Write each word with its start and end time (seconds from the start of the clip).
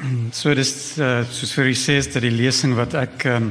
So 0.32 0.54
dis 0.56 0.72
uh, 0.98 1.20
soos 1.28 1.52
vir 1.56 1.70
u 1.70 1.74
sê 1.76 1.98
is 2.00 2.08
dit 2.10 2.24
die 2.24 2.32
lesing 2.34 2.74
wat 2.78 2.94
ek 2.98 3.26
um, 3.30 3.50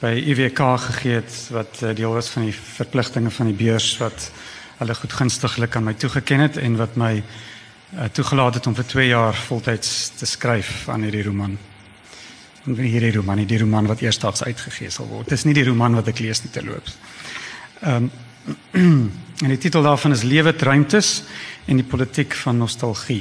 by 0.00 0.12
UWK 0.18 0.62
gegee 0.86 1.20
het 1.20 1.36
wat 1.54 1.82
uh, 1.82 1.92
deel 1.96 2.14
was 2.16 2.30
van 2.32 2.48
die 2.48 2.54
verpligtinge 2.54 3.30
van 3.32 3.50
die 3.50 3.56
beurs 3.56 3.92
wat 4.00 4.30
hulle 4.80 4.96
goedgunstiglik 4.98 5.76
aan 5.76 5.86
my 5.88 5.94
toegeken 5.96 6.44
het 6.44 6.58
en 6.60 6.78
wat 6.80 6.98
my 7.00 7.12
uh, 7.20 8.08
toegelaat 8.12 8.58
het 8.58 8.66
om 8.68 8.76
vir 8.76 8.88
2 8.92 9.06
jaar 9.12 9.38
voltyds 9.46 9.92
te 10.18 10.28
skryf 10.28 10.88
aan 10.92 11.06
hierdie 11.06 11.24
roman. 11.28 11.56
En 12.66 12.80
hierdie 12.82 13.14
roman, 13.14 13.44
die 13.46 13.62
roman 13.62 13.86
wat 13.86 14.02
eersdaags 14.02 14.42
uitgegee 14.42 14.90
sal 14.90 15.06
word. 15.08 15.30
Dis 15.30 15.46
nie 15.46 15.54
die 15.56 15.68
roman 15.68 15.94
wat 16.00 16.10
ek 16.10 16.24
lees 16.24 16.42
nie 16.44 16.52
terloops. 16.54 16.98
Ehm 17.84 18.10
um, 18.10 18.10
en 19.44 19.52
die 19.52 19.58
titel 19.60 19.82
daarvan 19.84 20.14
is 20.14 20.22
Lewe 20.24 20.54
ruimtes 20.56 21.24
en 21.66 21.76
die 21.76 21.84
politiek 21.84 22.32
van 22.40 22.56
nostalgie. 22.62 23.20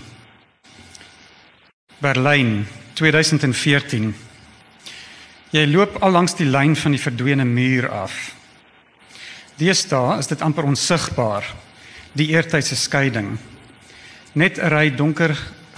Berlyn 2.03 2.65
2014. 2.93 4.09
Jy 5.55 5.61
loop 5.71 6.01
al 6.03 6.11
langs 6.11 6.33
die 6.35 6.47
lyn 6.47 6.75
van 6.75 6.91
die 6.91 6.99
verdwene 6.99 7.45
muur 7.47 7.87
af. 7.87 8.33
Deesdae 9.55 10.17
is 10.19 10.27
dit 10.27 10.43
amper 10.43 10.67
onsigbaar, 10.67 11.47
die 12.11 12.33
eertydse 12.33 12.75
skeiding. 12.75 13.37
Net 14.33 14.59
'n 14.59 14.67
ry 14.67 14.89
donker 14.91 15.31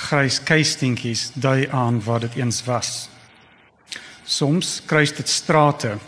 grys 0.09 0.40
keistentjies 0.41 1.31
dui 1.35 1.70
aan 1.70 2.02
waar 2.02 2.20
dit 2.20 2.35
eens 2.35 2.63
was. 2.65 3.09
Soms 4.26 4.81
kruis 4.85 5.13
dit 5.13 5.29
strate 5.29 5.99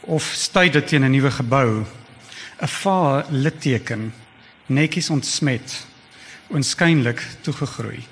of 0.00 0.22
stui 0.22 0.70
dit 0.70 0.86
teen 0.86 1.04
'n 1.04 1.10
nuwe 1.10 1.30
gebou, 1.30 1.84
'n 2.62 2.68
vaal 2.68 3.24
litteken, 3.30 4.14
netjies 4.66 5.10
ontsmet, 5.10 5.86
onskynlik 6.48 7.22
toegegroei. 7.42 8.11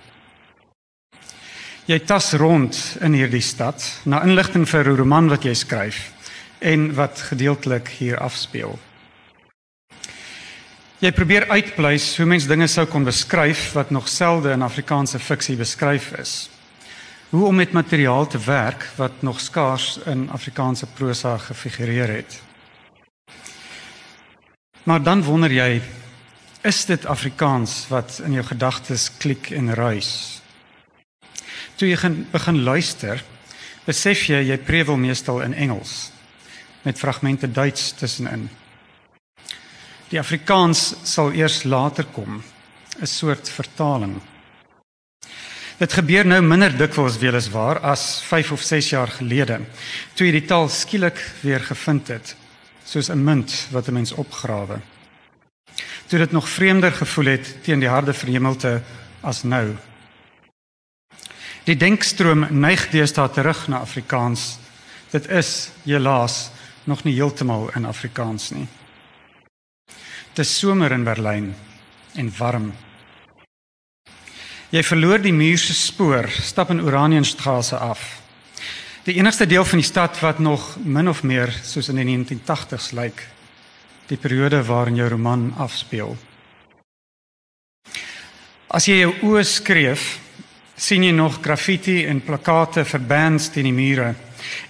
Jy 1.90 1.96
tas 2.06 2.28
rond 2.38 2.76
in 3.02 3.16
hierdie 3.18 3.42
stad 3.42 3.82
na 4.06 4.20
inligting 4.22 4.62
vir 4.68 4.86
'n 4.86 4.96
roman 4.96 5.28
wat 5.28 5.42
jy 5.42 5.54
skryf 5.54 6.12
en 6.60 6.94
wat 6.94 7.18
gedeeltelik 7.18 7.88
hier 7.98 8.18
afspeel. 8.18 8.78
Jy 11.00 11.10
probeer 11.10 11.48
uitpleis 11.48 12.16
hoe 12.16 12.26
mens 12.26 12.46
dinge 12.46 12.68
sou 12.68 12.86
kon 12.86 13.04
beskryf 13.04 13.72
wat 13.72 13.90
nog 13.90 14.08
selde 14.08 14.52
in 14.52 14.62
Afrikaanse 14.62 15.18
fiksie 15.18 15.56
beskryf 15.56 16.12
is. 16.12 16.50
Hoe 17.30 17.46
om 17.46 17.56
met 17.56 17.72
materiaal 17.72 18.26
te 18.26 18.38
werk 18.38 18.86
wat 18.96 19.22
nog 19.22 19.40
skaars 19.40 19.98
in 20.06 20.30
Afrikaanse 20.30 20.86
prosa 20.86 21.38
gefigureer 21.38 22.08
het. 22.08 22.42
Maar 24.84 25.02
dan 25.02 25.22
wonder 25.22 25.50
jy, 25.52 25.82
is 26.62 26.84
dit 26.84 27.06
Afrikaans 27.06 27.88
wat 27.88 28.20
in 28.24 28.32
jou 28.32 28.44
gedagtes 28.44 29.10
klik 29.18 29.50
en 29.50 29.74
ruis? 29.74 30.39
Toe 31.80 31.88
jy 31.88 32.10
begin 32.28 32.58
luister, 32.60 33.22
besef 33.86 34.26
jy 34.28 34.42
jy 34.50 34.58
prewel 34.60 34.98
meestal 35.00 35.40
in 35.40 35.56
Engels 35.56 36.10
met 36.84 37.00
fragmente 37.00 37.48
Duits 37.48 37.94
tussenin. 37.96 38.48
Die 40.10 40.20
Afrikaans 40.20 40.94
sal 41.08 41.32
eers 41.36 41.62
later 41.64 42.04
kom, 42.12 42.42
'n 43.00 43.06
soort 43.06 43.48
vertaling. 43.48 44.20
Dit 45.78 45.92
gebeur 45.92 46.26
nou 46.26 46.40
minder 46.42 46.76
dikwels 46.76 47.18
weliswaar 47.18 47.80
as 47.80 48.20
5 48.22 48.52
of 48.52 48.62
6 48.62 48.90
jaar 48.90 49.08
gelede, 49.08 49.60
toe 50.14 50.26
jy 50.26 50.32
die 50.32 50.46
taal 50.46 50.68
skielik 50.68 51.16
weer 51.42 51.60
gevind 51.60 52.08
het, 52.08 52.36
soos 52.84 53.08
'n 53.08 53.24
munt 53.24 53.68
wat 53.70 53.88
'n 53.88 53.94
mens 53.94 54.12
opgrawe. 54.12 54.80
Toe 56.08 56.18
dit 56.18 56.32
nog 56.32 56.48
vreemder 56.48 56.92
gevoel 56.92 57.24
het 57.24 57.62
teen 57.62 57.80
die 57.80 57.88
harde 57.88 58.12
verhemelte 58.12 58.82
as 59.22 59.42
nou. 59.44 59.76
Die 61.68 61.76
denkstroom 61.76 62.46
neig 62.56 62.86
deesdae 62.88 63.28
terug 63.34 63.66
na 63.68 63.82
Afrikaans. 63.84 64.58
Dit 65.12 65.26
is 65.28 65.70
helaas 65.84 66.50
nog 66.88 67.04
nie 67.04 67.14
heeltemal 67.14 67.68
in 67.76 67.84
Afrikaans 67.84 68.50
nie. 68.56 68.66
Dit 70.32 70.46
is 70.46 70.58
somer 70.58 70.92
in 70.92 71.04
Berlyn 71.04 71.50
en 72.16 72.30
warm. 72.38 72.70
Jy 74.70 74.82
verloor 74.86 75.20
die 75.20 75.34
muur 75.34 75.58
se 75.58 75.74
spoor, 75.74 76.30
stap 76.30 76.70
in 76.70 76.80
Oranienstraße 76.80 77.76
af. 77.76 78.22
Die 79.04 79.18
enigste 79.18 79.46
deel 79.50 79.64
van 79.66 79.82
die 79.82 79.86
stad 79.86 80.20
wat 80.22 80.38
nog 80.38 80.76
min 80.84 81.08
of 81.08 81.24
meer 81.26 81.52
soos 81.66 81.90
in 81.90 82.00
die 82.00 82.06
1980s 82.06 82.92
lyk, 82.96 83.24
die 84.08 84.16
periode 84.16 84.62
waarin 84.64 84.96
jou 84.96 85.08
roman 85.10 85.50
afspeel. 85.58 86.16
As 88.70 88.86
jy 88.86 89.00
jou 89.02 89.14
oë 89.26 89.44
skreef 89.44 90.08
sien 90.80 91.04
jy 91.04 91.12
nog 91.12 91.42
graffiti 91.44 92.06
en 92.08 92.22
plakate 92.24 92.86
vir 92.88 93.02
bands 93.04 93.50
teen 93.52 93.68
die 93.68 93.76
mure 93.76 94.14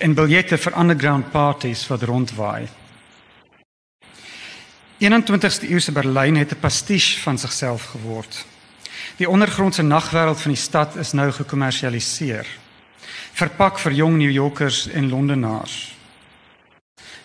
en 0.02 0.14
biljette 0.18 0.58
vir 0.58 0.74
underground 0.80 1.30
parties 1.30 1.84
wat 1.86 2.02
rondwaai. 2.02 2.66
21ste 5.00 5.70
eeuse 5.70 5.92
Berlyn 5.94 6.36
het 6.36 6.52
'n 6.52 6.60
pastiche 6.60 7.20
van 7.20 7.38
sigself 7.38 7.84
geword. 7.94 8.44
Die 9.16 9.28
ondergrondse 9.28 9.82
nagwêreld 9.82 10.40
van 10.40 10.52
die 10.52 10.60
stad 10.60 10.96
is 10.96 11.12
nou 11.12 11.30
gekommersialiseer. 11.32 12.46
Verpak 13.32 13.78
vir 13.78 13.92
jong 13.92 14.16
New 14.16 14.30
Yorkers 14.30 14.88
en 14.88 15.08
Londenaars. 15.08 15.94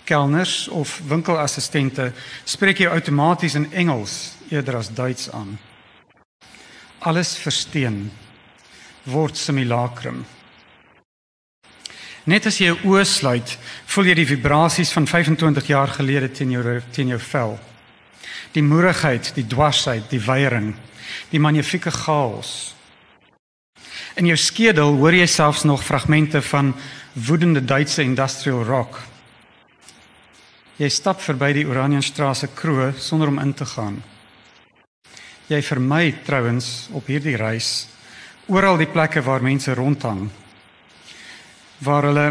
Kelners 0.03 0.67
of 0.67 1.02
winkelassistente 1.07 2.13
spreek 2.44 2.78
jou 2.78 2.94
outomaties 2.94 3.56
in 3.56 3.73
Engels 3.73 4.35
eerder 4.50 4.75
as 4.75 4.94
Duits 4.94 5.31
aan. 5.31 5.59
Alles 7.00 7.38
versteen 7.38 8.12
word 9.05 9.38
simulacrum. 9.38 10.23
Net 12.25 12.47
as 12.49 12.57
jy 12.57 12.71
jou 12.71 12.77
oë 12.89 13.03
sluit, 13.05 13.51
voel 13.93 14.09
jy 14.09 14.16
die 14.17 14.29
vibrasies 14.31 14.91
van 14.95 15.05
25 15.05 15.67
jaar 15.69 15.91
gelede 15.93 16.31
teen 16.33 16.55
jou 16.55 16.79
teen 16.91 17.11
jou 17.13 17.19
vel. 17.21 17.53
Die 18.55 18.63
moerigheid, 18.66 19.29
die 19.35 19.45
dwarsheid, 19.45 20.07
die 20.09 20.21
weiering, 20.25 20.73
die 21.29 21.39
magnifieke 21.39 21.93
chaos. 21.93 22.73
In 24.17 24.25
jou 24.25 24.38
skedel 24.39 24.97
hoor 24.97 25.13
jy 25.13 25.27
selfs 25.29 25.66
nog 25.69 25.83
fragmente 25.83 26.41
van 26.41 26.73
woedende 27.13 27.61
Duitse 27.61 28.01
industrial 28.01 28.63
rock. 28.66 28.97
Jy 30.81 30.89
stap 30.89 31.22
verby 31.22 31.53
die 31.55 31.67
Oranienstraße 31.67 32.49
kroeg 32.57 32.97
sonder 32.99 33.29
om 33.31 33.39
in 33.39 33.53
te 33.53 33.67
gaan. 33.69 34.01
Jy 35.47 35.61
vermy 35.61 36.16
trouens 36.25 36.87
op 36.97 37.05
hierdie 37.11 37.37
reis 37.37 37.85
oral 38.47 38.78
die 38.78 38.89
plekke 38.89 39.23
waar 39.25 39.41
mense 39.41 39.73
rondhang 39.73 40.28
waar 41.85 42.06
hulle 42.07 42.28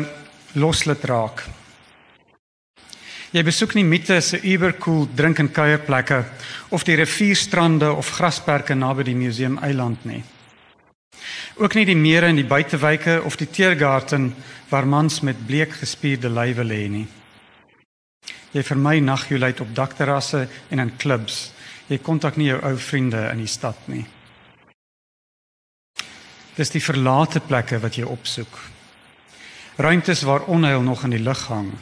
loslid 0.54 1.04
raak. 1.04 1.42
Jy 3.34 3.42
besoek 3.42 3.74
nie 3.74 3.84
Mitte 3.84 4.20
se 4.22 4.38
ubercool 4.38 5.08
drink 5.14 5.40
en 5.42 5.50
kuierplekke 5.50 6.20
of 6.70 6.84
die 6.86 6.94
rivierstrande 6.96 7.90
of 7.90 8.12
grasperke 8.14 8.76
naby 8.78 9.08
die 9.10 9.16
museum 9.18 9.58
eiland 9.58 10.04
nie. 10.06 10.22
Ook 11.58 11.74
nie 11.74 11.84
die 11.86 11.98
mere 11.98 12.30
in 12.30 12.38
die 12.38 12.46
buitewyke 12.46 13.20
of 13.26 13.36
die 13.36 13.50
teergarten 13.50 14.32
waar 14.70 14.86
mans 14.86 15.20
met 15.20 15.46
bleek 15.46 15.74
gespierde 15.82 16.30
lywe 16.30 16.64
lê 16.64 16.82
nie. 16.88 17.06
Jy 18.54 18.62
vermy 18.62 19.00
nagjoelheid 19.02 19.60
op 19.60 19.74
dakterrasse 19.74 20.46
en 20.70 20.78
in 20.78 20.96
klubs. 20.96 21.50
Jy 21.90 21.98
kontak 21.98 22.38
nie 22.38 22.52
jou 22.52 22.60
ou 22.62 22.76
vriende 22.78 23.28
in 23.32 23.42
die 23.42 23.50
stad 23.50 23.88
nie. 23.90 24.06
Dis 26.54 26.70
die 26.70 26.82
verlate 26.82 27.40
plekke 27.42 27.80
wat 27.82 27.96
jy 27.98 28.06
opsoek. 28.06 28.58
Ruimtes 29.76 30.22
waar 30.22 30.46
onheil 30.46 30.82
nog 30.86 31.02
in 31.04 31.16
die 31.16 31.22
lug 31.22 31.40
hang. 31.50 31.72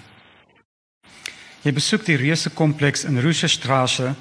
Jy 1.62 1.72
besoek 1.77 2.06
die 2.06 2.16
reuse 2.16 2.50
kompleks 2.56 3.05
in 3.05 3.21
Roosstraße 3.21 4.15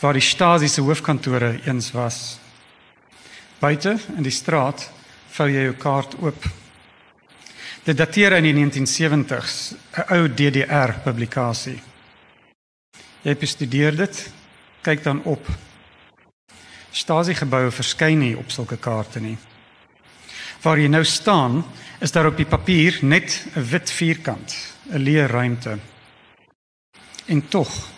waar 0.00 0.16
die 0.16 0.24
Stasi 0.24 0.68
se 0.68 0.80
hoofkantore 0.80 1.58
eens 1.66 1.90
was. 1.92 2.38
Buite 3.60 3.98
in 4.16 4.22
die 4.22 4.32
straat 4.32 4.86
vou 5.34 5.48
jy 5.50 5.66
jou 5.66 5.74
kaart 5.82 6.16
oop. 6.22 6.46
Dit 7.84 7.98
dateer 7.98 8.38
in 8.38 8.46
die 8.46 8.54
1970s, 8.54 9.74
'n 9.98 10.14
ou 10.14 10.28
DDR 10.28 10.94
publikasie. 11.04 11.82
Jy 13.22 13.34
bestudeer 13.36 13.96
dit, 13.96 14.30
kyk 14.82 15.02
dan 15.02 15.22
op. 15.24 15.46
Stasi 16.92 17.34
geboue 17.34 17.70
verskyn 17.70 18.18
nie 18.18 18.36
op 18.36 18.50
sulke 18.50 18.76
kaarte 18.76 19.20
nie. 19.20 19.38
Waar 20.60 20.76
jy 20.76 20.90
nou 20.92 21.04
staan, 21.08 21.62
is 22.04 22.12
daar 22.12 22.26
op 22.28 22.36
die 22.36 22.48
papier 22.48 22.98
net 23.00 23.46
'n 23.56 23.64
wit 23.70 23.90
vierkant, 23.90 24.56
'n 24.92 24.98
leë 24.98 25.26
ruimte. 25.26 25.78
En 27.26 27.48
tog, 27.48 27.88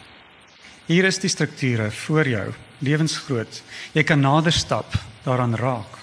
hier 0.86 1.04
is 1.04 1.18
die 1.18 1.28
strukture 1.28 1.90
voor 1.90 2.28
jou, 2.28 2.52
lewensgroot. 2.78 3.62
Jy 3.92 4.02
kan 4.02 4.20
nader 4.20 4.52
stap, 4.52 4.94
daaraan 5.24 5.56
raak. 5.56 5.98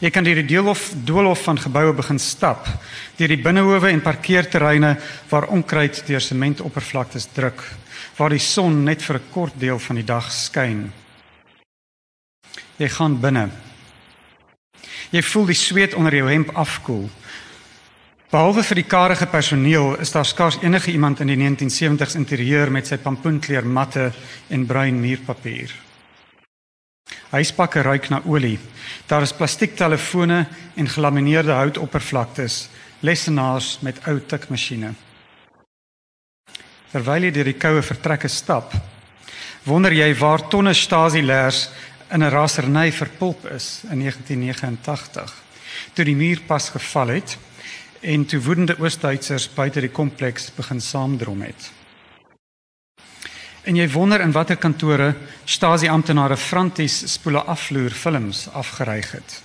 Jy 0.00 0.10
kan 0.10 0.24
deur 0.24 0.34
die 0.34 0.46
deelhof 0.46 0.92
doolhof 1.04 1.42
van 1.42 1.58
geboue 1.58 1.92
begin 1.92 2.18
stap, 2.18 2.66
deur 3.16 3.28
die 3.28 3.42
binnehowe 3.42 3.88
en 3.88 4.00
parkeerterreine 4.00 4.96
waar 5.28 5.48
onkruid 5.48 6.06
deur 6.06 6.20
sementoppervlaktes 6.20 7.26
druk, 7.34 7.62
waar 8.16 8.30
die 8.30 8.38
son 8.38 8.84
net 8.84 9.02
vir 9.02 9.16
'n 9.16 9.30
kort 9.30 9.60
deel 9.60 9.78
van 9.78 9.96
die 9.96 10.04
dag 10.04 10.32
skyn. 10.32 10.92
Jy 12.78 12.88
gaan 12.88 13.20
binne 13.20 13.50
Jy 15.10 15.22
voel 15.26 15.48
die 15.50 15.58
sweet 15.58 15.94
onder 15.98 16.14
jou 16.14 16.28
hemp 16.30 16.52
afkoel. 16.54 17.08
Behalwe 18.30 18.62
vir 18.62 18.78
die 18.78 18.86
karige 18.86 19.26
personeel 19.26 19.96
is 19.98 20.12
daar 20.14 20.26
skaars 20.26 20.60
enige 20.62 20.92
iemand 20.92 21.18
in 21.20 21.32
die 21.32 21.38
1970s 21.40 22.14
interieur 22.14 22.70
met 22.70 22.86
sy 22.86 23.00
pampoenkleur 23.02 23.66
matte 23.66 24.12
en 24.54 24.66
bruin 24.70 25.00
muurpapier. 25.02 25.72
Huispakke 27.30 27.82
ruik 27.82 28.06
na 28.10 28.20
olie. 28.22 28.58
Daar 29.10 29.26
is 29.26 29.34
plastiektelefone 29.34 30.44
en 30.78 30.88
gelamineerde 30.88 31.58
houtoppervlaktes, 31.58 32.68
lessenaars 33.02 33.80
met 33.82 33.98
ou 34.06 34.20
tikmasjiene. 34.22 34.94
Terwyl 36.90 37.26
jy 37.26 37.34
deur 37.34 37.50
die 37.50 37.58
koue 37.58 37.82
vertrekke 37.82 38.30
stap, 38.30 38.74
wonder 39.66 39.94
jy 39.94 40.10
waar 40.18 40.46
tonne 40.50 40.74
Stasi-leers 40.74 41.68
in 42.10 42.22
'n 42.22 42.30
raserny 42.30 42.92
verpulp 42.92 43.46
is 43.50 43.82
in 43.90 43.98
1989, 43.98 45.34
toe 45.92 46.04
die 46.04 46.16
muur 46.16 46.40
pas 46.46 46.68
geval 46.68 47.08
het 47.08 47.38
en 48.00 48.24
toe 48.26 48.40
woedende 48.40 48.78
Oost-Duitsers 48.78 49.50
buite 49.54 49.80
die 49.80 49.90
kompleks 49.90 50.50
begin 50.54 50.80
saamdrom 50.80 51.42
het. 51.42 51.70
En 53.62 53.76
jy 53.76 53.90
wonder 53.90 54.20
in 54.20 54.32
watter 54.32 54.56
kantore 54.56 55.14
Stasi-amptenare 55.44 56.36
Franties 56.36 57.12
spoele 57.12 57.42
afloer 57.42 57.90
films 57.90 58.48
afgereig 58.52 59.10
het. 59.12 59.42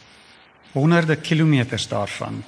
Honderde 0.71 1.15
kilometers 1.15 1.87
daarvan. 1.87 2.43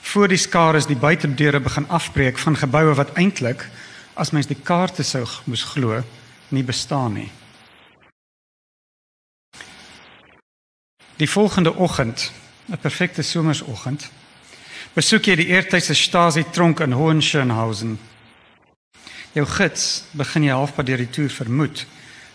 Voor 0.00 0.28
die 0.28 0.38
skare 0.38 0.76
is 0.76 0.86
die 0.86 0.96
buitedeure 0.96 1.60
begin 1.60 1.88
afbreek 1.88 2.38
van 2.38 2.56
geboue 2.56 2.94
wat 2.94 3.14
eintlik 3.14 3.68
as 4.14 4.30
mens 4.30 4.46
die 4.46 4.58
kaarte 4.62 5.02
sou 5.02 5.24
moes 5.44 5.62
glo, 5.62 6.02
nie 6.48 6.62
bestaan 6.62 7.12
nie. 7.12 7.30
Die 11.16 11.30
volgende 11.30 11.74
oggend, 11.74 12.32
'n 12.70 12.78
perfekte 12.78 13.22
somersoggend, 13.22 14.10
besoek 14.92 15.24
jy 15.24 15.36
die 15.36 15.46
eertydse 15.46 15.94
Stasi 15.94 16.44
tronk 16.50 16.80
in 16.80 16.92
Hohenschönhausen 16.92 17.98
Jou 19.34 19.46
gids 19.50 20.04
begin 20.14 20.44
jy 20.46 20.54
halfpad 20.54 20.86
deur 20.86 21.00
die 21.02 21.10
toer 21.10 21.32
vermoed 21.34 21.80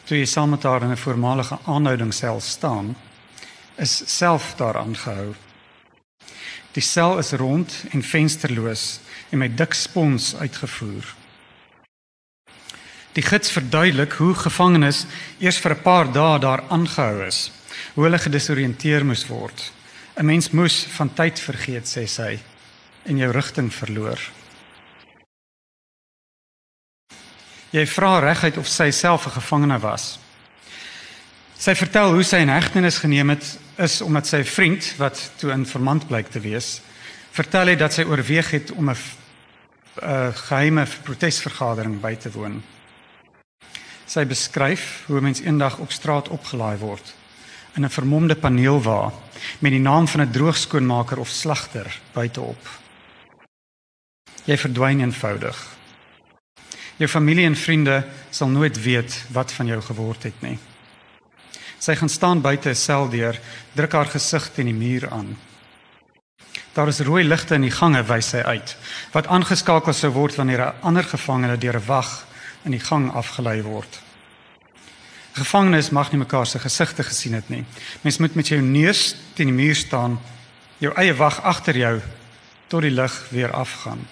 toe 0.10 0.18
jy 0.18 0.26
saam 0.28 0.50
met 0.52 0.66
haar 0.68 0.84
in 0.84 0.92
'n 0.92 1.00
voormalige 1.00 1.58
aanhoudingssel 1.64 2.42
staan 2.42 2.96
is 3.78 4.18
self 4.18 4.56
daar 4.58 4.78
aangehou. 4.78 5.34
Die 6.72 6.84
sel 6.84 7.18
is 7.18 7.31
rond 7.31 7.84
en 7.92 8.04
vensterloos 8.04 9.00
en 9.30 9.38
met 9.38 9.58
dik 9.58 9.74
spons 9.74 10.36
uitgevoer. 10.36 11.16
Die 13.14 13.24
gids 13.24 13.52
verduidelik 13.52 14.12
hoe 14.12 14.34
gevangenes 14.34 15.06
eers 15.40 15.58
vir 15.58 15.72
'n 15.72 15.81
paar 15.81 16.12
dae 16.12 16.40
daar 16.40 16.64
aangehou 16.68 17.26
is, 17.26 17.52
hoe 17.94 18.04
hulle 18.04 18.20
gedesoriënteer 18.20 19.06
moes 19.06 19.28
word. 19.28 19.72
'n 20.20 20.26
Mens 20.26 20.50
moes 20.52 20.84
van 20.98 21.14
tyd 21.14 21.40
vergeet, 21.40 21.88
sê 21.88 22.04
sy, 22.08 22.40
en 23.08 23.18
jou 23.18 23.31
rigting 23.31 23.70
verloor. 23.74 24.20
Jy 27.72 27.86
vra 27.88 28.20
reguit 28.20 28.58
of 28.58 28.68
sy 28.68 28.92
self 28.92 29.28
'n 29.28 29.38
gevangene 29.40 29.80
was. 29.80 30.20
Sy 31.58 31.76
vertel 31.76 32.14
hoe 32.14 32.24
sy 32.24 32.38
in 32.38 32.50
hegtenis 32.50 32.98
geneem 32.98 33.30
het 33.30 33.58
is 33.78 34.02
omdat 34.02 34.28
sy 34.28 34.44
vriend 34.44 34.94
wat 34.98 35.31
toe 35.38 35.52
in 35.52 35.66
vermand 35.66 36.08
blyk 36.08 36.28
te 36.28 36.40
wees, 36.40 36.81
vertel 37.31 37.68
hy 37.68 37.76
dat 37.76 37.94
sy 37.94 38.04
oorweeg 38.04 38.52
het 38.52 38.72
om 38.72 38.90
'n 38.90 38.98
'n 40.02 40.34
geheime 40.34 40.88
protesvergadering 41.04 42.02
by 42.02 42.16
te 42.16 42.31
woon. 42.31 42.64
Sy 44.06 44.26
beskryf 44.26 45.04
hoe 45.08 45.22
mens 45.22 45.40
eendag 45.40 45.78
op 45.78 45.92
straat 45.92 46.28
opgelaai 46.28 46.78
word 46.78 47.14
in 47.80 47.86
'n 47.86 47.90
vermomde 47.90 48.36
paneelwa 48.36 49.14
met 49.60 49.72
die 49.72 49.80
naam 49.80 50.08
van 50.08 50.22
'n 50.22 50.31
droogskoonmaker 50.31 51.20
of 51.20 51.30
slagter 51.30 52.00
buiteop. 52.14 52.68
Jy 54.44 54.58
verdwyn 54.58 55.00
eenvoudig. 55.00 55.68
Jou 56.98 57.10
familie 57.10 57.46
en 57.46 57.56
vriende 57.56 58.04
sal 58.30 58.48
nooit 58.48 58.81
weet 58.81 59.26
wat 59.31 59.52
van 59.52 59.66
jou 59.66 59.81
geword 59.81 60.24
het 60.24 60.42
nie. 60.42 60.60
Sy 61.78 61.96
gaan 61.96 62.10
staan 62.10 62.42
buite 62.42 62.70
'n 62.70 62.76
seldeur, 62.76 63.40
druk 63.74 63.92
haar 63.92 64.06
gesig 64.06 64.50
teen 64.54 64.66
die 64.66 64.74
muur 64.74 65.10
aan. 65.10 65.38
Daar 66.74 66.88
is 66.88 67.00
rooi 67.00 67.24
ligte 67.24 67.54
in 67.54 67.62
die 67.62 67.72
gange 67.72 68.04
wys 68.04 68.30
sy 68.30 68.38
uit 68.38 68.78
wat 69.12 69.28
aangeskakel 69.28 69.94
sou 69.94 70.12
word 70.12 70.36
wanneer 70.36 70.62
'n 70.62 70.74
ander 70.81 71.04
gevangene 71.04 71.58
deur 71.58 71.76
'n 71.76 71.86
wag 71.86 72.26
in 72.64 72.72
die 72.72 72.86
gang 72.90 73.14
afgelei 73.14 73.62
word. 73.62 74.08
Gevangenes 75.34 75.90
mag 75.90 76.12
nie 76.12 76.20
mekaar 76.20 76.48
se 76.48 76.60
gesigte 76.60 77.04
gesien 77.04 77.34
het 77.34 77.50
nie. 77.50 77.66
Mens 78.02 78.18
moet 78.18 78.36
met 78.36 78.48
jou 78.48 78.62
neus 78.62 79.16
teen 79.34 79.48
die 79.48 79.56
muur 79.56 79.76
staan, 79.76 80.20
jou 80.78 80.94
eie 80.96 81.14
wag 81.14 81.42
agter 81.42 81.78
jou 81.78 82.00
tot 82.68 82.81
die 82.81 82.94
lig 82.94 83.14
weer 83.30 83.52
afgaan. 83.52 84.08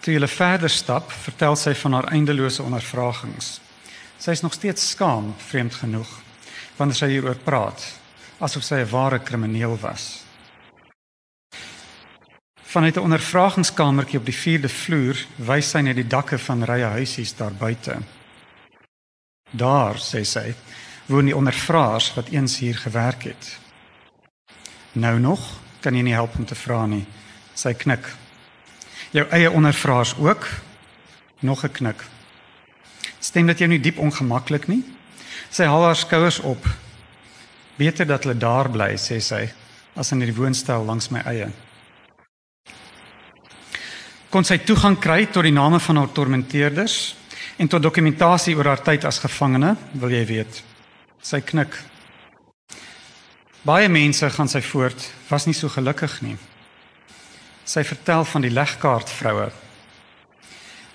Toe 0.00 0.14
hulle 0.14 0.28
verder 0.30 0.70
stap, 0.70 1.10
vertel 1.10 1.56
sy 1.58 1.74
van 1.74 1.92
haar 1.92 2.12
eindelose 2.14 2.62
ondervragings. 2.62 3.56
Sy 4.18 4.36
is 4.36 4.42
nog 4.44 4.54
steeds 4.54 4.90
skaam, 4.90 5.32
vreemd 5.48 5.74
genoeg, 5.74 6.12
wanneer 6.76 6.96
sy 6.96 7.08
hieroor 7.10 7.40
praat, 7.42 7.82
asof 8.38 8.62
sy 8.64 8.84
'n 8.84 8.90
ware 8.90 9.18
krimineel 9.18 9.78
was. 9.80 10.22
Vanuit 12.62 12.96
'n 12.96 13.06
ondervragingskamertjie 13.08 14.18
op 14.18 14.24
die 14.24 14.34
4de 14.34 14.68
vloer 14.68 15.26
wys 15.36 15.70
sy 15.70 15.80
na 15.80 15.92
die 15.92 16.06
dakke 16.06 16.38
van 16.38 16.64
rye 16.64 16.84
huisies 16.84 17.34
daar 17.36 17.52
buite. 17.52 17.98
Daar, 19.50 19.98
sê 20.02 20.24
sy, 20.24 20.54
woon 21.06 21.28
die 21.30 21.36
ondervraers 21.36 22.10
wat 22.16 22.28
eens 22.34 22.58
hier 22.58 22.76
gewerk 22.76 23.28
het. 23.30 23.58
Nou 24.92 25.18
nog, 25.20 25.40
kan 25.80 25.94
jy 25.94 26.02
nie 26.02 26.16
help 26.16 26.34
om 26.38 26.46
te 26.46 26.58
vra 26.58 26.86
nie. 26.86 27.04
Sy 27.54 27.74
knik 27.74 28.08
jou 29.14 29.24
eie 29.30 29.50
ondervraers 29.50 30.16
ook 30.18 30.48
nog 31.40 31.64
'n 31.64 31.72
knik. 31.72 32.04
Stem 33.18 33.46
dit 33.46 33.58
jou 33.58 33.68
nie 33.68 33.80
diep 33.80 33.98
ongemaklik 33.98 34.66
nie? 34.68 34.84
Sy 35.50 35.64
haal 35.64 35.82
haar 35.82 35.96
skouers 35.96 36.38
op. 36.38 36.66
Beter 37.76 38.06
dat 38.06 38.24
hulle 38.24 38.38
daar 38.38 38.70
bly, 38.70 38.96
sê 38.96 39.20
sy, 39.20 39.52
as 39.94 40.12
in 40.12 40.18
die 40.18 40.34
woonstel 40.34 40.84
langs 40.84 41.08
my 41.08 41.20
eie. 41.20 41.50
Kon 44.30 44.44
sy 44.44 44.58
toegang 44.58 44.98
kry 44.98 45.26
tot 45.26 45.42
die 45.42 45.52
name 45.52 45.80
van 45.80 45.96
haar 45.96 46.12
tormenteerders 46.12 47.16
en 47.56 47.68
tot 47.68 47.82
dokumentasie 47.82 48.56
oor 48.56 48.68
haar 48.72 48.82
tyd 48.84 49.04
as 49.04 49.20
gevangene, 49.22 49.76
wil 49.92 50.12
jy 50.12 50.24
weet? 50.28 50.62
Sy 51.22 51.40
knik. 51.40 51.72
Baie 53.66 53.88
mense 53.88 54.28
gaan 54.30 54.48
sy 54.48 54.60
voort, 54.62 55.08
was 55.30 55.46
nie 55.46 55.56
so 55.56 55.68
gelukkig 55.72 56.20
nie. 56.22 56.36
Sy 57.66 57.82
vertel 57.82 58.24
van 58.24 58.44
die 58.44 58.52
legkaart 58.52 59.10
vroue. 59.10 59.50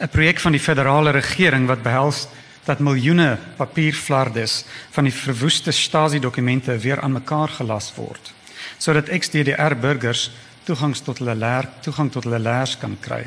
'n 0.01 0.09
Projek 0.09 0.39
van 0.39 0.51
die 0.51 0.59
federale 0.59 1.11
regering 1.11 1.67
wat 1.67 1.83
behels 1.83 2.27
dat 2.65 2.79
miljoene 2.79 3.37
papierflardes 3.57 4.65
van 4.91 5.03
die 5.03 5.13
verwoeste 5.13 5.71
Stasi-dokumente 5.71 6.77
weer 6.77 7.01
aan 7.01 7.11
mekaar 7.11 7.49
gelas 7.49 7.93
word 7.95 8.33
sodat 8.81 9.09
ex-DDR 9.13 9.75
burgers 9.77 10.31
toegang 10.65 10.95
tot 10.97 11.21
hulle 11.21 11.35
leer 11.35 11.69
toegang 11.85 12.09
tot 12.11 12.25
hulle 12.25 12.39
leers 12.41 12.77
kan 12.81 12.97
kry. 13.01 13.21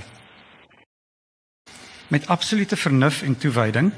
Met 2.14 2.26
absolute 2.26 2.76
vernuf 2.76 3.22
en 3.22 3.34
toewyding 3.38 3.92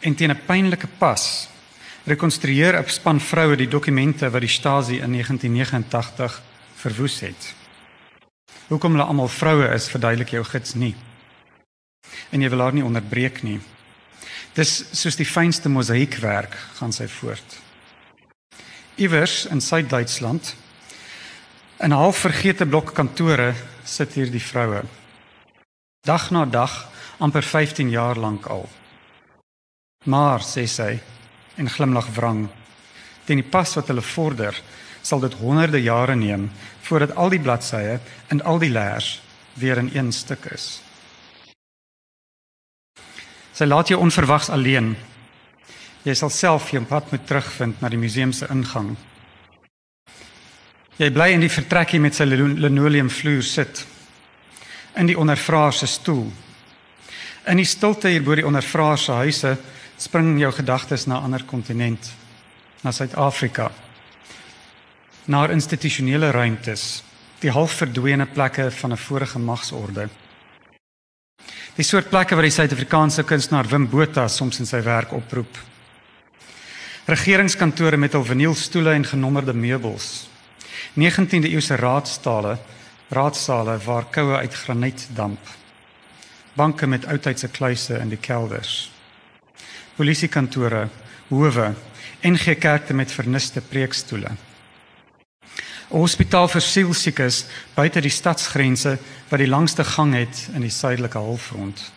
en 0.00 0.14
teen 0.14 0.30
'n 0.30 0.44
pynlike 0.46 0.86
pas 0.98 1.48
rekonstrueer 2.04 2.74
'n 2.78 2.88
span 2.88 3.20
vroue 3.20 3.56
die 3.56 3.68
dokumente 3.68 4.30
wat 4.30 4.40
die 4.40 4.50
Stasi 4.50 4.98
in 4.98 5.10
1989 5.10 6.42
verwoes 6.74 7.20
het. 7.20 7.54
Hoekom 8.66 8.92
hulle 8.92 9.04
almal 9.04 9.28
vroue 9.28 9.68
is, 9.68 9.88
verduidelik 9.88 10.28
jou 10.28 10.44
gids 10.44 10.74
nie. 10.74 10.94
En 12.30 12.40
jy 12.40 12.48
wil 12.48 12.60
haar 12.60 12.72
nie 12.72 12.84
onderbreek 12.84 13.42
nie. 13.42 13.60
Dis 14.52 14.84
soos 14.90 15.16
die 15.16 15.26
fynste 15.26 15.68
mosaïekwerk 15.68 16.56
gaan 16.74 16.92
sy 16.92 17.08
voort. 17.08 17.60
Iewers 18.94 19.46
in 19.46 19.60
Suid-Duitsland 19.60 20.54
in 21.78 21.90
half 21.90 22.16
vergete 22.18 22.66
blok 22.66 22.94
kantore 22.94 23.54
sit 23.84 24.12
hier 24.12 24.30
die 24.30 24.42
vroue. 24.42 24.82
Dag 26.00 26.30
na 26.30 26.44
dag, 26.44 26.95
amper 27.18 27.42
15 27.42 27.90
jaar 27.90 28.16
lank 28.16 28.46
al. 28.46 28.68
Maar 30.04 30.44
sê 30.44 30.66
sy 30.70 30.96
en 31.56 31.70
glimlag 31.72 32.08
wrang, 32.14 32.46
teen 33.24 33.40
die 33.40 33.50
pas 33.50 33.72
wat 33.78 33.88
hulle 33.90 34.04
vorder, 34.04 34.56
sal 35.02 35.22
dit 35.22 35.34
honderde 35.40 35.80
jare 35.82 36.16
neem 36.16 36.50
voordat 36.86 37.14
al 37.16 37.32
die 37.32 37.42
bladsye 37.42 37.98
en 38.32 38.42
al 38.42 38.58
die 38.62 38.70
leers 38.70 39.20
weer 39.54 39.78
in 39.78 39.90
een 39.94 40.12
stuk 40.12 40.44
is. 40.54 40.80
Sy 43.56 43.64
laat 43.64 43.88
jou 43.88 43.98
onverwags 44.02 44.50
alleen. 44.52 44.92
Jy 46.04 46.14
sal 46.14 46.30
self 46.30 46.70
jou 46.74 46.82
pad 46.84 47.08
moet 47.10 47.24
terugvind 47.26 47.80
na 47.80 47.88
die 47.88 48.00
museum 48.00 48.34
se 48.36 48.46
ingang. 48.52 48.92
Jy 51.00 51.08
bly 51.12 51.30
in 51.34 51.44
die 51.44 51.52
vertrekkie 51.52 52.00
met 52.00 52.16
sy 52.16 52.24
linoleumvloer 52.28 53.44
sit. 53.44 53.82
In 54.96 55.08
die 55.08 55.16
ondervraer 55.18 55.74
se 55.76 55.88
stoel. 55.88 56.28
In 57.46 57.56
die 57.56 57.64
stilte 57.64 58.08
hier 58.08 58.22
bo 58.22 58.34
die 58.34 58.46
ondervraer 58.46 58.98
se 58.98 59.12
huise 59.12 59.56
spring 59.98 60.38
jou 60.40 60.52
gedagtes 60.52 61.06
na 61.06 61.18
'n 61.18 61.24
ander 61.24 61.44
kontinent, 61.44 62.12
na 62.82 62.92
Suid-Afrika 62.92 63.70
na 65.26 65.48
institusionele 65.50 66.30
ruimtes, 66.30 67.02
die 67.42 67.50
halfverdwene 67.50 68.26
plekke 68.26 68.70
van 68.70 68.92
'n 68.92 68.96
vorige 68.96 69.38
magsorde. 69.38 70.08
Die 71.74 71.84
soort 71.84 72.08
plekke 72.08 72.34
waar 72.34 72.44
die 72.44 72.50
Suid-Afrikaanse 72.50 73.22
kunstenaar 73.22 73.68
Wim 73.68 73.88
Botha 73.88 74.28
soms 74.28 74.58
in 74.58 74.66
sy 74.66 74.82
werk 74.82 75.12
oproep. 75.12 75.58
Regeringskantore 77.06 77.96
met 77.96 78.12
hul 78.12 78.24
vinylstoele 78.24 78.92
en 78.92 79.04
genommerde 79.04 79.54
meubels. 79.54 80.28
19de 80.94 81.48
eeuse 81.48 81.76
raadstale, 81.76 82.58
raadsale 83.08 83.78
waar 83.84 84.04
koue 84.10 84.36
uit 84.36 84.54
graniet 84.54 85.08
damp. 85.14 85.38
Banke 86.56 86.86
met 86.86 87.04
oudtydse 87.06 87.48
kluise 87.48 87.98
in 88.00 88.08
die 88.08 88.20
kelders. 88.20 88.90
Polisiekantore, 89.96 90.88
howe 91.28 91.74
en 92.20 92.38
gekerkte 92.38 92.94
met 92.94 93.12
verniste 93.12 93.60
preekstoele. 93.60 94.30
'n 95.90 95.98
Hospitaal 96.00 96.48
vir 96.48 96.60
sielsiekes 96.60 97.44
buite 97.74 98.00
die 98.00 98.10
stadsgrense 98.10 98.96
wat 99.28 99.38
die 99.38 99.48
langste 99.48 99.84
gang 99.84 100.14
het 100.14 100.48
in 100.54 100.60
die 100.60 100.70
suidelike 100.70 101.18
halfrond. 101.18 101.92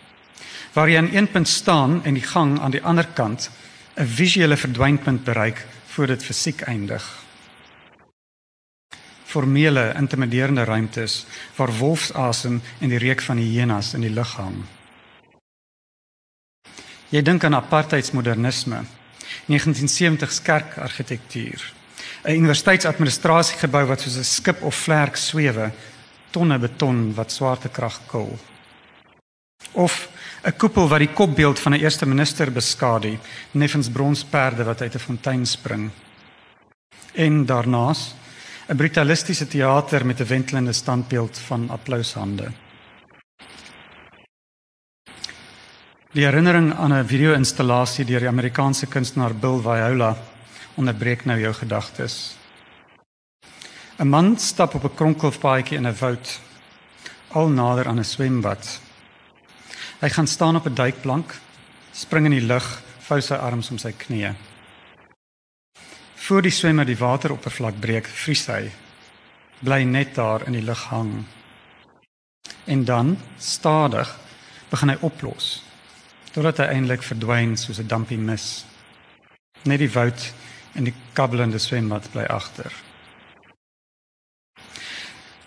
Waar 0.74 0.90
jy 0.90 0.98
aan 0.98 1.14
een 1.14 1.32
punt 1.32 1.48
staan 1.48 2.04
en 2.04 2.14
die 2.14 2.24
gang 2.24 2.60
aan 2.60 2.72
die 2.72 2.84
ander 2.84 3.08
kant 3.08 3.50
'n 3.96 4.06
visuele 4.06 4.58
verdwynpunt 4.58 5.24
bereik 5.24 5.66
voor 5.88 6.08
dit 6.08 6.24
fisiek 6.24 6.62
eindig. 6.62 7.04
Formele, 9.30 9.94
intimiderende 9.98 10.64
ruimtes 10.66 11.26
waar 11.56 11.72
wolfsasem 11.78 12.62
en 12.80 12.90
die 12.90 12.98
reuk 12.98 13.22
van 13.22 13.38
hyenas 13.38 13.94
in 13.94 14.02
die 14.02 14.14
lug 14.14 14.32
hang. 14.40 14.64
Jy 17.10 17.22
dink 17.26 17.44
aan 17.46 17.58
apartheidsmodernisme, 17.58 18.84
1970s 19.50 20.42
kerkargitektuur, 20.46 21.74
'n 22.26 22.36
universiteitsadministrasiegebou 22.42 23.86
wat 23.86 24.02
soos 24.02 24.18
'n 24.18 24.24
skip 24.24 24.64
of 24.64 24.76
vlerk 24.76 25.16
swewe, 25.16 25.72
tonne 26.32 26.60
beton 26.60 27.14
wat 27.14 27.32
swaartekrag 27.32 28.00
kil. 28.08 28.38
Of 29.72 30.10
'n 30.44 30.58
koepel 30.58 30.88
wat 30.88 31.00
die 31.00 31.14
kopbeeld 31.14 31.60
van 31.60 31.74
'n 31.74 31.80
eerste 31.80 32.06
minister 32.06 32.52
beskadu, 32.52 33.18
neffens 33.52 33.90
bronsperde 33.90 34.64
wat 34.64 34.82
uit 34.82 34.96
'n 34.96 35.00
fontein 35.00 35.46
spring. 35.46 35.90
En 37.14 37.46
daarnaas 37.46 38.14
'n 38.70 38.78
brutalistiese 38.78 39.48
teater 39.48 40.06
met 40.06 40.20
'n 40.20 40.26
wentelende 40.26 40.74
standbeeld 40.74 41.38
van 41.38 41.70
applaushande. 41.70 42.52
Die 46.12 46.24
herinnering 46.24 46.74
aan 46.74 46.94
'n 46.94 47.08
video-installasie 47.08 48.06
deur 48.06 48.20
die 48.20 48.28
Amerikaanse 48.28 48.86
kunstenaar 48.86 49.36
Bill 49.36 49.62
Viola 49.62 50.18
onderbreek 50.76 51.26
nou 51.26 51.40
jou 51.40 51.54
gedagtes. 51.54 52.36
'n 53.98 54.08
Man 54.08 54.38
stap 54.38 54.74
op 54.74 54.84
'n 54.84 54.96
kronkelpaadjie 54.96 55.78
in 55.78 55.88
'n 55.88 55.98
woud 56.00 56.40
al 57.28 57.50
nader 57.50 57.88
aan 57.88 58.00
'n 58.00 58.04
swembad. 58.04 58.82
Hy 60.00 60.10
gaan 60.10 60.28
staan 60.28 60.56
op 60.56 60.66
'n 60.66 60.74
duikplank, 60.74 61.36
spring 61.92 62.26
in 62.26 62.32
die 62.32 62.48
lug, 62.48 62.82
vou 63.00 63.22
sy 63.22 63.34
arms 63.34 63.70
om 63.70 63.78
sy 63.78 63.92
knieë. 63.92 64.49
Voor 66.30 66.42
die 66.46 66.52
swemmer 66.54 66.86
die 66.86 66.98
wateroppervlak 66.98 67.80
breek, 67.82 68.06
vries 68.06 68.44
hy. 68.54 68.68
Bly 69.66 69.80
net 69.90 70.12
daar 70.14 70.44
in 70.46 70.54
die 70.54 70.62
lug 70.62 70.84
hang. 70.92 71.24
En 72.70 72.84
dan, 72.86 73.16
stadig, 73.42 74.12
begin 74.70 74.94
hy 74.94 74.98
oplos 75.02 75.48
totdat 76.30 76.62
hy 76.62 76.68
eintlik 76.76 77.02
verdwyn 77.02 77.58
soos 77.58 77.80
'n 77.82 77.90
dampie 77.90 78.18
mis. 78.18 78.66
Net 79.66 79.82
die 79.82 79.90
woud 79.90 80.34
en 80.78 80.84
die 80.84 80.94
kabbelende 81.18 81.58
swembad 81.58 82.12
bly 82.14 82.24
agter. 82.30 82.72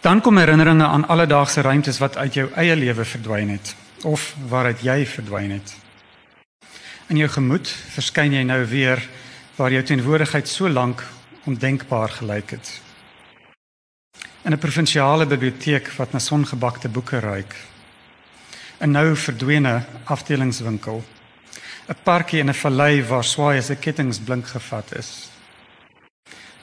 Dan 0.01 0.21
kom 0.21 0.37
herinneringe 0.37 0.87
aan 0.87 1.07
alledaagse 1.07 1.61
ruimtes 1.61 1.99
wat 1.99 2.17
uit 2.17 2.35
jou 2.35 2.51
eie 2.57 2.77
lewe 2.77 3.05
verdwyn 3.05 3.49
het 3.49 3.77
of 4.03 4.35
waaruit 4.49 4.83
jy 4.83 5.07
verdwyn 5.07 5.51
het. 5.51 5.75
In 7.07 7.17
jou 7.17 7.29
gemoed 7.29 7.69
verskyn 7.71 8.33
jy 8.33 8.43
nou 8.43 8.67
weer 8.67 9.09
waar 9.57 9.73
jou 9.73 9.83
teenwoordigheid 9.83 10.49
so 10.49 10.69
lank 10.69 11.05
ondenkbaar 11.45 12.09
gelyk 12.09 12.51
het. 12.51 12.81
In 14.45 14.53
'n 14.53 14.59
provinsiale 14.59 15.27
biblioteek 15.27 15.93
wat 15.97 16.13
na 16.13 16.19
songebakte 16.19 16.89
boeke 16.89 17.19
ruik 17.19 17.55
'n 18.83 18.91
nou 18.91 19.17
verdwene 19.17 19.85
afdelingswinkel. 20.05 21.05
'n 21.89 21.97
Parkie 22.03 22.41
in 22.41 22.49
'n 22.49 22.55
vallei 22.55 23.05
waar 23.05 23.25
swaai 23.25 23.59
as 23.59 23.71
'n 23.71 23.79
kettinge 23.79 24.21
blink 24.25 24.47
gevat 24.47 24.97
is. 24.97 25.29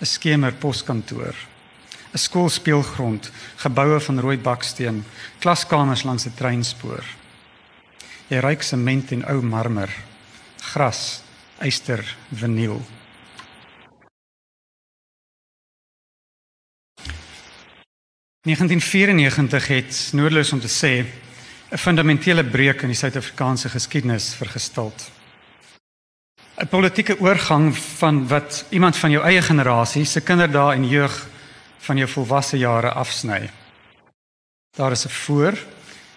'n 0.01 0.05
Skemer 0.05 0.53
poskantoor. 0.53 1.35
'n 2.13 2.17
Skoolspeelgrond, 2.17 3.31
geboue 3.55 3.99
van 3.99 4.19
rooi 4.19 4.37
baksteen, 4.37 5.05
klaskamers 5.39 6.03
langs 6.03 6.25
'n 6.25 6.33
treinspoor. 6.35 7.03
Jy 8.27 8.37
ruik 8.37 8.61
sement 8.61 9.11
en 9.11 9.25
ou 9.25 9.41
marmer, 9.41 9.89
gras, 10.61 11.21
yster, 11.65 12.15
vinyl. 12.31 12.81
In 18.41 18.55
1994 18.55 19.67
het 19.67 20.09
noodloos 20.13 20.53
om 20.53 20.59
te 20.59 20.67
sê 20.67 21.05
'n 21.71 21.77
fundamentele 21.77 22.43
breuk 22.43 22.81
in 22.81 22.87
die 22.87 22.97
Suid-Afrikaanse 22.97 23.69
geskiedenis 23.69 24.33
vergestel. 24.33 24.93
'n 26.57 26.67
Politieke 26.67 27.19
oorgang 27.19 27.77
van 27.77 28.27
wat 28.27 28.65
iemand 28.69 28.97
van 28.97 29.11
jou 29.11 29.23
eie 29.23 29.41
generasie 29.41 30.05
se 30.05 30.21
kinderdae 30.21 30.75
en 30.75 30.87
jeug 30.87 31.27
van 31.77 31.97
jou 31.97 32.09
volwasse 32.09 32.57
jare 32.57 32.91
afsny. 32.91 33.49
Daar 34.77 34.91
is 34.91 35.05
'n 35.05 35.09
voor 35.09 35.53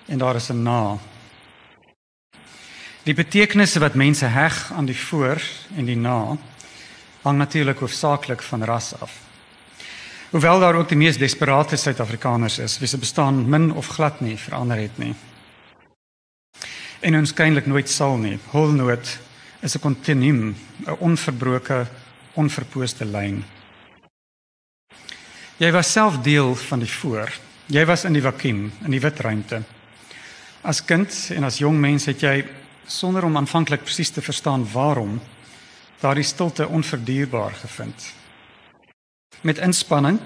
en 0.07 0.19
daar 0.19 0.35
is 0.35 0.51
'n 0.51 0.63
na. 0.63 0.99
Die 3.05 3.15
betekenisse 3.15 3.81
wat 3.81 3.95
mense 3.95 4.27
heg 4.27 4.73
aan 4.73 4.87
die 4.87 4.99
voor 4.99 5.43
en 5.77 5.85
die 5.85 5.97
na 5.97 6.37
hang 7.23 7.39
natuurlik 7.39 7.79
hoofsaaklik 7.79 8.43
van 8.43 8.65
ras 8.65 8.95
af. 9.01 9.19
Hoewel 10.31 10.61
daar 10.61 10.75
ook 10.75 10.89
die 10.89 10.99
mees 10.99 11.19
desperate 11.19 11.77
Suid-Afrikaners 11.77 12.59
is, 12.59 12.79
wie 12.79 12.89
se 12.89 12.99
bestaan 12.99 13.49
min 13.49 13.73
of 13.73 13.87
glad 13.87 14.21
nie 14.21 14.37
verander 14.37 14.77
het 14.77 14.99
nie 14.99 15.15
en 17.03 17.19
ons 17.19 17.33
skynlik 17.35 17.67
nooit 17.67 17.91
sal 17.91 18.17
nie. 18.21 18.39
Holnoot 18.53 19.19
is 19.63 19.75
'n 19.77 19.81
kontinuum, 19.81 20.55
'n 20.87 20.97
onverbroke, 20.99 21.87
onverpooste 22.35 23.05
lyn. 23.05 23.45
Jy 25.57 25.71
was 25.73 25.93
self 25.93 26.19
deel 26.23 26.55
van 26.55 26.79
die 26.79 26.91
voor. 26.91 27.33
Jy 27.67 27.87
was 27.87 28.05
in 28.05 28.13
die 28.13 28.23
vakuum, 28.23 28.73
in 28.85 28.91
die 28.91 29.01
wit 29.01 29.21
ruimte. 29.21 29.63
As 30.63 30.85
kind 30.85 31.31
en 31.31 31.45
as 31.45 31.59
jong 31.59 31.79
mens 31.79 32.05
het 32.05 32.21
jy 32.21 32.45
sonder 32.87 33.25
om 33.25 33.37
aanvanklik 33.37 33.85
presies 33.85 34.11
te 34.11 34.23
verstaan 34.23 34.67
waarom 34.73 35.21
daardie 36.01 36.27
stilte 36.27 36.69
onverdierbaar 36.69 37.53
gevind. 37.53 38.13
Met 39.41 39.59
inspanning 39.59 40.19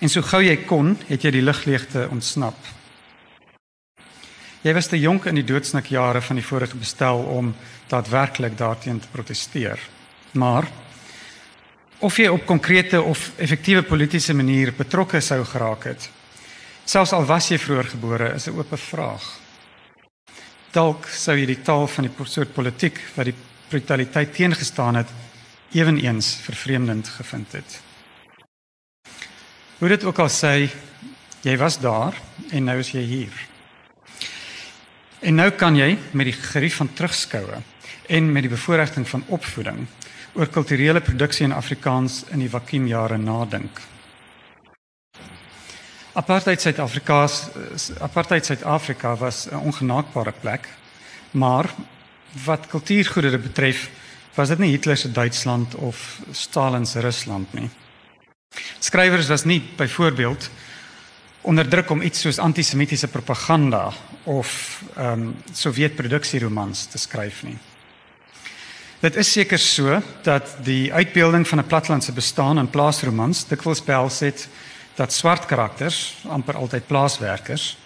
en 0.00 0.08
so 0.08 0.22
gou 0.22 0.42
jy 0.44 0.56
kon, 0.68 0.94
het 1.08 1.24
jy 1.24 1.30
die 1.30 1.44
ligleegte 1.44 2.08
ontsnap. 2.12 2.56
Jy 4.64 4.72
was 4.72 4.88
te 4.88 4.96
jonk 5.00 5.26
in 5.28 5.36
die 5.36 5.44
doodsnikjare 5.44 6.22
van 6.24 6.40
die 6.40 6.44
vorige 6.44 6.76
bestel 6.80 7.20
om 7.28 7.54
daadwerklik 7.88 8.56
daarteen 8.56 9.00
te 9.00 9.08
proteseer. 9.12 9.80
Maar 10.32 10.68
of 11.98 12.16
jy 12.16 12.28
op 12.32 12.46
konkrete 12.46 13.02
of 13.02 13.30
effektiewe 13.36 13.82
politieke 13.82 14.34
manier 14.34 14.72
betrokke 14.76 15.20
sou 15.20 15.42
geraak 15.44 15.84
het, 15.84 16.08
selfs 16.84 17.12
al 17.12 17.24
was 17.28 17.48
jy 17.48 17.58
vroeër 17.58 17.88
gebore, 17.92 18.34
is 18.34 18.48
'n 18.48 18.56
oop 18.56 18.72
vraag. 18.78 19.43
Dalk 20.74 21.06
sou 21.06 21.36
jy 21.38 21.44
die 21.46 21.60
taal 21.62 21.84
van 21.86 22.08
die 22.08 22.26
soort 22.26 22.50
politiek 22.50 22.96
wat 23.14 23.28
die 23.28 23.36
brutaliteit 23.70 24.32
teengestaan 24.34 24.98
het, 24.98 25.10
ewenigs 25.70 26.32
vervreemdend 26.42 27.08
gevind 27.14 27.54
het. 27.54 27.76
Hoe 29.78 29.88
dit 29.88 30.04
ook 30.04 30.18
al 30.18 30.32
sê, 30.34 30.66
jy 31.46 31.54
was 31.62 31.78
daar 31.78 32.18
en 32.50 32.66
nou 32.66 32.78
is 32.82 32.90
jy 32.90 33.04
hier. 33.06 33.38
En 35.22 35.38
nou 35.38 35.50
kan 35.54 35.78
jy 35.78 35.94
met 36.10 36.32
die 36.32 36.36
gerief 36.36 36.82
van 36.82 36.90
terugskoue 36.90 37.62
en 38.10 38.32
met 38.32 38.42
die 38.42 38.52
bevoordiging 38.52 39.06
van 39.08 39.24
opvoeding 39.30 39.86
oor 40.34 40.50
kulturele 40.50 41.00
produksie 41.00 41.46
in 41.46 41.54
Afrikaans 41.54 42.24
in 42.34 42.42
die 42.42 42.50
vakuumjare 42.50 43.18
nadink. 43.22 43.93
Apartheid 46.14 46.60
Suid-Afrika 46.60 47.28
Apartheid 47.98 48.44
Suid-Afrika 48.46 49.16
was 49.16 49.46
'n 49.50 49.56
ongenaakbare 49.56 50.32
plek, 50.40 50.68
maar 51.30 51.74
wat 52.44 52.66
kultuurgoedere 52.66 53.38
betref, 53.38 53.90
was 54.34 54.48
dit 54.48 54.58
nie 54.58 54.70
Hitler 54.70 54.96
se 54.96 55.12
Duitsland 55.12 55.74
of 55.74 56.20
Stalin 56.30 56.86
se 56.86 57.00
Rusland 57.00 57.52
nie. 57.52 57.70
Skrywers 58.78 59.28
was 59.28 59.44
nie 59.44 59.62
byvoorbeeld 59.76 60.50
onder 61.40 61.68
druk 61.68 61.90
om 61.90 62.02
iets 62.02 62.20
soos 62.20 62.38
antisemitiese 62.38 63.08
propaganda 63.08 63.92
of 64.22 64.82
ehm 64.96 65.12
um, 65.12 65.36
Sowjetproduksieromans 65.52 66.86
te 66.86 66.98
skryf 66.98 67.42
nie. 67.42 67.58
Dit 69.00 69.16
is 69.16 69.32
seker 69.32 69.58
so 69.58 70.02
dat 70.22 70.56
die 70.62 70.92
uitbeelding 70.92 71.48
van 71.48 71.58
'n 71.58 71.66
platlandse 71.66 72.12
bestaan 72.12 72.58
in 72.58 72.70
plaasromans 72.70 73.46
dikwels 73.46 73.84
behels 73.84 74.20
het 74.20 74.48
dat 74.94 75.12
swart 75.12 75.46
karakters, 75.46 76.16
amper 76.28 76.56
altyd 76.56 76.86
plaaswerkers, 76.86 77.76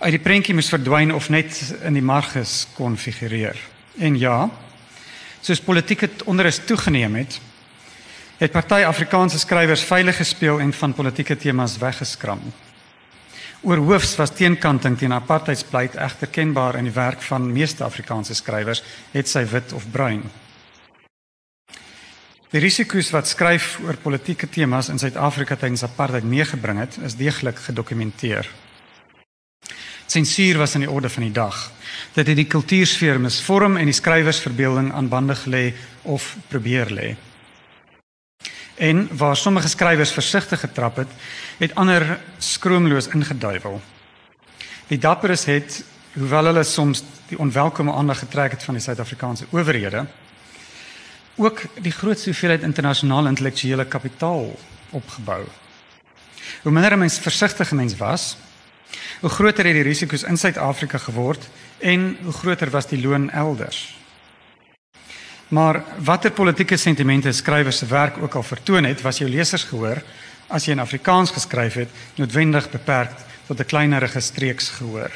uit 0.00 0.16
die 0.16 0.22
prentjie 0.22 0.54
moes 0.56 0.70
verdwyn 0.72 1.12
of 1.14 1.28
net 1.28 1.60
in 1.84 1.94
die 1.98 2.04
marges 2.04 2.64
kon 2.74 2.96
figureer. 2.96 3.58
En 4.00 4.16
ja, 4.18 4.48
soos 5.40 5.60
politieke 5.60 6.08
onrus 6.24 6.62
toegeneem 6.64 7.20
het, 7.20 7.40
het 8.40 8.52
party 8.52 8.80
Afrikaanse 8.88 9.38
skrywers 9.38 9.84
veilig 9.84 10.16
gespeel 10.16 10.60
en 10.60 10.72
van 10.72 10.96
politieke 10.96 11.36
temas 11.36 11.76
weggeskram. 11.78 12.40
Oorhoofs 13.60 14.14
was 14.16 14.32
teenkanting 14.32 14.96
teen 14.98 15.12
apartheidspleit 15.12 15.98
egter 16.00 16.30
kenbaar 16.32 16.78
in 16.80 16.88
die 16.88 16.96
werk 16.96 17.20
van 17.22 17.52
meeste 17.52 17.84
Afrikaanse 17.84 18.34
skrywers, 18.34 18.80
het 19.12 19.28
sy 19.28 19.44
wit 19.44 19.74
of 19.76 19.84
bruin. 19.92 20.22
Die 22.50 22.58
risiko's 22.58 23.12
wat 23.14 23.28
skryf 23.30 23.76
oor 23.84 23.94
politieke 24.02 24.48
temas 24.50 24.88
in 24.90 24.98
Suid-Afrika 24.98 25.54
tydens 25.54 25.84
apartheid 25.86 26.24
meegebring 26.26 26.80
het, 26.82 26.96
is 27.06 27.14
deeglik 27.14 27.60
gedokumenteer. 27.62 28.48
Sensuur 30.10 30.58
was 30.58 30.72
aan 30.74 30.82
die 30.82 30.90
orde 30.90 31.08
van 31.14 31.22
die 31.22 31.36
dag. 31.36 31.58
Dit 32.16 32.26
het 32.26 32.34
die 32.34 32.48
kultuursfeer 32.50 33.20
misvorm 33.22 33.76
en 33.78 33.86
die 33.86 33.94
skrywersverbeelding 33.94 34.88
aan 34.92 35.10
bande 35.12 35.36
gelê 35.38 35.68
of 36.02 36.32
probeer 36.48 36.90
lê. 36.90 37.12
En 38.82 39.06
waar 39.14 39.36
sommige 39.38 39.70
skrywers 39.70 40.10
versigtig 40.10 40.60
getrap 40.60 40.98
het, 41.04 41.12
het 41.60 41.74
ander 41.78 42.16
skroomloos 42.38 43.12
ingeduiwel. 43.14 43.78
Die 44.88 44.98
dapperes 44.98 45.46
het, 45.46 45.84
hoewel 46.16 46.50
hulle 46.50 46.66
soms 46.66 47.04
die 47.28 47.38
onwelkome 47.38 47.94
aandag 47.94 48.24
getrek 48.24 48.58
het 48.58 48.66
van 48.66 48.74
die 48.74 48.82
Suid-Afrikaanse 48.82 49.46
owerhede, 49.54 50.02
ook 51.40 51.62
die 51.80 51.92
grootste 51.92 52.30
hoeveelheid 52.30 52.62
internasionale 52.62 53.28
intellektuele 53.28 53.84
kapitaal 53.84 54.58
opgebou. 54.90 55.44
Hoe 56.62 56.72
minder 56.72 56.98
mens 56.98 57.18
versigtige 57.18 57.74
mens 57.74 57.96
was, 57.96 58.36
hoe 59.20 59.30
groter 59.30 59.64
het 59.64 59.74
die 59.74 59.86
risiko's 59.86 60.22
in 60.22 60.36
Suid-Afrika 60.36 60.98
geword 60.98 61.48
en 61.78 62.16
hoe 62.22 62.32
groter 62.32 62.70
was 62.70 62.86
die 62.86 63.00
loon 63.00 63.30
elders. 63.30 63.96
Maar 65.48 65.82
watter 65.98 66.30
politieke 66.30 66.76
sentimente 66.76 67.32
skrywers 67.32 67.78
se 67.78 67.86
werk 67.86 68.18
ook 68.22 68.34
al 68.34 68.42
vertoon 68.42 68.84
het, 68.84 69.02
was 69.02 69.18
jou 69.18 69.30
lesers 69.30 69.64
gehoor 69.64 70.02
as 70.50 70.66
jy 70.66 70.74
in 70.74 70.82
Afrikaans 70.82 71.30
geskryf 71.30 71.74
het, 71.78 71.90
noodwendig 72.18 72.70
beperk 72.70 73.12
tot 73.46 73.60
'n 73.60 73.64
kleinerige 73.64 74.20
streeks 74.20 74.68
gehoor. 74.68 75.10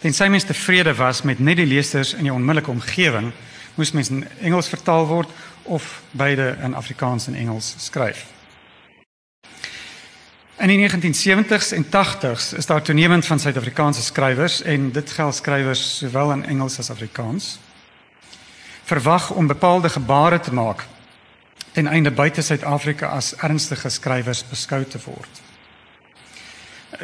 Tensy 0.00 0.28
mens 0.28 0.44
tevrede 0.44 0.94
was 0.94 1.22
met 1.22 1.38
net 1.38 1.56
die 1.56 1.66
lesers 1.66 2.14
in 2.14 2.24
jou 2.24 2.36
onmiddellike 2.36 2.70
omgewing, 2.70 3.32
moes 3.78 3.94
mens 3.94 4.10
in 4.10 4.24
Engels 4.42 4.68
vertaal 4.68 5.06
word 5.06 5.30
of 5.62 6.02
beide 6.10 6.56
in 6.62 6.74
Afrikaans 6.74 7.26
en 7.26 7.34
Engels 7.34 7.74
skryf. 7.78 8.26
In 10.58 10.68
die 10.68 10.78
1970s 10.82 11.70
en 11.72 11.86
80s 11.86 12.56
is 12.58 12.66
daar 12.66 12.82
toenemend 12.82 13.26
van 13.26 13.38
Suid-Afrikaanse 13.38 14.02
skrywers 14.02 14.62
en 14.62 14.92
dit 14.92 15.10
geld 15.10 15.34
skrywers 15.34 15.96
sowel 15.98 16.32
in 16.32 16.44
Engels 16.44 16.78
as 16.78 16.90
Afrikaans 16.90 17.58
verwag 18.88 19.30
om 19.30 19.46
bepaalde 19.46 19.88
gebare 19.88 20.40
te 20.40 20.54
maak 20.54 20.86
ten 21.72 21.86
einde 21.86 22.10
buite 22.10 22.42
Suid-Afrika 22.42 23.06
as 23.06 23.36
ernstige 23.36 23.88
skrywers 23.88 24.42
beskou 24.50 24.82
te 24.84 24.98
word 25.04 25.42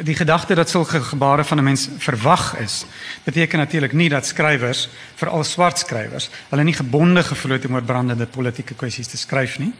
die 0.03 0.15
gedagte 0.15 0.55
dat 0.55 0.69
sulke 0.69 1.01
gebare 1.01 1.43
van 1.43 1.57
'n 1.57 1.63
mens 1.63 1.89
verwag 1.97 2.57
is, 2.57 2.85
beteken 3.23 3.59
natuurlik 3.59 3.93
nie 3.93 4.09
dat 4.09 4.25
skrywers, 4.25 4.89
veral 5.15 5.43
swart 5.43 5.79
skrywers, 5.79 6.29
hulle 6.49 6.63
nie 6.63 6.73
gebonde 6.73 7.23
gevoel 7.23 7.51
het 7.51 7.65
om 7.65 7.73
oor 7.73 7.83
brandende 7.83 8.25
politieke 8.25 8.73
kwessies 8.73 9.07
te 9.07 9.17
skryf 9.17 9.59
nie. 9.59 9.73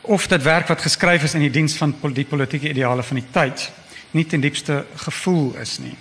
Of 0.00 0.26
dat 0.26 0.42
werk 0.42 0.66
wat 0.66 0.80
geskryf 0.80 1.22
is 1.22 1.34
in 1.34 1.40
die 1.40 1.50
diens 1.50 1.74
van 1.76 1.94
die 2.12 2.24
politieke 2.24 2.68
ideale 2.68 3.02
van 3.02 3.16
die 3.16 3.30
tyd 3.30 3.72
nie 4.10 4.26
ten 4.26 4.40
diepste 4.40 4.84
gevoel 4.94 5.56
is 5.60 5.78
nie. 5.78 5.96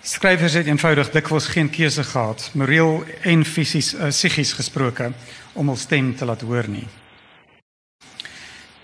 Skrywers 0.00 0.52
het 0.52 0.66
eenvoudig 0.66 1.10
dikwels 1.10 1.46
geen 1.46 1.70
keuse 1.70 2.04
gehad, 2.04 2.50
moreel 2.52 3.04
en 3.22 3.44
fisies 3.44 3.94
uh, 3.94 4.08
psigies 4.08 4.52
gesproke, 4.52 5.12
om 5.52 5.66
hul 5.66 5.76
stem 5.76 6.16
te 6.16 6.24
laat 6.24 6.40
hoor 6.40 6.68
nie. 6.68 6.86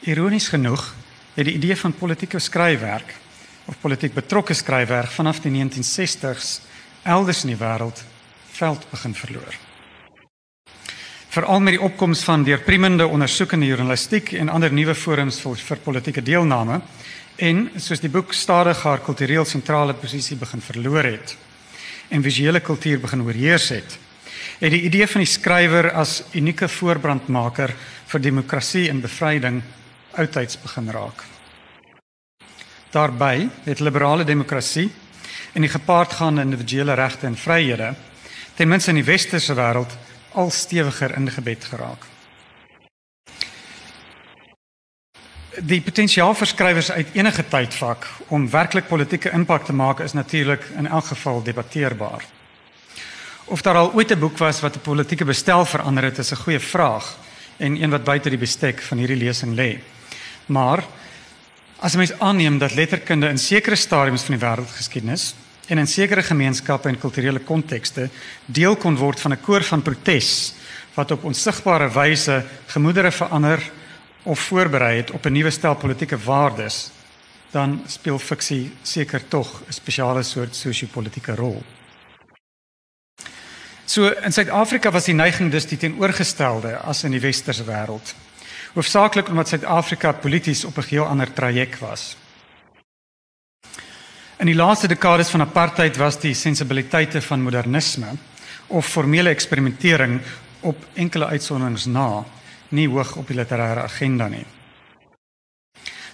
Ironies 0.01 0.49
genoeg 0.49 0.95
het 1.35 1.45
die 1.49 1.55
idee 1.55 1.77
van 1.77 1.95
politieke 1.97 2.39
skryfwerk 2.39 3.15
of 3.65 3.81
politiek 3.81 4.15
betrokke 4.15 4.55
skryfwerk 4.55 5.11
vanaf 5.11 5.41
die 5.41 5.53
1960s 5.55 6.59
elders 7.03 7.45
in 7.45 7.55
die 7.55 7.61
wêreld 7.61 8.03
veld 8.53 8.85
begin 8.91 9.15
verloor. 9.15 9.55
Veral 11.33 11.61
met 11.65 11.79
die 11.79 11.83
opkoms 11.83 12.25
van 12.29 12.45
deurpriemende 12.45 13.07
ondersoekende 13.07 13.67
journalistiek 13.67 14.35
en 14.37 14.53
ander 14.53 14.73
nuwe 14.73 14.95
forums 14.95 15.41
vir, 15.41 15.57
vir 15.57 15.81
politieke 15.81 16.23
deelname 16.23 16.83
en 17.41 17.71
soos 17.81 18.03
die 18.03 18.13
boek 18.13 18.35
stadig 18.37 18.83
haar 18.85 19.01
kultureel 19.01 19.49
sentrale 19.49 19.95
posisie 19.97 20.37
begin 20.37 20.61
verloor 20.61 21.09
het 21.09 21.37
en 22.13 22.23
visuele 22.23 22.61
kultuur 22.61 23.01
begin 23.01 23.23
oorheers 23.25 23.71
het, 23.73 23.97
het 24.61 24.75
die 24.75 24.83
idee 24.85 25.07
van 25.09 25.25
die 25.25 25.31
skrywer 25.33 25.89
as 25.97 26.19
unieke 26.37 26.69
voorbrandmaker 26.69 27.73
vir 28.13 28.21
demokrasie 28.21 28.91
en 28.93 29.01
bevryding 29.01 29.63
oudtyds 30.17 30.61
begin 30.61 30.91
raak. 30.91 31.25
Daarby 32.91 33.49
het 33.65 33.81
liberale 33.81 34.25
demokrasie 34.25 34.91
en 35.53 35.61
die 35.61 35.71
gepaardgaande 35.71 36.41
individuele 36.41 36.95
regte 36.95 37.27
en 37.27 37.37
vryhede 37.37 37.95
ten 38.55 38.69
minste 38.69 38.91
in 38.91 39.01
die 39.01 39.05
westerse 39.05 39.55
wêreld 39.55 39.97
al 40.33 40.51
stewiger 40.51 41.17
ingebed 41.17 41.65
geraak. 41.65 42.05
Die 45.61 45.83
potensiaal 45.85 46.35
vir 46.35 46.49
skrywers 46.49 46.91
uit 46.91 47.17
enige 47.17 47.45
tydvak 47.49 48.07
om 48.33 48.49
werklik 48.51 48.87
politieke 48.89 49.33
impak 49.37 49.67
te 49.69 49.73
maak 49.77 50.01
is 50.01 50.13
natuurlik 50.17 50.65
in 50.77 50.87
elk 50.87 51.13
geval 51.13 51.43
debatteerbaar. 51.43 52.25
Of 53.45 53.63
daar 53.63 53.77
al 53.77 53.93
ooit 53.93 54.11
'n 54.11 54.19
boek 54.19 54.39
was 54.39 54.61
wat 54.61 54.77
'n 54.77 54.81
politieke 54.81 55.25
bestel 55.25 55.65
verander 55.65 56.05
het, 56.05 56.19
is 56.19 56.33
'n 56.33 56.45
goeie 56.45 56.61
vraag 56.61 57.19
en 57.57 57.83
een 57.83 57.91
wat 57.91 58.05
buite 58.05 58.29
die 58.29 58.39
bestek 58.39 58.83
van 58.83 58.99
hierdie 58.99 59.17
lesing 59.17 59.55
lê. 59.55 59.79
Maar 60.53 60.85
as 61.81 61.97
mens 61.97 62.13
aanneem 62.21 62.59
dat 62.61 62.75
letterkunde 62.75 63.29
in 63.33 63.39
sekere 63.39 63.77
stadiums 63.77 64.27
van 64.27 64.37
die 64.37 64.45
wêreldgeskiedenis 64.45 65.33
en 65.73 65.81
in 65.81 65.89
sekere 65.89 66.23
gemeenskappe 66.23 66.91
en 66.91 66.99
kulturele 67.01 67.41
kontekste 67.41 68.09
deel 68.47 68.77
kon 68.77 68.99
word 69.01 69.21
van 69.21 69.33
'n 69.33 69.41
koor 69.41 69.63
van 69.63 69.83
protes 69.83 70.55
wat 70.95 71.11
op 71.11 71.25
onsigbare 71.25 71.89
wyse 71.91 72.45
gemoedere 72.67 73.11
verander 73.11 73.71
of 74.23 74.41
voorberei 74.41 74.97
het 74.97 75.11
op 75.11 75.27
'n 75.27 75.33
nuwe 75.33 75.51
stel 75.51 75.75
politieke 75.75 76.19
waardes, 76.19 76.91
dan 77.51 77.83
speel 77.87 78.19
fiksie 78.19 78.73
seker 78.83 79.29
tog 79.29 79.63
'n 79.69 79.73
spesiale 79.73 80.23
soort 80.23 80.57
sosio-politieke 80.57 81.35
rol. 81.35 81.63
So 83.85 84.09
in 84.09 84.33
Suid-Afrika 84.33 84.91
was 84.91 85.05
die 85.05 85.15
neiging 85.15 85.51
dus 85.51 85.67
die 85.67 85.79
teenoorgestelde 85.79 86.77
as 86.77 87.05
in 87.05 87.11
die 87.11 87.21
westerse 87.21 87.65
wêreld 87.65 88.15
hoofsaaklik 88.73 89.29
omdat 89.29 89.49
Suid-Afrika 89.49 90.13
polities 90.13 90.65
op 90.65 90.77
'n 90.77 90.83
geheel 90.83 91.07
ander 91.07 91.33
traject 91.33 91.79
was. 91.79 92.17
In 94.39 94.47
die 94.47 94.55
laaste 94.55 94.89
dekades 94.89 95.29
van 95.31 95.41
apartheid 95.41 95.97
was 95.97 96.21
die 96.21 96.35
sensibiliteite 96.35 97.23
van 97.23 97.43
modernisme 97.43 98.07
of 98.67 98.87
formele 98.87 99.29
eksperimentering 99.29 100.21
op 100.61 100.77
enkele 100.93 101.27
uitsonderings 101.27 101.85
na 101.87 102.25
nie 102.69 102.89
hoog 102.89 103.17
op 103.17 103.27
die 103.27 103.37
literêre 103.37 103.83
agenda 103.83 104.29
nie. 104.29 104.47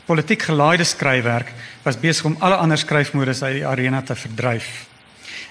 Politiek 0.05 0.43
gelaaide 0.43 0.85
skryfwerk 0.85 1.53
was 1.83 2.01
besig 2.01 2.25
om 2.25 2.37
alle 2.39 2.57
ander 2.57 2.79
skryfmodes 2.79 3.43
uit 3.43 3.55
die 3.55 3.67
arena 3.67 4.03
te 4.03 4.15
verdryf. 4.15 4.87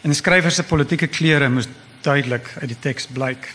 En 0.02 0.10
die 0.10 0.18
skrywer 0.18 0.52
se 0.52 0.64
politieke 0.64 1.08
kleure 1.08 1.50
moes 1.50 1.68
duidelik 2.02 2.54
uit 2.62 2.68
die 2.68 2.80
teks 2.80 3.08
blyk 3.08 3.54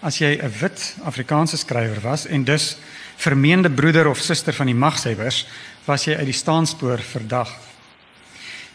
as 0.00 0.18
jy 0.18 0.38
'n 0.38 0.52
wit 0.60 0.96
Afrikaanse 1.04 1.56
skrywer 1.56 2.00
was 2.00 2.26
en 2.26 2.44
dus 2.44 2.76
vermeende 3.16 3.70
broeder 3.70 4.06
of 4.06 4.18
suster 4.18 4.52
van 4.52 4.66
die 4.66 4.74
magshebbers, 4.74 5.46
was 5.84 6.04
jy 6.04 6.14
uit 6.16 6.24
die 6.24 6.32
staanspoor 6.32 6.98
verdag. 6.98 7.50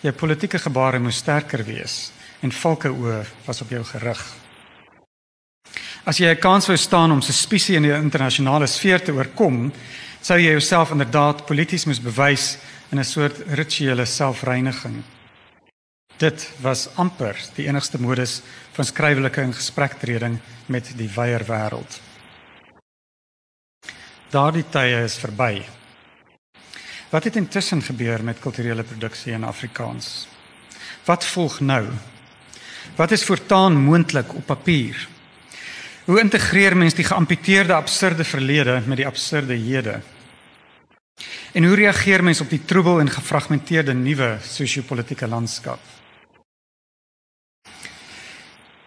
Jou 0.02 0.14
politieke 0.14 0.60
gebare 0.60 1.00
moes 1.00 1.18
sterker 1.18 1.64
wees 1.64 2.12
en 2.42 2.52
valke 2.52 2.90
oë 2.90 3.26
was 3.46 3.62
op 3.62 3.70
jou 3.70 3.84
gerig. 3.84 4.24
As 6.06 6.18
jy 6.18 6.28
'n 6.28 6.40
kans 6.40 6.68
wou 6.68 6.78
staan 6.78 7.12
om 7.12 7.22
suspisie 7.22 7.76
in 7.76 7.84
die 7.84 7.96
internasionale 7.96 8.68
sfeer 8.68 9.02
te 9.02 9.12
oorkom, 9.12 9.72
sou 10.22 10.38
jy 10.38 10.52
jouself 10.52 10.92
inderdaad 10.92 11.46
polities 11.46 11.86
moes 11.86 12.02
bewys 12.02 12.58
in 12.92 13.00
'n 13.00 13.04
soort 13.04 13.38
rituele 13.48 14.06
selfreiniging. 14.06 15.04
Dit 16.18 16.46
was 16.62 16.90
amper 16.96 17.38
die 17.56 17.66
enigste 17.68 17.98
modus 18.02 18.42
van 18.76 18.86
skryflike 18.86 19.42
en 19.42 19.54
gesprektreding 19.54 20.40
met 20.66 20.92
die 20.98 21.10
wyeer 21.10 21.46
wêreld. 21.48 22.00
Daardie 24.34 24.66
tye 24.70 25.04
is 25.06 25.18
verby. 25.22 25.64
Wat 27.10 27.24
het 27.24 27.36
intussen 27.38 27.82
gebeur 27.82 28.24
met 28.24 28.40
kulturele 28.42 28.84
produksie 28.84 29.34
in 29.34 29.44
Afrikaans? 29.44 30.28
Wat 31.06 31.26
volg 31.26 31.60
nou? 31.60 31.86
Wat 32.96 33.12
is 33.12 33.24
voortaan 33.24 33.78
moontlik 33.78 34.34
op 34.34 34.46
papier? 34.46 35.08
Hoe 36.06 36.20
integreer 36.20 36.78
mens 36.78 36.94
die 36.94 37.06
geamputeerde 37.06 37.74
absurde 37.74 38.24
verlede 38.24 38.82
met 38.86 38.98
die 38.98 39.08
absurde 39.08 39.54
hede? 39.54 40.02
En 41.54 41.64
hoe 41.64 41.76
reageer 41.76 42.24
mens 42.24 42.42
op 42.42 42.50
die 42.50 42.66
troebel 42.66 43.00
en 43.00 43.10
gefragmenteerde 43.10 43.94
nuwe 43.94 44.38
sosio-politiese 44.42 45.28
landskap? 45.28 45.80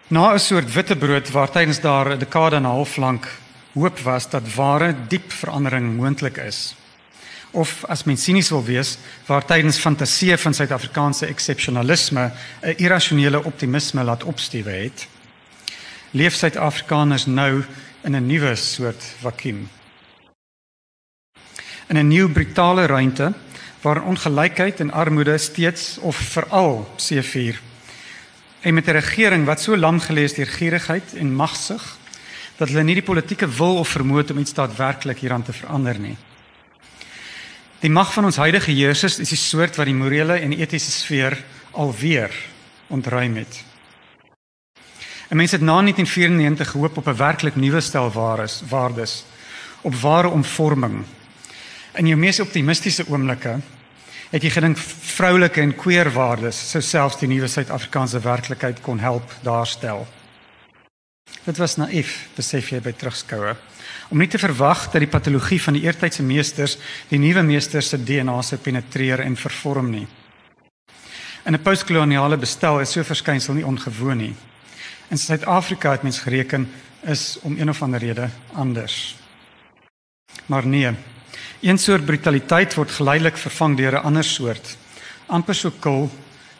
Na 0.09 0.33
'n 0.33 0.38
soort 0.38 0.73
witbrood 0.73 1.31
waar 1.31 1.51
tydens 1.51 1.81
daar 1.81 2.11
'n 2.14 2.19
dekade 2.19 2.57
en 2.57 2.62
'n 2.62 2.64
half 2.64 2.97
lank 2.97 3.27
hoop 3.73 3.99
was 3.99 4.31
dat 4.31 4.55
ware 4.55 4.95
diep 5.09 5.33
verandering 5.33 5.97
moontlik 5.97 6.37
is. 6.37 6.75
Of 7.51 7.85
as 7.85 8.05
mens 8.05 8.23
sinies 8.23 8.49
wil 8.49 8.64
wees, 8.64 8.99
waar 9.27 9.45
tydens 9.45 9.79
fantasie 9.79 10.37
van 10.37 10.55
Suid-Afrikaanse 10.55 11.27
eksepsionalisme 11.27 12.33
'n 12.62 12.75
irrasionele 12.77 13.45
optimisme 13.45 14.03
laat 14.05 14.25
opstuwe 14.25 14.71
het, 14.71 15.09
leef 16.11 16.35
Suid-Afrikaners 16.35 17.27
nou 17.27 17.64
in 18.03 18.14
'n 18.16 18.27
nuwe 18.27 18.55
soort 18.55 19.03
vakuum. 19.21 19.69
In 21.88 21.97
'n 21.97 22.09
nuwe 22.09 22.31
brutale 22.33 22.87
ruimte 22.87 23.33
waar 23.81 24.03
ongelykheid 24.03 24.81
en 24.81 24.92
armoede 24.92 25.38
steeds 25.38 25.99
of 25.99 26.16
veral 26.16 26.92
seefuur 26.97 27.61
en 28.66 28.74
met 28.74 28.87
'n 28.87 28.90
regering 28.90 29.44
wat 29.44 29.61
so 29.61 29.76
lam 29.76 30.00
gelees 30.00 30.35
deur 30.35 30.46
gierigheid 30.46 31.14
en 31.14 31.35
magsig 31.35 31.96
dat 32.57 32.68
hulle 32.68 32.83
nie 32.83 32.94
die 32.94 33.02
politieke 33.02 33.48
wil 33.48 33.76
of 33.79 33.88
vermoë 33.88 34.16
het 34.16 34.31
om 34.31 34.38
iets 34.38 34.55
daadwerklik 34.55 35.18
hieraan 35.18 35.42
te 35.42 35.52
verander 35.52 35.98
nie. 35.98 36.16
Die 37.81 37.90
mag 37.90 38.12
van 38.12 38.24
ons 38.24 38.37
huidige 38.37 38.70
heersers 38.70 39.18
is 39.18 39.29
die 39.29 39.38
soort 39.38 39.76
wat 39.76 39.87
die 39.87 39.94
morele 39.94 40.35
en 40.35 40.52
etiese 40.52 40.90
sfeer 40.90 41.44
alweer 41.70 42.35
ontruim 42.87 43.37
het. 43.37 43.64
En 45.29 45.37
mense 45.37 45.55
het 45.55 45.64
na 45.64 45.81
1994 45.83 46.70
gehoop 46.70 46.96
op 46.96 47.07
'n 47.07 47.16
werklik 47.16 47.57
nuwe 47.57 47.81
stel 47.81 48.11
waardes, 48.11 48.62
waardes, 48.68 49.24
op 49.81 49.94
ware 49.94 50.29
omvorming. 50.29 51.05
In 51.94 52.07
jou 52.07 52.18
mees 52.18 52.40
optimistiese 52.40 53.05
oomblikke 53.09 53.61
het 54.37 54.44
jy 54.44 54.51
gedink 54.53 54.77
vroulike 54.77 55.62
en 55.62 55.72
queer 55.72 56.11
waardes 56.12 56.59
sou 56.68 56.83
selfs 56.85 57.16
die 57.22 57.29
nuwe 57.31 57.49
Suid-Afrikaanse 57.49 58.20
werklikheid 58.20 58.83
kon 58.85 58.99
help 59.01 59.31
daarstel. 59.46 60.03
Dit 61.46 61.57
was 61.57 61.79
naïef, 61.81 62.27
besef 62.37 62.68
jy 62.75 62.83
by 62.85 62.92
terugskoue, 62.92 63.55
om 64.12 64.20
nie 64.20 64.29
te 64.29 64.40
verwag 64.40 64.90
dat 64.92 65.01
die 65.01 65.09
patologie 65.09 65.61
van 65.62 65.79
die 65.79 65.87
eertydse 65.87 66.27
meesters 66.27 66.77
die 67.09 67.20
nuwe 67.22 67.46
meesters 67.49 67.88
se 67.94 68.03
DNA 68.03 68.37
sou 68.44 68.61
penetreer 68.61 69.25
en 69.25 69.40
vervorm 69.40 69.88
nie. 69.94 70.07
In 71.46 71.55
'n 71.55 71.62
postkoloniale 71.62 72.37
bestel 72.37 72.81
is 72.81 72.92
so 72.92 73.03
verskynsel 73.03 73.55
nie 73.55 73.66
ongewoon 73.66 74.18
nie. 74.18 74.35
In 75.11 75.18
Suid-Afrika 75.18 75.90
het 75.90 76.03
mens 76.03 76.18
gereken 76.18 76.68
is 77.03 77.38
om 77.42 77.57
een 77.57 77.70
of 77.70 77.83
ander 77.83 78.01
rede 78.01 78.29
anders. 78.53 79.16
Maar 80.46 80.66
nee, 80.66 80.92
een 81.61 81.79
soort 81.79 82.05
brutaliteit 82.05 82.75
word 82.75 82.90
geleidelik 82.90 83.37
vervang 83.37 83.77
deur 83.77 83.92
'n 83.92 84.05
ander 84.05 84.25
soort, 84.25 84.77
amper 85.27 85.55
so 85.55 85.71
kil, 85.71 86.11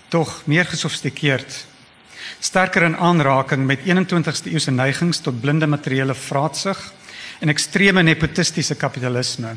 tog 0.09 0.43
meer 0.47 0.65
gesofistikeerd. 0.65 1.67
Sterker 2.41 2.83
in 2.83 2.97
aanraking 2.97 3.67
met 3.67 3.81
21ste 3.85 4.51
eeuse 4.51 4.71
neigings 4.71 5.21
tot 5.21 5.41
blinde 5.41 5.67
materiële 5.67 6.15
vraatsug 6.15 6.93
en 7.41 7.49
ekstreme 7.49 8.03
nepotistiese 8.03 8.75
kapitalisme. 8.75 9.57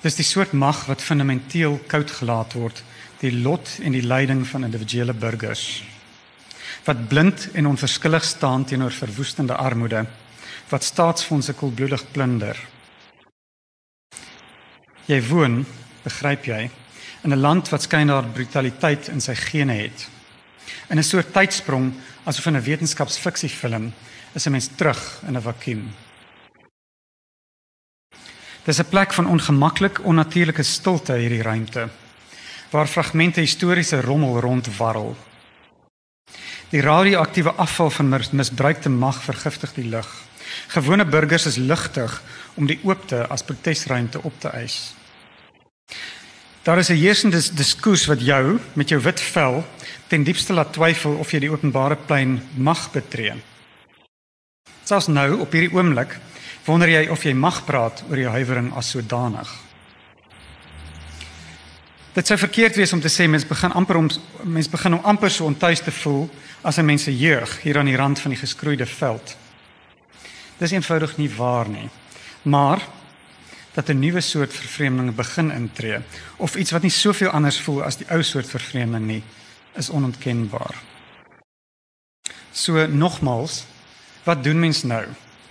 Dis 0.00 0.14
die 0.14 0.24
soort 0.24 0.52
mag 0.52 0.86
wat 0.86 1.02
fundamenteel 1.02 1.80
koud 1.86 2.10
gelaat 2.10 2.52
word, 2.52 2.82
die 3.20 3.32
lot 3.32 3.78
en 3.82 3.92
die 3.92 4.06
lyding 4.06 4.46
van 4.46 4.64
individuele 4.64 5.12
burgers 5.12 5.82
wat 6.84 7.08
blind 7.08 7.48
en 7.52 7.66
onverskillig 7.66 8.24
staan 8.24 8.64
teenoor 8.64 8.92
verwoestende 8.92 9.54
armoede 9.54 10.06
wat 10.68 10.84
staatsfondse 10.84 11.52
koelbloedig 11.52 12.04
plunder. 12.10 12.56
Jy 15.06 15.18
woon, 15.28 15.64
begryp 16.04 16.44
jy, 16.46 16.70
in 17.22 17.32
'n 17.32 17.40
land 17.40 17.68
wat 17.68 17.82
skynbaar 17.82 18.24
brutaliteit 18.24 19.08
in 19.08 19.20
sy 19.20 19.34
gene 19.34 19.72
het. 19.72 20.08
In 20.90 20.98
'n 20.98 21.02
soort 21.02 21.32
tydsprong 21.32 21.92
asof 22.24 22.46
in 22.46 22.56
'n 22.56 22.62
wetenskapsfiksiefilm 22.62 23.92
is 24.34 24.46
'n 24.46 24.50
mens 24.50 24.68
terug 24.76 25.22
in 25.26 25.36
'n 25.36 25.42
vakuum. 25.42 25.94
Dis 28.64 28.78
'n 28.78 28.88
plek 28.88 29.12
van 29.12 29.26
ongemaklik 29.26 30.04
onnatuurlike 30.04 30.62
stilte 30.62 31.12
hierdie 31.12 31.42
ruimte 31.42 31.88
waar 32.70 32.88
fragmente 32.88 33.40
historiese 33.40 34.00
rommel 34.00 34.40
rondwarrel 34.40 35.16
Die 36.72 36.80
radioaktiewe 36.80 37.52
afval 37.60 37.90
van 37.90 38.20
misbruikte 38.32 38.88
mag 38.88 39.18
vergiftig 39.22 39.74
die 39.76 39.84
lug. 39.84 40.08
Gewone 40.72 41.04
burgers 41.04 41.46
is 41.46 41.56
ligtig 41.56 42.22
om 42.54 42.66
die 42.66 42.78
oopte 42.82 43.26
as 43.26 43.42
protesruimte 43.42 44.22
op 44.22 44.40
te 44.40 44.48
eis. 44.48 44.94
Daar 46.62 46.78
is 46.78 46.88
'n 46.88 46.94
heersende 46.94 47.54
diskurs 47.54 48.06
wat 48.06 48.20
jou 48.20 48.58
met 48.72 48.88
jou 48.88 49.00
wit 49.00 49.20
vel 49.20 49.64
ten 50.06 50.22
diepste 50.22 50.52
laat 50.52 50.72
twyfel 50.72 51.14
of 51.14 51.30
jy 51.30 51.38
die 51.38 51.50
openbare 51.50 51.96
plein 51.96 52.42
mag 52.54 52.90
betree. 52.90 53.32
Selfs 54.84 55.06
nou 55.06 55.40
op 55.40 55.52
hierdie 55.52 55.72
oomblik 55.72 56.18
wonder 56.64 56.88
jy 56.88 57.08
of 57.08 57.22
jy 57.22 57.32
mag 57.32 57.64
praat 57.64 58.04
oor 58.10 58.18
jou 58.18 58.30
huiwering 58.30 58.72
as 58.74 58.90
sodanig. 58.90 59.48
Dit 62.12 62.26
sou 62.26 62.38
verkeerd 62.38 62.76
wees 62.76 62.92
om 62.92 63.00
te 63.00 63.08
sê 63.08 63.28
mens 63.28 63.46
begin 63.48 63.72
amper 63.72 63.96
om 63.96 64.08
mens 64.44 64.68
begin 64.68 64.94
om 64.94 65.04
amper 65.04 65.30
so 65.30 65.44
ontuis 65.44 65.80
te 65.80 65.90
voel 65.90 66.28
as 66.62 66.78
'n 66.78 66.84
mens 66.84 67.02
se 67.02 67.16
jeug 67.18 67.62
hier 67.62 67.78
aan 67.78 67.86
die 67.86 67.96
rand 67.96 68.20
van 68.20 68.30
die 68.30 68.40
geskroeide 68.40 68.86
veld. 68.86 69.36
Dis 70.58 70.70
eenvoudig 70.70 71.16
nie 71.16 71.30
waar 71.36 71.68
nie. 71.68 71.88
Maar 72.42 72.88
dat 73.72 73.88
'n 73.88 73.98
nuwe 73.98 74.20
soort 74.20 74.52
vervreemding 74.52 75.14
begin 75.14 75.50
intree 75.50 75.98
of 76.36 76.56
iets 76.56 76.70
wat 76.70 76.82
nie 76.82 76.90
soveel 76.90 77.28
anders 77.28 77.60
voel 77.60 77.84
as 77.84 77.96
die 77.96 78.10
ou 78.10 78.22
soort 78.22 78.46
vervreemding 78.46 79.06
nie, 79.06 79.22
is 79.74 79.90
onontkenbaar. 79.90 80.74
So 82.52 82.86
nogmals, 82.86 83.64
wat 84.22 84.44
doen 84.44 84.58
mens 84.58 84.82
nou? 84.82 85.04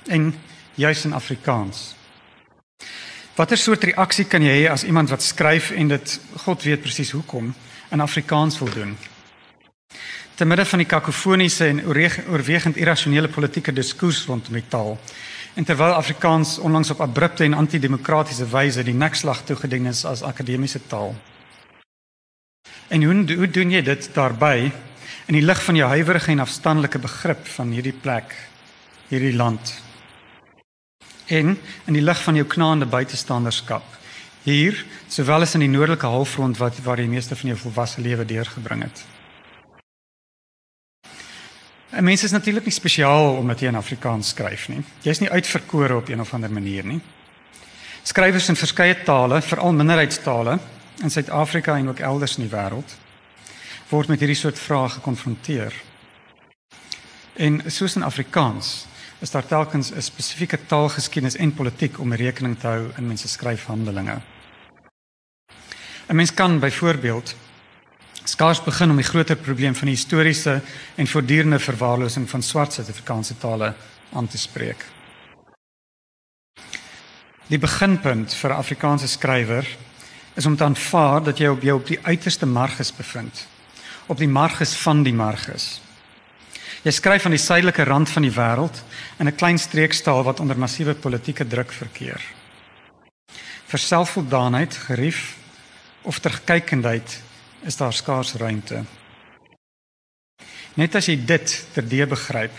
En 0.06 0.36
juis 0.74 1.06
in 1.06 1.14
Afrikaans. 1.14 1.96
Watter 3.36 3.58
soort 3.58 3.84
reaksie 3.84 4.26
kan 4.26 4.42
jy 4.42 4.64
hê 4.64 4.70
as 4.70 4.84
iemand 4.84 5.10
wat 5.10 5.24
skryf 5.24 5.72
en 5.72 5.88
dit 5.88 6.20
God 6.36 6.64
weet 6.64 6.82
presies 6.82 7.12
hoekom 7.12 7.54
in 7.90 8.00
Afrikaans 8.00 8.60
wil 8.60 8.70
doen? 8.70 8.98
te 10.42 10.48
midde 10.50 10.66
van 10.66 10.82
die 10.82 10.88
kakofoniese 10.90 11.68
en 11.70 11.84
oorwegend 11.86 12.80
irrasionele 12.82 13.30
politieke 13.30 13.74
diskurs 13.78 14.24
rondom 14.26 14.56
die 14.58 14.64
taal. 14.74 14.96
En 15.54 15.64
terwyl 15.64 15.94
Afrikaans 15.94 16.58
onlangs 16.58 16.90
op 16.90 17.02
abrupte 17.02 17.44
en 17.44 17.54
antidemokratiese 17.54 18.48
wyse 18.48 18.84
die 18.84 18.96
nekslag 18.96 19.44
toegedien 19.44 19.86
is 19.86 20.06
as 20.06 20.24
akademiese 20.24 20.80
taal. 20.88 21.16
En 22.88 23.04
hoe 23.04 23.36
hoe 23.36 23.48
doen 23.48 23.72
jy 23.72 23.82
dit 23.82 24.10
daarby 24.14 24.72
in 25.28 25.36
die 25.36 25.46
lig 25.46 25.64
van 25.64 25.76
jou 25.76 25.88
huiwerige 25.90 26.32
en 26.32 26.40
afstandelike 26.40 27.00
begrip 27.00 27.48
van 27.48 27.72
hierdie 27.72 27.96
plek, 27.96 28.36
hierdie 29.08 29.36
land? 29.36 29.82
En 31.28 31.58
in 31.86 31.94
die 31.94 32.04
lig 32.04 32.24
van 32.24 32.36
jou 32.36 32.48
knaande 32.48 32.86
buitestanderskap 32.86 34.00
hier, 34.44 34.86
sowel 35.08 35.46
as 35.46 35.54
in 35.56 35.66
die 35.66 35.70
noordelike 35.70 36.08
halfrond 36.10 36.58
wat 36.58 36.80
waar 36.86 37.00
jy 37.00 37.08
meeste 37.12 37.36
van 37.36 37.54
jou 37.54 37.60
volwasse 37.62 38.02
lewe 38.02 38.26
deurgebring 38.26 38.88
het. 38.88 39.04
'n 41.92 42.04
Mens 42.04 42.24
is 42.24 42.32
natuurlik 42.32 42.64
nie 42.64 42.74
spesiaal 42.74 43.36
omdat 43.36 43.60
jy 43.60 43.68
in 43.68 43.76
Afrikaans 43.76 44.28
skryf 44.28 44.68
nie. 44.68 44.84
Jy's 45.04 45.20
nie 45.20 45.30
uitverkore 45.30 45.96
op 45.96 46.10
een 46.10 46.22
of 46.22 46.34
ander 46.34 46.52
manier 46.52 46.86
nie. 46.86 47.02
Skrywers 48.04 48.48
in 48.50 48.56
verskeie 48.56 49.04
tale, 49.04 49.42
veral 49.42 49.74
minderheidstale 49.74 50.60
in 51.04 51.12
Suid-Afrika 51.12 51.78
en 51.78 51.90
ook 51.90 52.00
elders 52.00 52.38
in 52.38 52.48
die 52.48 52.56
wêreld, 52.56 52.96
word 53.90 54.08
met 54.08 54.20
hierdie 54.20 54.38
soort 54.40 54.60
vrae 54.60 54.90
gekonfronteer. 54.90 55.74
En 57.36 57.62
soos 57.68 57.96
in 57.96 58.04
Afrikaans 58.04 58.86
is 59.20 59.32
daar 59.32 59.46
telkens 59.46 59.92
'n 59.92 60.02
spesifieke 60.02 60.60
taalgeskiedenis 60.66 61.36
en 61.36 61.54
politiek 61.54 62.00
om 62.00 62.14
rekening 62.14 62.60
te 62.60 62.68
hou 62.68 62.92
in 62.98 63.08
mense 63.08 63.28
skryfhandelinge. 63.28 64.22
'n 66.08 66.16
Mens 66.16 66.34
kan 66.34 66.60
byvoorbeeld 66.60 67.36
skaars 68.24 68.64
begin 68.64 68.90
om 68.90 68.96
die 68.96 69.08
groter 69.08 69.36
probleem 69.36 69.76
van 69.76 69.90
die 69.90 69.96
historiese 69.96 70.62
en 70.96 71.08
voortdurende 71.08 71.60
verwaarlosing 71.60 72.30
van 72.30 72.42
swart 72.42 72.74
Suid-Afrikaanse 72.74 73.38
tale 73.38 73.74
aan 74.14 74.28
te 74.28 74.38
spreek. 74.38 74.86
Die 77.48 77.60
beginpunt 77.60 78.34
vir 78.34 78.50
'n 78.52 78.58
Afrikaanse 78.58 79.08
skrywer 79.08 79.68
is 80.36 80.46
om 80.46 80.56
te 80.56 80.64
aanvaar 80.64 81.24
dat 81.24 81.38
jy 81.38 81.48
op 81.48 81.62
jou 81.62 81.76
op 81.80 81.88
die 81.88 82.00
uiterste 82.02 82.46
marges 82.46 82.96
bevind, 82.96 83.48
op 84.08 84.18
die 84.18 84.28
marges 84.28 84.76
van 84.76 85.04
die 85.04 85.14
marges. 85.14 85.82
Jy 86.84 86.92
skryf 86.92 87.26
aan 87.26 87.36
die 87.36 87.46
suidelike 87.46 87.84
rand 87.84 88.10
van 88.10 88.22
die 88.22 88.34
wêreld 88.34 88.84
in 89.20 89.28
'n 89.28 89.36
klein 89.36 89.60
streekstaal 89.60 90.24
wat 90.24 90.40
onder 90.40 90.58
massiewe 90.58 90.94
politieke 90.94 91.48
druk 91.48 91.72
verkeer. 91.72 92.22
Vir 93.68 93.80
selfvoldaanheid, 93.80 94.76
gerief 94.76 95.36
of 96.02 96.20
terugkykendheid 96.20 97.22
is 97.64 97.78
daar 97.78 97.94
skaars 97.94 98.34
ruimte. 98.34 98.84
Net 100.80 100.96
as 100.96 101.10
jy 101.10 101.18
dit 101.26 101.56
terdee 101.76 102.08
begryp, 102.08 102.56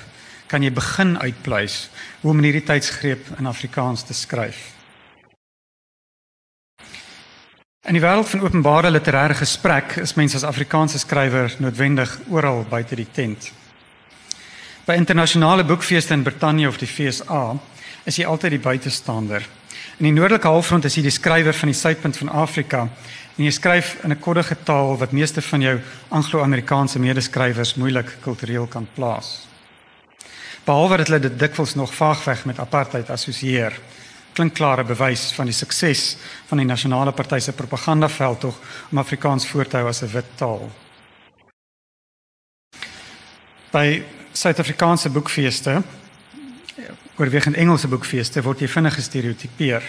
kan 0.47 0.63
jy 0.63 0.71
begin 0.75 1.17
uitpleis 1.17 1.89
hoe 2.21 2.31
om 2.35 2.43
hierdie 2.45 2.67
tydsgreep 2.67 3.39
in 3.39 3.49
Afrikaans 3.49 4.05
te 4.05 4.15
skryf. 4.15 4.61
In 7.89 7.97
die 7.97 8.03
wêreld 8.05 8.29
van 8.31 8.45
openbare 8.45 8.93
literêre 8.93 9.35
gesprek 9.35 9.97
is 10.05 10.13
mense 10.15 10.37
as 10.39 10.45
Afrikaanse 10.47 11.01
skrywer 11.03 11.57
noodwendig 11.59 12.13
oral 12.31 12.63
buite 12.71 12.95
die 12.95 13.09
tent. 13.11 13.49
By 14.87 14.95
internasionale 15.01 15.65
boekfeeste 15.65 16.15
in 16.15 16.23
Brittanje 16.23 16.69
of 16.69 16.79
die 16.79 16.87
FSA 16.87 17.57
is 18.07 18.21
jy 18.21 18.29
altyd 18.29 18.55
die 18.55 18.63
buitestander. 18.63 19.43
In 19.99 20.09
die 20.09 20.15
noordelike 20.15 20.49
halfrond 20.49 20.87
is 20.87 20.95
jy 20.99 21.05
die 21.09 21.15
skrywer 21.15 21.55
van 21.55 21.73
die 21.73 21.79
suidpunt 21.79 22.21
van 22.21 22.31
Afrika 22.45 22.85
en 23.37 23.45
jy 23.45 23.51
skryf 23.51 23.97
in 24.05 24.13
'n 24.13 24.21
koddige 24.21 24.57
taal 24.65 24.99
wat 24.99 25.13
meeste 25.13 25.43
van 25.43 25.61
jou 25.61 25.81
Anglo-Amerikaanse 26.09 26.99
medeskrywers 26.99 27.75
moeilik 27.75 28.19
kultureel 28.21 28.67
kan 28.67 28.89
plaas. 28.95 29.47
Behalwe 30.65 30.97
dat 30.97 31.07
hulle 31.07 31.21
dit 31.21 31.39
dikwels 31.39 31.75
nog 31.75 31.95
vaagweg 31.95 32.45
met 32.45 32.59
apartheid 32.59 33.11
assosieer, 33.11 33.73
klink 34.33 34.55
klare 34.55 34.85
bewys 34.85 35.33
van 35.33 35.47
die 35.47 35.55
sukses 35.55 36.17
van 36.47 36.59
die 36.59 36.67
nasionale 36.67 37.13
party 37.13 37.39
se 37.39 37.53
propagandaveldtog 37.53 38.61
om 38.91 38.99
Afrikaans 38.99 39.47
voor 39.47 39.67
te 39.67 39.77
hou 39.77 39.89
as 39.89 40.03
'n 40.03 40.13
wit 40.13 40.37
taal. 40.37 40.71
By 43.73 44.03
Suid-Afrikaanse 44.33 45.11
boekfeeste, 45.11 45.83
oorwegend 47.23 47.57
Engelse 47.57 47.89
boekfeeste, 47.89 48.43
word 48.43 48.65
jy 48.65 48.69
vinnig 48.71 48.97
gestereotipeer. 48.99 49.85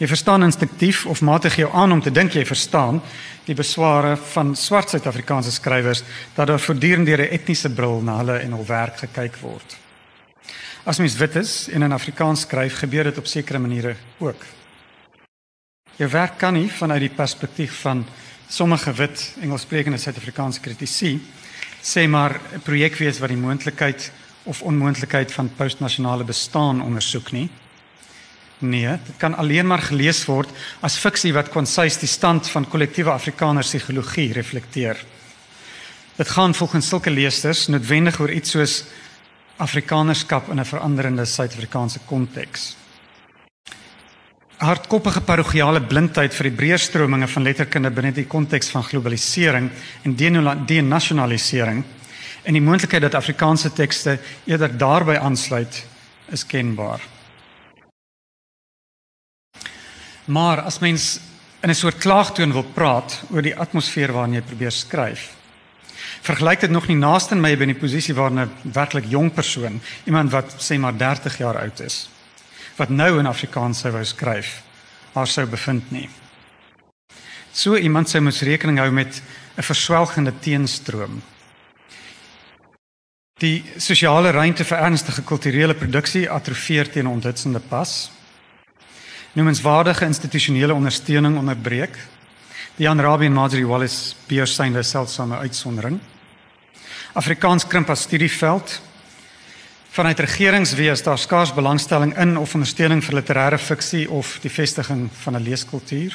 Jy 0.00 0.08
verstaan 0.10 0.42
instinktief 0.46 1.04
of 1.06 1.22
matig 1.22 1.60
jou 1.60 1.68
aan 1.70 1.94
om 1.94 2.02
te 2.02 2.10
dink 2.10 2.34
jy 2.34 2.42
verstaan 2.46 2.98
die 3.46 3.54
besware 3.54 4.16
van 4.32 4.54
swart 4.58 4.90
Suid-Afrikaanse 4.90 5.52
skrywers 5.54 6.02
dat 6.34 6.48
daar 6.50 6.60
voortdurend 6.60 7.06
deur 7.06 7.22
'n 7.22 7.34
etniese 7.36 7.70
bril 7.70 8.00
na 8.02 8.16
hulle 8.18 8.38
en 8.38 8.52
hul 8.52 8.66
werk 8.66 8.98
gekyk 8.98 9.36
word. 9.42 9.76
As 10.84 10.98
mens 10.98 11.16
wit 11.16 11.36
is 11.36 11.68
en 11.68 11.82
in 11.82 11.92
Afrikaans 11.92 12.40
skryf, 12.40 12.78
gebeur 12.78 13.04
dit 13.04 13.18
op 13.18 13.26
sekere 13.26 13.58
maniere 13.58 13.96
ook. 14.18 14.44
Jou 15.96 16.10
werk 16.10 16.38
kan 16.38 16.54
nie 16.54 16.68
vanuit 16.68 17.00
die 17.00 17.16
perspektief 17.16 17.80
van 17.80 18.06
sommige 18.48 18.92
wit 18.92 19.36
Engelssprekende 19.40 19.98
Suid-Afrikaanse 19.98 20.60
kritici 20.60 21.20
sê 21.82 22.08
maar 22.08 22.40
'n 22.54 22.60
projek 22.60 22.96
wees 22.96 23.18
wat 23.18 23.28
die 23.28 23.36
moontlikheid 23.36 24.12
of 24.44 24.62
onmoontlikheid 24.62 25.32
van 25.32 25.50
postnasionale 25.56 26.24
bestaan 26.24 26.82
ondersoek 26.82 27.32
nie. 27.32 27.48
Nee, 28.58 28.88
dit 29.06 29.16
kan 29.16 29.34
alleen 29.34 29.66
maar 29.66 29.82
gelees 29.82 30.24
word 30.24 30.50
as 30.80 30.98
fiksie 31.00 31.32
wat 31.34 31.50
konsis 31.52 31.98
die 32.00 32.08
stand 32.08 32.48
van 32.48 32.68
kollektiewe 32.68 33.10
Afrikaner 33.10 33.66
psigologie 33.66 34.32
reflekteer. 34.32 35.00
Dit 36.16 36.28
gaan 36.28 36.54
volgens 36.54 36.88
sulke 36.88 37.10
leesters 37.10 37.66
noodwendig 37.66 38.20
oor 38.20 38.30
iets 38.30 38.54
soos 38.54 38.84
Afrikanerskap 39.56 40.48
in 40.50 40.60
'n 40.60 40.64
veranderende 40.64 41.24
Suid-Afrikaanse 41.24 41.98
konteks. 42.06 42.76
Hardkoppige 44.56 45.20
parochiale 45.20 45.80
blindheid 45.82 46.34
vir 46.34 46.48
die 46.48 46.56
breër 46.56 46.78
strominge 46.78 47.28
van 47.28 47.42
letterkunde 47.42 47.90
binne 47.90 48.12
die 48.12 48.26
konteks 48.26 48.68
van 48.68 48.84
globalisering 48.84 49.70
en 50.02 50.14
denasionalisering 50.66 51.84
en 52.44 52.52
die 52.52 52.62
moontlikheid 52.62 53.02
dat 53.02 53.14
Afrikaanse 53.14 53.72
tekste 53.72 54.18
eerder 54.44 54.76
daarbey 54.78 55.18
aansluit 55.18 55.86
is 56.32 56.46
kenbaar. 56.46 57.00
Maar 60.24 60.60
as 60.64 60.78
mens 60.78 61.20
in 61.60 61.70
'n 61.70 61.74
soort 61.74 61.98
klaagtoon 61.98 62.52
wil 62.52 62.62
praat 62.62 63.22
oor 63.30 63.42
die 63.42 63.56
atmosfeer 63.56 64.12
waarin 64.12 64.34
jy 64.34 64.42
probeer 64.42 64.72
skryf, 64.72 65.34
vergelyk 66.20 66.60
dit 66.60 66.70
nog 66.70 66.86
nie 66.86 66.96
naaste 66.96 67.34
my 67.34 67.56
by 67.56 67.64
'n 67.64 67.78
posisie 67.78 68.14
waar 68.14 68.30
'n 68.30 68.50
werklik 68.62 69.04
jong 69.08 69.32
persoon, 69.32 69.80
iemand 70.04 70.30
wat 70.30 70.54
sê 70.58 70.78
maar 70.78 70.96
30 70.96 71.38
jaar 71.38 71.58
oud 71.58 71.80
is, 71.80 72.08
wat 72.76 72.88
nou 72.88 73.18
in 73.18 73.26
Afrikaans 73.26 73.78
sou 73.78 73.92
wou 73.92 74.04
skryf, 74.04 74.62
haar 75.12 75.26
sou 75.26 75.46
bevind 75.46 75.90
nie. 75.90 76.08
So 77.52 77.76
iemand 77.76 78.08
sou 78.08 78.22
moet 78.22 78.34
rekening 78.34 78.78
hou 78.78 78.90
met 78.90 79.22
'n 79.56 79.62
verswelgende 79.62 80.32
teenstroom. 80.40 81.22
Die 83.42 83.64
sosiale 83.82 84.30
ruimte 84.30 84.62
vir 84.62 84.78
ernstige 84.78 85.24
kulturele 85.26 85.74
produksie 85.74 86.28
atrofieer 86.30 86.86
teen 86.86 87.08
onthitsende 87.10 87.58
pas. 87.58 88.12
Noemenswaardige 89.34 90.06
institusionele 90.06 90.74
ondersteuning 90.74 91.34
onderbreek. 91.40 91.98
Die 92.76 92.86
Jan 92.86 93.02
Rabie 93.02 93.26
en 93.26 93.34
Marjorie 93.34 93.66
Wallace 93.66 94.14
beursyne 94.28 94.82
selfsame 94.86 95.42
uitsondering. 95.42 95.98
Afrikaans 97.18 97.66
krimp 97.66 97.90
as 97.90 98.06
studieveld. 98.06 98.80
Vanuit 99.90 100.20
regeringswees 100.20 101.02
daar 101.02 101.18
skaars 101.18 101.54
belangstelling 101.54 102.14
in 102.14 102.38
of 102.38 102.54
ondersteuning 102.54 103.02
vir 103.02 103.18
literêre 103.18 103.58
fiksie 103.58 104.06
of 104.10 104.38
die 104.46 104.50
vestiging 104.62 105.08
van 105.24 105.34
'n 105.34 105.42
leeskultuur. 105.42 106.14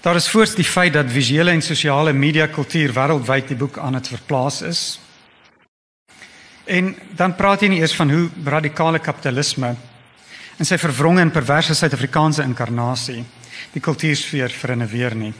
Daar 0.00 0.14
is 0.14 0.28
voors 0.28 0.54
die 0.54 0.64
feit 0.64 0.92
dat 0.92 1.10
visuele 1.10 1.50
en 1.50 1.62
sosiale 1.62 2.12
media 2.12 2.46
kultuur 2.46 2.92
wêreldwyd 2.92 3.48
die 3.48 3.56
boek 3.56 3.78
aan 3.78 3.94
het 3.94 4.08
verplaas 4.08 4.62
is. 4.62 5.03
En 6.64 6.94
dan 7.16 7.34
praat 7.36 7.60
jy 7.62 7.68
nie 7.68 7.80
eers 7.82 7.96
van 7.96 8.10
hoe 8.10 8.28
radikale 8.44 8.98
kapitalisme 8.98 9.74
in 10.58 10.64
sy 10.68 10.78
verwronge 10.80 11.20
en 11.20 11.32
perverse 11.34 11.74
Suid-Afrikaanse 11.76 12.44
inkarnasie 12.46 13.20
die 13.74 13.82
kultuursfeer 13.82 14.52
verinneweer 14.54 15.16
nie. 15.18 15.32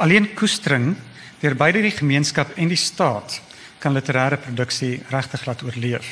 Alleen 0.00 0.30
koestring 0.38 0.94
deur 1.42 1.56
beide 1.58 1.82
die 1.84 1.92
gemeenskap 1.92 2.54
en 2.56 2.70
die 2.72 2.80
staat 2.80 3.40
kan 3.82 3.94
literêre 3.94 4.38
produksie 4.40 5.02
regtig 5.12 5.44
laat 5.46 5.62
oorleef 5.66 6.08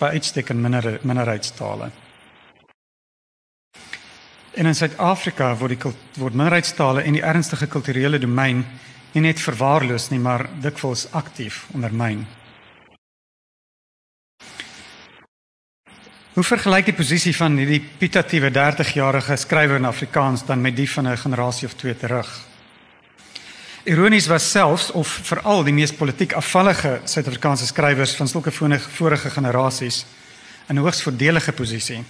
by 0.00 0.12
uitstek 0.16 0.52
in 0.52 0.60
minder 0.60 0.98
minderheidstale. 1.02 1.90
En 4.60 4.66
in 4.66 4.76
Suid-Afrika 4.76 5.54
word 5.56 5.76
die 5.76 5.94
word 6.20 6.36
minderheidstale 6.36 7.06
en 7.06 7.16
die 7.16 7.24
ernstige 7.24 7.70
kulturele 7.72 8.20
domein 8.20 8.64
nie 9.14 9.24
net 9.24 9.40
verwaarloos 9.40 10.10
nie, 10.10 10.20
maar 10.20 10.44
dikwels 10.60 11.06
aktief 11.16 11.64
ondermyn. 11.74 12.26
Hoe 16.30 16.44
vergelyk 16.46 16.86
die 16.86 16.94
posisie 16.94 17.32
van 17.34 17.56
hierdie 17.58 17.80
pitatiewe 17.98 18.52
30-jarige 18.54 19.34
skrywer 19.36 19.80
in 19.80 19.88
Afrikaans 19.88 20.44
dan 20.46 20.60
met 20.62 20.76
die 20.76 20.86
van 20.90 21.08
'n 21.08 21.16
generasie 21.18 21.66
of 21.66 21.74
twee 21.74 21.96
terug? 21.96 22.28
Ironies 23.84 24.26
was 24.26 24.50
selfs 24.50 24.90
of 24.90 25.08
veral 25.08 25.64
die 25.64 25.72
mees 25.72 25.92
politiek 25.92 26.32
afvallige 26.32 27.00
Suid-Afrikaanse 27.04 27.66
skrywers 27.66 28.14
van 28.14 28.28
sulke 28.28 28.52
vorige 28.78 29.30
generasies 29.30 30.04
in 30.68 30.74
'n 30.74 30.78
hoogs 30.78 31.02
voordelige 31.02 31.52
posisie. 31.52 32.04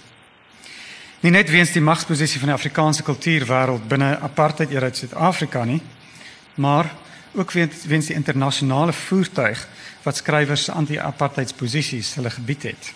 Nie 1.21 1.31
net 1.31 1.51
weens 1.51 1.73
die 1.73 1.83
magsposisie 1.83 2.39
van 2.39 2.49
die 2.49 2.57
Afrikaanse 2.57 3.03
kultuurwêreld 3.03 3.89
binne 3.89 4.19
apartheid 4.19 4.71
era 4.71 4.93
Suid-Afrika 4.93 5.65
nie, 5.65 5.83
maar 6.55 6.95
ook 7.33 7.53
weens 7.87 8.07
die 8.07 8.15
internasionale 8.15 8.93
voertuig 8.93 9.69
wat 10.03 10.17
skrywers 10.17 10.65
se 10.65 10.73
anti-apartheidsposisies 10.73 12.15
hulle 12.15 12.31
gebied 12.31 12.63
het. 12.63 12.93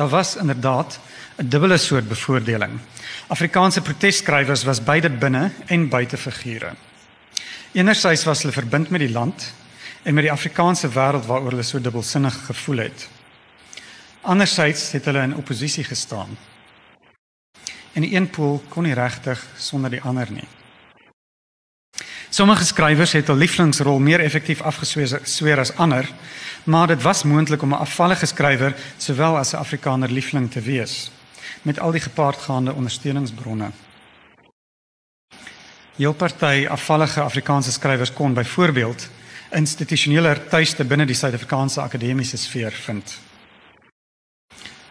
Daar 0.00 0.08
was 0.08 0.36
inderdaad 0.36 0.98
'n 1.36 1.48
dubbele 1.48 1.76
soort 1.76 2.08
bevoordeling. 2.08 2.78
Afrikaanse 3.26 3.80
protesskrywers 3.80 4.62
was 4.62 4.82
beide 4.82 5.10
binne 5.10 5.50
en 5.66 5.88
buite 5.88 6.16
figure. 6.16 6.72
Enerzijds 7.72 8.24
was 8.24 8.40
hulle 8.40 8.52
verbind 8.52 8.90
met 8.90 9.00
die 9.00 9.10
land 9.10 9.54
en 10.02 10.14
met 10.14 10.22
die 10.22 10.32
Afrikaanse 10.32 10.88
wêreld 10.88 11.26
waaroor 11.26 11.50
hulle 11.50 11.62
so 11.62 11.80
dubbelsinnig 11.80 12.44
gevoel 12.44 12.76
het. 12.76 13.08
Anderzijds 14.20 14.92
het 14.92 15.04
hulle 15.04 15.22
in 15.22 15.36
oppositie 15.36 15.84
gestaan. 15.84 16.38
En 17.92 18.02
die 18.02 18.14
een 18.14 18.30
pool 18.30 18.64
kon 18.68 18.82
nie 18.82 18.94
regtig 18.94 19.46
sonder 19.56 19.90
die 19.90 20.02
ander 20.02 20.32
nie. 20.32 20.48
Sommige 22.30 22.64
skrywers 22.64 23.12
het 23.12 23.26
hul 23.26 23.36
lieflingsrol 23.36 23.98
meer 23.98 24.20
effektief 24.20 24.60
afgesweer 24.62 25.58
as 25.58 25.72
ander, 25.76 26.06
maar 26.70 26.86
dit 26.86 27.02
was 27.02 27.22
moontlik 27.22 27.62
om 27.62 27.72
'n 27.72 27.84
afvallige 27.86 28.26
skrywer 28.26 28.74
sowel 28.96 29.36
as 29.36 29.52
'n 29.52 29.56
Afrikaner 29.56 30.10
liefling 30.10 30.50
te 30.50 30.60
wees 30.60 31.10
met 31.62 31.80
al 31.80 31.90
die 31.90 32.00
gepaardgaande 32.00 32.72
ondersteuningsbronne. 32.72 33.70
Heel 35.96 36.12
party 36.12 36.66
afvallige 36.68 37.20
Afrikaanse 37.20 37.72
skrywers 37.72 38.12
kon 38.12 38.34
byvoorbeeld 38.34 39.08
institusionele 39.50 40.46
tuiste 40.48 40.84
binne 40.84 41.04
die 41.04 41.14
Suid-Afrikaanse 41.14 41.80
akademiese 41.80 42.36
sfeer 42.36 42.72
vind. 42.72 43.18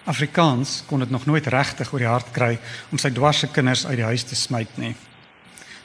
Afrikaans 0.04 0.84
kon 0.86 1.00
dit 1.00 1.10
nog 1.10 1.26
nooit 1.26 1.48
regtig 1.48 1.94
oor 1.94 2.00
die 2.00 2.08
hart 2.08 2.32
kry 2.32 2.60
om 2.92 2.98
sy 2.98 3.10
dwarse 3.10 3.48
kinders 3.48 3.86
uit 3.86 3.96
die 3.96 4.06
huis 4.06 4.24
te 4.24 4.36
smyt 4.36 4.78
nie. 4.78 4.96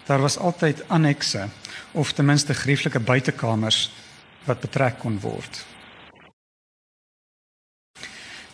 Daar 0.06 0.20
was 0.20 0.38
altyd 0.38 0.88
annekse 0.88 1.48
of 1.92 2.12
ten 2.12 2.24
minste 2.24 2.54
grieflike 2.54 3.00
buitekamers 3.00 3.90
wat 4.44 4.60
betrek 4.60 4.98
kon 4.98 5.20
word. 5.20 5.64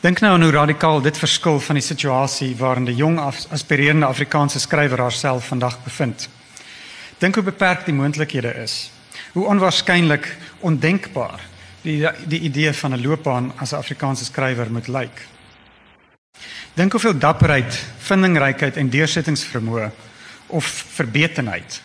Dink 0.01 0.23
nou 0.25 0.33
aan 0.33 0.43
hoe 0.43 0.53
radikaal 0.53 1.03
dit 1.05 1.19
verskil 1.19 1.59
van 1.61 1.77
die 1.77 1.85
situasie 1.85 2.55
waarin 2.57 2.87
die 2.89 2.95
jong 2.97 3.19
aspirerende 3.21 4.07
Afrikaanse 4.07 4.61
skrywer 4.61 5.03
haarself 5.05 5.51
vandag 5.53 5.77
bevind. 5.85 6.29
Dink 7.21 7.35
hoe 7.37 7.45
beperk 7.45 7.85
die 7.85 7.93
moontlikhede 7.93 8.55
is. 8.63 8.91
Hoe 9.35 9.45
onwaarskynlik 9.53 10.31
ondenkbaar 10.65 11.45
die 11.83 12.09
die 12.25 12.41
idee 12.49 12.73
van 12.73 12.95
'n 12.95 13.03
loopbaan 13.03 13.53
as 13.57 13.73
'n 13.73 13.77
Afrikaanse 13.77 14.25
skrywer 14.25 14.73
moet 14.73 14.89
lyk. 14.89 15.27
Dink 16.75 16.93
hoeveel 16.93 17.19
dapperheid, 17.19 17.85
vindingrykheid 17.99 18.77
en 18.77 18.91
deursettingsvermoë 18.91 19.91
of 20.47 20.65
verbetenheid 20.97 21.83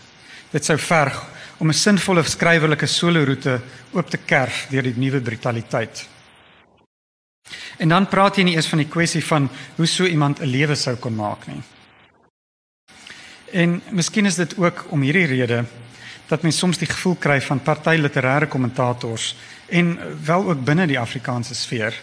dit 0.52 0.66
sou 0.66 0.78
verg 0.78 1.24
om 1.58 1.68
'n 1.68 1.74
sinvolle 1.74 2.24
skrywerlike 2.24 2.86
soloroete 2.86 3.60
oop 3.92 4.10
te 4.10 4.18
kerf 4.18 4.68
deur 4.70 4.84
die 4.84 4.98
nuwe 4.98 5.22
brutaliteit. 5.22 6.15
En 7.78 7.90
dan 7.90 8.08
praat 8.08 8.36
jy 8.36 8.44
nie 8.44 8.56
eers 8.56 8.68
van 8.68 8.82
die 8.82 8.90
kwessie 8.90 9.26
van 9.26 9.50
hoe 9.76 9.86
so 9.86 10.06
iemand 10.06 10.40
'n 10.40 10.46
lewe 10.46 10.76
sou 10.76 10.96
kon 10.96 11.16
maak 11.16 11.48
nie. 11.48 11.62
En 13.52 13.82
miskien 13.90 14.26
is 14.26 14.36
dit 14.36 14.58
ook 14.58 14.86
om 14.90 15.02
hierdie 15.02 15.26
rede 15.26 15.66
dat 16.28 16.42
mens 16.42 16.58
soms 16.58 16.78
die 16.78 16.88
gevoel 16.88 17.16
kry 17.16 17.42
van 17.42 17.62
party 17.62 17.98
literêre 17.98 18.48
kommentators 18.48 19.36
en 19.70 20.00
wel 20.26 20.50
ook 20.50 20.64
binne 20.64 20.88
die 20.88 21.00
Afrikaanse 21.00 21.56
sfeer 21.56 21.94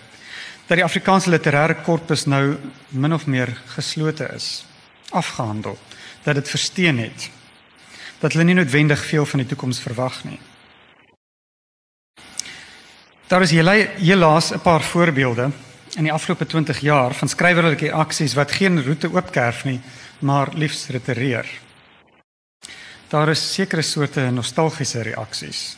dat 0.67 0.79
die 0.81 0.85
Afrikaanse 0.85 1.31
literêre 1.31 1.75
korpus 1.85 2.25
nou 2.25 2.57
min 2.89 3.13
of 3.13 3.27
meer 3.27 3.51
geslote 3.75 4.25
is, 4.35 4.65
afgehandel, 5.11 5.79
dat 6.25 6.39
dit 6.39 6.49
versteen 6.49 6.99
het. 6.99 7.29
Dat 8.23 8.33
hulle 8.33 8.47
nie 8.49 8.55
noodwendig 8.55 9.03
veel 9.05 9.27
van 9.27 9.43
die 9.43 9.49
toekoms 9.51 9.83
verwag 9.83 10.23
nie. 10.25 10.39
Daar 13.33 13.43
is 13.43 13.51
helaas 13.51 14.53
'n 14.53 14.61
paar 14.61 14.83
voorbeelde 14.83 15.51
in 15.97 16.03
die 16.03 16.13
afgelope 16.13 16.47
20 16.47 16.79
jaar 16.79 17.15
van 17.15 17.29
skrywerlike 17.29 17.93
aksies 17.93 18.35
wat 18.35 18.53
geen 18.53 18.85
roete 18.85 19.09
oopkerf 19.13 19.65
nie, 19.65 19.81
maar 20.19 20.49
liefs 20.55 20.87
retireer. 20.87 21.47
Daar 23.09 23.29
is 23.29 23.55
sekere 23.55 23.83
soorte 23.83 24.21
nostalgiese 24.21 25.03
reaksies. 25.03 25.77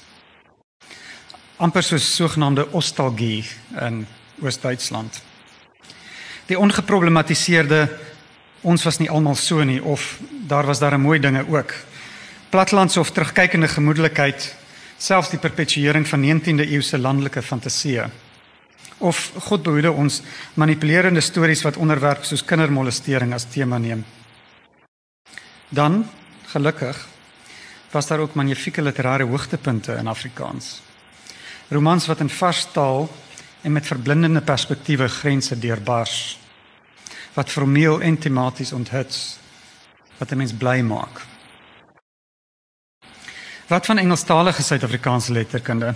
amper 1.57 1.83
soos 1.83 2.15
sogenaamde 2.15 2.67
nostalgie 2.73 3.45
in 3.81 4.07
Oos-Duitsland. 4.43 5.23
Die 6.47 6.59
ongeproblematiseerde 6.59 7.99
ons 8.61 8.83
was 8.85 8.99
nie 8.99 9.11
almal 9.11 9.35
so 9.35 9.65
nie 9.65 9.83
of 9.83 10.19
daar 10.31 10.67
was 10.67 10.79
daar 10.79 10.95
'n 10.95 11.01
mooi 11.01 11.21
dinge 11.21 11.47
ook. 11.49 11.75
Platlandse 12.49 13.01
of 13.01 13.11
terugkykende 13.11 13.69
gemoedelikheid, 13.69 14.55
selfs 14.99 15.31
die 15.31 15.39
perpetuering 15.39 16.07
van 16.09 16.23
19de 16.23 16.67
eeuse 16.67 16.99
landelike 16.99 17.43
fantasieë. 17.43 18.09
Of 18.99 19.33
God 19.49 19.63
behoede 19.63 19.93
ons 19.93 20.23
manipulerende 20.55 21.21
stories 21.21 21.63
wat 21.63 21.77
onderwerp 21.77 22.25
soos 22.25 22.45
kindermolestering 22.45 23.35
as 23.35 23.49
tema 23.51 23.79
neem. 23.79 24.05
Dan 25.69 26.05
gelukkig 26.47 27.09
was 27.91 28.07
daar 28.07 28.19
ook 28.19 28.35
magnifieke 28.35 28.83
literêre 28.83 29.27
hoogtepunte 29.27 29.93
in 29.99 30.07
Afrikaans. 30.07 30.81
Romans 31.69 32.07
wat 32.07 32.21
in 32.21 32.31
vars 32.31 32.67
taal 32.73 33.09
en 33.63 33.73
met 33.73 33.87
verblindende 33.87 34.41
perspektiewe 34.41 35.09
grense 35.09 35.59
deurbars. 35.59 36.39
Wat 37.35 37.51
formeel 37.51 38.01
en 38.01 38.19
tematies 38.19 38.73
onthuts. 38.73 39.39
Wat 40.19 40.31
'n 40.31 40.37
mens 40.37 40.53
bly 40.53 40.81
maak. 40.81 41.34
Wat 43.67 43.87
van 43.87 43.99
Engelstalige 43.99 44.63
Suid-Afrikaanse 44.63 45.33
letterkunde? 45.33 45.95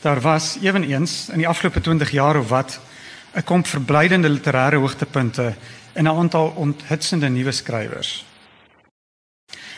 Daar 0.00 0.20
was 0.20 0.56
ewenigs 0.62 1.28
in 1.28 1.38
die 1.38 1.48
afgelope 1.48 1.80
20 1.80 2.10
jaar 2.10 2.36
of 2.36 2.48
wat 2.48 2.80
'n 3.34 3.42
komp 3.44 3.66
verblydende 3.66 4.28
literêre 4.28 4.76
hoogtepunte 4.76 5.54
en 5.92 6.04
'n 6.04 6.16
aantal 6.16 6.52
onthutsende 6.56 7.28
nuwe 7.28 7.52
skrywers. 7.52 8.24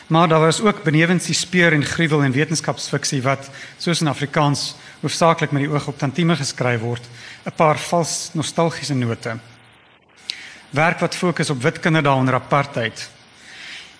Maar 0.07 0.27
daar 0.27 0.39
was 0.39 0.61
ook 0.61 0.83
benewens 0.83 1.25
die 1.25 1.35
speur 1.35 1.73
en 1.73 1.85
gruwel 1.85 2.23
en 2.23 2.31
wetenskapsfiksie 2.31 3.21
wat 3.21 3.49
soos 3.77 4.01
in 4.01 4.07
Afrikaans 4.07 4.75
hoofsaaklik 4.99 5.51
met 5.51 5.61
die 5.61 5.71
oog 5.71 5.87
op 5.87 5.97
tantieme 5.97 6.35
geskryf 6.35 6.79
word, 6.79 7.03
'n 7.45 7.55
paar 7.55 7.79
vals 7.79 8.29
nostalgiese 8.33 8.93
note. 8.93 9.37
Werk 10.69 10.99
wat 10.99 11.15
fokus 11.15 11.49
op 11.49 11.61
wit 11.61 11.79
kinderdae 11.79 12.15
onder 12.15 12.33
apartheid. 12.33 13.09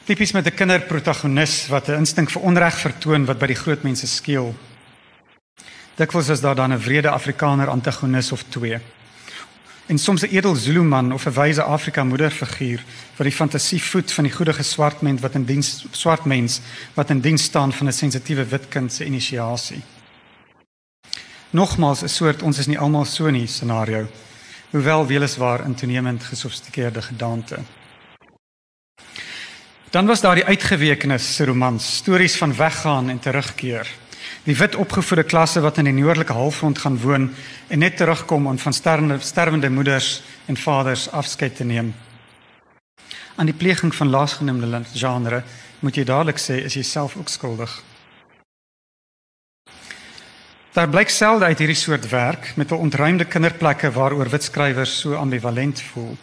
Tipies 0.08 0.32
met 0.32 0.46
'n 0.46 0.56
kinderprotagonis 0.56 1.68
wat 1.68 1.88
'n 1.88 2.00
instink 2.00 2.30
vir 2.30 2.42
onreg 2.42 2.80
vertoon 2.80 3.26
wat 3.26 3.40
by 3.40 3.48
die 3.48 3.62
groot 3.64 3.84
mense 3.84 4.08
skeel. 4.08 4.56
Dikwels 5.96 6.30
is 6.30 6.40
daar 6.42 6.56
dan 6.56 6.72
'n 6.74 6.80
wrede 6.80 7.10
Afrikaner 7.10 7.68
antagonis 7.68 8.32
of 8.32 8.44
twee 8.50 8.80
en 9.88 9.98
soms 9.98 10.22
'n 10.22 10.36
edel 10.36 10.56
Zulu 10.56 10.84
man 10.84 11.14
of 11.14 11.26
'n 11.26 11.32
wyse 11.32 11.64
Afrika 11.64 12.04
moederfiguur 12.04 12.84
wat 13.16 13.28
die 13.28 13.36
fantasie 13.36 13.82
voed 13.82 14.12
van 14.12 14.24
die 14.24 14.34
goeie 14.34 14.64
swart 14.64 15.02
mens 15.02 15.22
wat 15.22 15.34
in 15.34 15.46
diens 15.46 15.86
swart 15.92 16.26
mens 16.26 16.60
wat 16.94 17.10
in 17.10 17.20
diens 17.20 17.44
staan 17.44 17.74
van 17.74 17.88
'n 17.88 17.94
sensitiewe 17.94 18.46
wit 18.46 18.68
kind 18.68 18.94
se 18.94 19.06
inisiasie. 19.06 19.82
Nogmaals 21.50 22.02
'n 22.02 22.10
soort 22.10 22.42
ons 22.42 22.58
is 22.58 22.68
nie 22.68 22.80
almal 22.80 23.06
so 23.06 23.30
nie 23.30 23.48
scenario, 23.48 24.08
hoewel 24.70 25.08
weliswaar 25.08 25.66
in 25.66 25.76
toenemend 25.76 26.24
gesofistikeerde 26.24 27.02
gedagte. 27.02 27.58
Dan 29.90 30.06
was 30.06 30.22
daar 30.22 30.36
die 30.36 30.46
uitgewekenes 30.46 31.40
romans, 31.40 31.96
stories 31.96 32.38
van 32.38 32.56
weggaan 32.56 33.10
en 33.10 33.20
terugkeer. 33.20 33.88
Die 34.44 34.56
wit 34.56 34.76
opgevoede 34.76 35.24
klasse 35.24 35.62
wat 35.64 35.78
in 35.78 35.88
die 35.88 35.94
noordelike 35.94 36.34
halfrond 36.34 36.78
gaan 36.78 37.00
woon 37.00 37.30
en 37.68 37.80
net 37.80 37.98
terugkom 37.98 38.48
om 38.48 38.60
van 38.60 38.74
sterwende 38.74 39.20
sterwende 39.20 39.70
moeders 39.70 40.22
en 40.46 40.58
vaders 40.58 41.12
afskeid 41.12 41.56
te 41.56 41.64
neem. 41.64 41.94
Aan 43.36 43.46
die 43.46 43.56
pleging 43.56 43.96
van 43.96 44.10
laasgenoemde 44.10 44.84
genre 44.94 45.44
moet 45.80 45.96
jy 45.96 46.04
dadelik 46.04 46.38
sê 46.38 46.60
is 46.68 46.76
jy 46.76 46.84
self 46.84 47.16
ook 47.16 47.30
skuldig. 47.30 47.84
Daar 50.76 50.90
blyk 50.90 51.10
selde 51.10 51.46
uit 51.46 51.60
hierdie 51.60 51.80
soort 51.80 52.10
werk 52.10 52.52
met 52.56 52.72
'n 52.72 52.76
ontruimde 52.76 53.26
kinderplekke 53.26 53.92
waaroor 53.92 54.30
wit 54.30 54.44
skrywers 54.44 55.00
so 55.00 55.14
ambivalent 55.16 55.82
voel. 55.82 56.18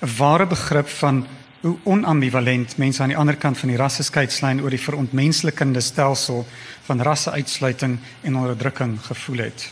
'n 0.00 0.16
Ware 0.16 0.46
begrip 0.46 0.88
van 0.88 1.26
hoe 1.64 1.78
onambivalent 1.82 2.76
mense 2.76 3.02
aan 3.02 3.08
die 3.08 3.16
ander 3.16 3.36
kant 3.40 3.56
van 3.58 3.70
die 3.72 3.78
rasseskeidslyn 3.80 4.58
oor 4.60 4.74
die 4.74 4.80
verontmenslikende 4.82 5.80
stelsel 5.80 6.42
van 6.84 7.00
rasseuitsluiting 7.00 7.94
en 8.20 8.36
onderdrukking 8.36 8.98
gevoel 9.06 9.46
het. 9.46 9.64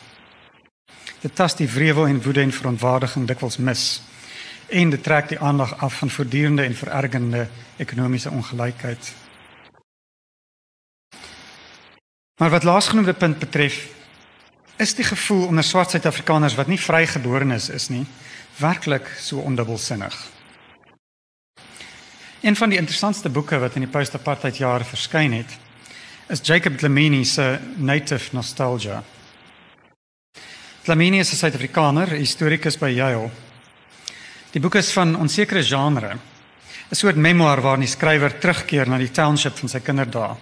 Dit 1.21 1.35
tas 1.37 1.57
die 1.57 1.69
wrevel 1.69 2.09
en 2.09 2.23
woede 2.25 2.41
en 2.41 2.53
verontwaardiging 2.53 3.29
dikwels 3.29 3.61
mis 3.61 3.85
en 4.73 4.91
dit 4.91 5.05
trek 5.05 5.29
die 5.35 5.39
aandag 5.39 5.77
af 5.85 6.01
van 6.01 6.11
voortdurende 6.11 6.65
en 6.65 6.75
verergende 6.75 7.47
ekonomiese 7.77 8.31
ongelykheid. 8.31 9.15
Maar 12.41 12.51
wat 12.51 12.65
laasgenoemde 12.65 13.13
punt 13.13 13.39
betref, 13.39 13.89
is 14.77 14.95
die 14.95 15.05
gevoel 15.05 15.47
onder 15.47 15.65
swart 15.65 15.91
Suid-Afrikaners 15.91 16.57
wat 16.57 16.73
nie 16.73 16.81
vrygebore 16.81 17.55
is 17.55 17.69
is 17.69 17.89
nie, 17.89 18.07
werklik 18.57 19.13
so 19.21 19.45
ondubbelsinnig. 19.45 20.17
Een 22.43 22.57
van 22.57 22.69
die 22.69 22.79
interessantste 22.79 23.31
boeke 23.31 23.59
wat 23.63 23.77
in 23.79 23.85
die 23.85 23.91
post-apartheid 23.91 24.57
jare 24.59 24.83
verskyn 24.83 25.37
het, 25.37 25.53
is 26.27 26.41
Jacob 26.43 26.75
Dlamini 26.75 27.25
se 27.25 27.45
Native 27.77 28.35
Nostalgia. 28.35 29.03
Dlamini 30.83 31.19
is 31.19 31.31
'n 31.33 31.37
Suid-Afrikaner, 31.37 32.09
historikus 32.09 32.79
by 32.79 32.89
Yale. 32.89 33.31
Die 34.51 34.61
boek 34.61 34.75
is 34.75 34.93
van 34.93 35.17
onsekere 35.17 35.63
genre, 35.63 36.19
'n 36.91 36.95
soort 36.95 37.17
memoir 37.17 37.61
waarin 37.61 37.87
die 37.87 37.89
skrywer 37.89 38.39
terugkeer 38.39 38.89
na 38.89 38.99
die 38.99 39.11
township 39.11 39.59
van 39.59 39.69
sy 39.69 39.79
kinderdae. 39.81 40.37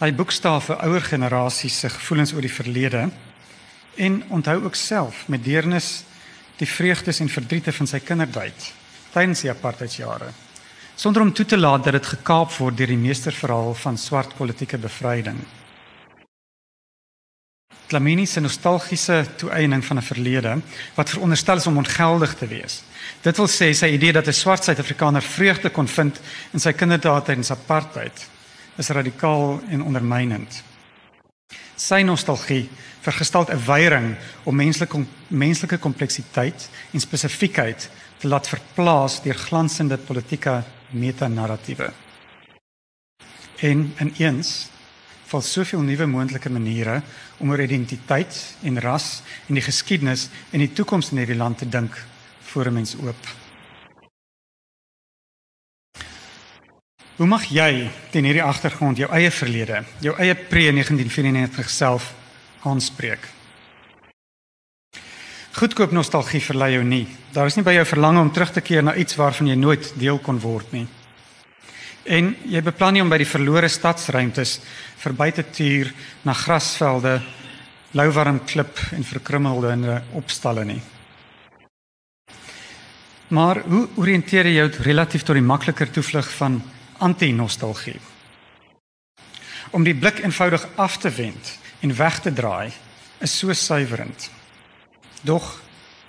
Hy 0.00 0.12
boekstaaf 0.12 0.64
vir 0.64 0.84
ouer 0.84 1.00
generasies 1.00 1.78
se 1.78 1.88
gevoelens 1.88 2.32
oor 2.32 2.42
die 2.42 2.52
verlede 2.52 3.10
en 3.96 4.22
onthou 4.28 4.64
ook 4.64 4.74
self 4.74 5.28
met 5.28 5.44
deernis 5.44 6.04
die 6.56 6.68
vreugdes 6.68 7.20
en 7.20 7.28
verdriete 7.28 7.72
van 7.72 7.86
sy 7.86 8.00
kindertyd 8.00 8.81
tydens 9.12 9.40
die 9.40 9.50
apartheidjare 9.50 10.32
sonder 10.96 11.22
om 11.22 11.32
toe 11.32 11.44
te 11.44 11.58
laat 11.58 11.84
dat 11.84 11.96
dit 11.96 12.12
gekaap 12.14 12.52
word 12.58 12.76
deur 12.76 12.92
die 12.92 13.00
meesterverhaal 13.00 13.74
van 13.74 13.98
swart 13.98 14.36
politieke 14.38 14.78
bevryding. 14.78 15.38
Klamini 17.90 18.26
se 18.26 18.40
nostalgiese 18.40 19.18
toeëning 19.36 19.84
van 19.84 19.98
'n 19.98 20.02
verlede 20.02 20.52
wat 20.94 21.10
veronderstel 21.10 21.56
is 21.56 21.66
om 21.66 21.76
ongeldig 21.76 22.34
te 22.34 22.46
wees. 22.46 22.82
Dit 23.22 23.36
wil 23.36 23.48
sê 23.48 23.72
sy 23.74 23.86
idee 23.86 24.12
dat 24.12 24.26
'n 24.26 24.32
swart 24.32 24.64
Suid-Afrikaner 24.64 25.22
vreugde 25.22 25.70
kon 25.70 25.88
vind 25.88 26.20
in 26.52 26.60
sy 26.60 26.72
kinderdae 26.72 27.22
tydens 27.22 27.50
apartheid 27.50 28.28
is 28.76 28.88
radikaal 28.88 29.60
en 29.68 29.82
ondermynend. 29.82 30.62
Sy 31.76 32.02
nostalgie 32.02 32.68
vergestel 33.00 33.46
'n 33.48 33.64
weiering 33.66 34.16
om 34.44 34.56
menslike 34.56 35.04
menslike 35.28 35.78
kompleksiteit 35.78 36.68
en 36.92 37.00
spesifiekheid 37.00 37.90
te 38.22 38.30
laat 38.30 38.46
verplaas 38.46 39.16
deur 39.24 39.34
glansende 39.34 39.96
politieke 39.98 40.60
metanarratiewe. 40.94 41.88
En 43.66 43.80
in 43.98 44.12
eens 44.18 44.68
val 45.26 45.42
soveel 45.42 45.82
nuwe 45.82 46.06
moontlike 46.06 46.50
maniere 46.50 47.00
om 47.42 47.50
oor 47.50 47.62
identiteit 47.64 48.38
en 48.62 48.78
ras 48.80 49.22
en 49.48 49.58
die 49.58 49.64
geskiedenis 49.66 50.28
en 50.52 50.62
die 50.62 50.70
toekoms 50.70 51.10
in 51.10 51.22
hierdie 51.22 51.38
land 51.40 51.58
te 51.58 51.68
dink 51.68 51.98
voor 52.52 52.70
'n 52.70 52.74
mens 52.78 52.94
oop. 52.94 53.26
Hoe 57.16 57.26
mag 57.26 57.44
jy 57.44 57.90
teen 58.10 58.24
hierdie 58.24 58.42
agtergrond 58.42 58.96
jou 58.96 59.10
eie 59.10 59.30
verlede, 59.30 59.84
jou 59.98 60.14
eie 60.18 60.34
pre-1994 60.34 61.70
self 61.70 62.14
aanspreek? 62.62 63.41
Goedkoop 65.52 65.90
nostalgie 65.92 66.40
verlei 66.40 66.70
jou 66.72 66.84
nie. 66.84 67.04
Daar 67.32 67.50
is 67.50 67.58
nie 67.58 67.64
by 67.64 67.74
jou 67.76 67.84
verlange 67.84 68.22
om 68.24 68.30
terug 68.32 68.54
te 68.54 68.62
keer 68.64 68.80
na 68.82 68.94
iets 68.96 69.18
waarvan 69.20 69.50
jy 69.50 69.56
nooit 69.60 69.90
deel 70.00 70.16
kon 70.24 70.38
word 70.40 70.72
nie. 70.72 70.86
En 72.08 72.30
jy 72.48 72.62
beplan 72.64 72.96
nie 72.96 73.02
om 73.04 73.12
by 73.12 73.18
die 73.20 73.28
verlore 73.28 73.68
stadsruimtes 73.68 74.56
verby 75.04 75.28
te 75.36 75.44
tuur 75.52 75.92
na 76.24 76.32
grasvelde, 76.32 77.18
louwarm 77.92 78.40
klip 78.48 78.80
en 78.96 79.04
verkrummelde 79.04 80.00
opstalle 80.16 80.64
nie. 80.64 80.80
Maar 83.28 83.60
hoe 83.68 83.86
oriënteer 84.00 84.48
jy 84.48 84.56
jou 84.56 84.68
relatief 84.88 85.22
tot 85.22 85.36
die 85.36 85.44
makliker 85.44 85.92
toevlug 85.92 86.32
van 86.40 86.62
anti-nostalgie. 87.04 88.00
Om 89.76 89.84
die 89.84 89.96
blik 89.96 90.24
eenvoudig 90.24 90.64
af 90.80 90.96
te 90.96 91.12
wend 91.12 91.58
en 91.80 91.96
weg 91.96 92.20
te 92.24 92.32
draai 92.32 92.72
is 93.20 93.36
so 93.38 93.52
suiwerend. 93.52 94.30
Dog 95.22 95.60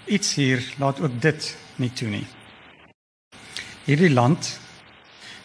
iets 0.06 0.36
hier 0.36 0.64
laat 0.78 1.00
ook 1.00 1.22
dit 1.22 1.56
nie 1.76 1.92
toe 1.94 2.10
nie. 2.10 2.26
Hierdie 3.86 4.12
land 4.12 4.60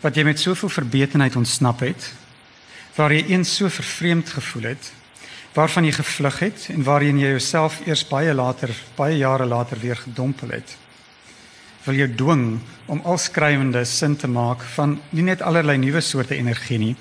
wat 0.01 0.17
jy 0.17 0.25
met 0.25 0.41
soveel 0.41 0.69
verbetenheid 0.69 1.37
ontsnap 1.37 1.81
het, 1.83 2.13
waar 2.95 3.13
jy 3.13 3.25
eens 3.35 3.55
so 3.57 3.69
vervreemd 3.69 4.31
gevoel 4.31 4.71
het, 4.73 4.93
waarvan 5.55 5.85
jy 5.85 5.93
gevlug 5.93 6.39
het 6.39 6.69
en 6.75 6.83
waarin 6.87 7.19
jy 7.19 7.33
jouself 7.35 7.81
eers 7.87 8.05
baie 8.07 8.35
later, 8.35 8.75
baie 8.97 9.17
jare 9.19 9.47
later 9.47 9.79
weer 9.83 9.97
gedompel 9.97 10.55
het 10.55 10.77
wil 11.89 11.97
jou 11.97 12.09
dwing 12.21 12.45
om 12.93 13.01
al 13.09 13.19
skrywende 13.21 13.85
sin 13.89 14.17
te 14.17 14.29
maak 14.29 14.63
van 14.75 14.99
nie 15.17 15.25
net 15.25 15.43
allerlei 15.43 15.79
nuwe 15.81 16.03
soorte 16.05 16.37
energie 16.37 16.79
nie, 16.79 16.95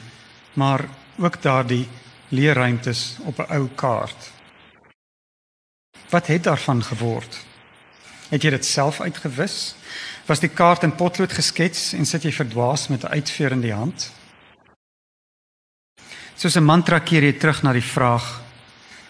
maar 0.56 0.86
ook 1.20 1.42
daardie 1.44 1.84
leerruimtes 2.30 3.18
op 3.26 3.40
'n 3.40 3.52
ou 3.52 3.68
kaart. 3.76 4.32
Wat 6.10 6.28
het 6.28 6.44
daarvan 6.44 6.84
geword? 6.84 7.46
Het 8.30 8.44
jy 8.44 8.50
dit 8.50 8.66
self 8.66 9.02
uitgewis? 9.02 9.76
Was 10.26 10.40
die 10.40 10.52
kaart 10.52 10.84
in 10.84 10.96
potlood 10.96 11.32
geskets 11.32 11.94
en 11.94 12.06
sit 12.06 12.24
jy 12.24 12.32
verdwaas 12.32 12.88
met 12.88 13.04
'n 13.04 13.12
uitveer 13.12 13.52
in 13.52 13.62
die 13.62 13.74
hand? 13.74 14.12
Soos 16.36 16.56
'n 16.56 16.64
mantra 16.64 17.00
keer 17.00 17.24
jy 17.24 17.34
terug 17.34 17.62
na 17.62 17.74
die 17.74 17.84
vraag: 17.84 18.42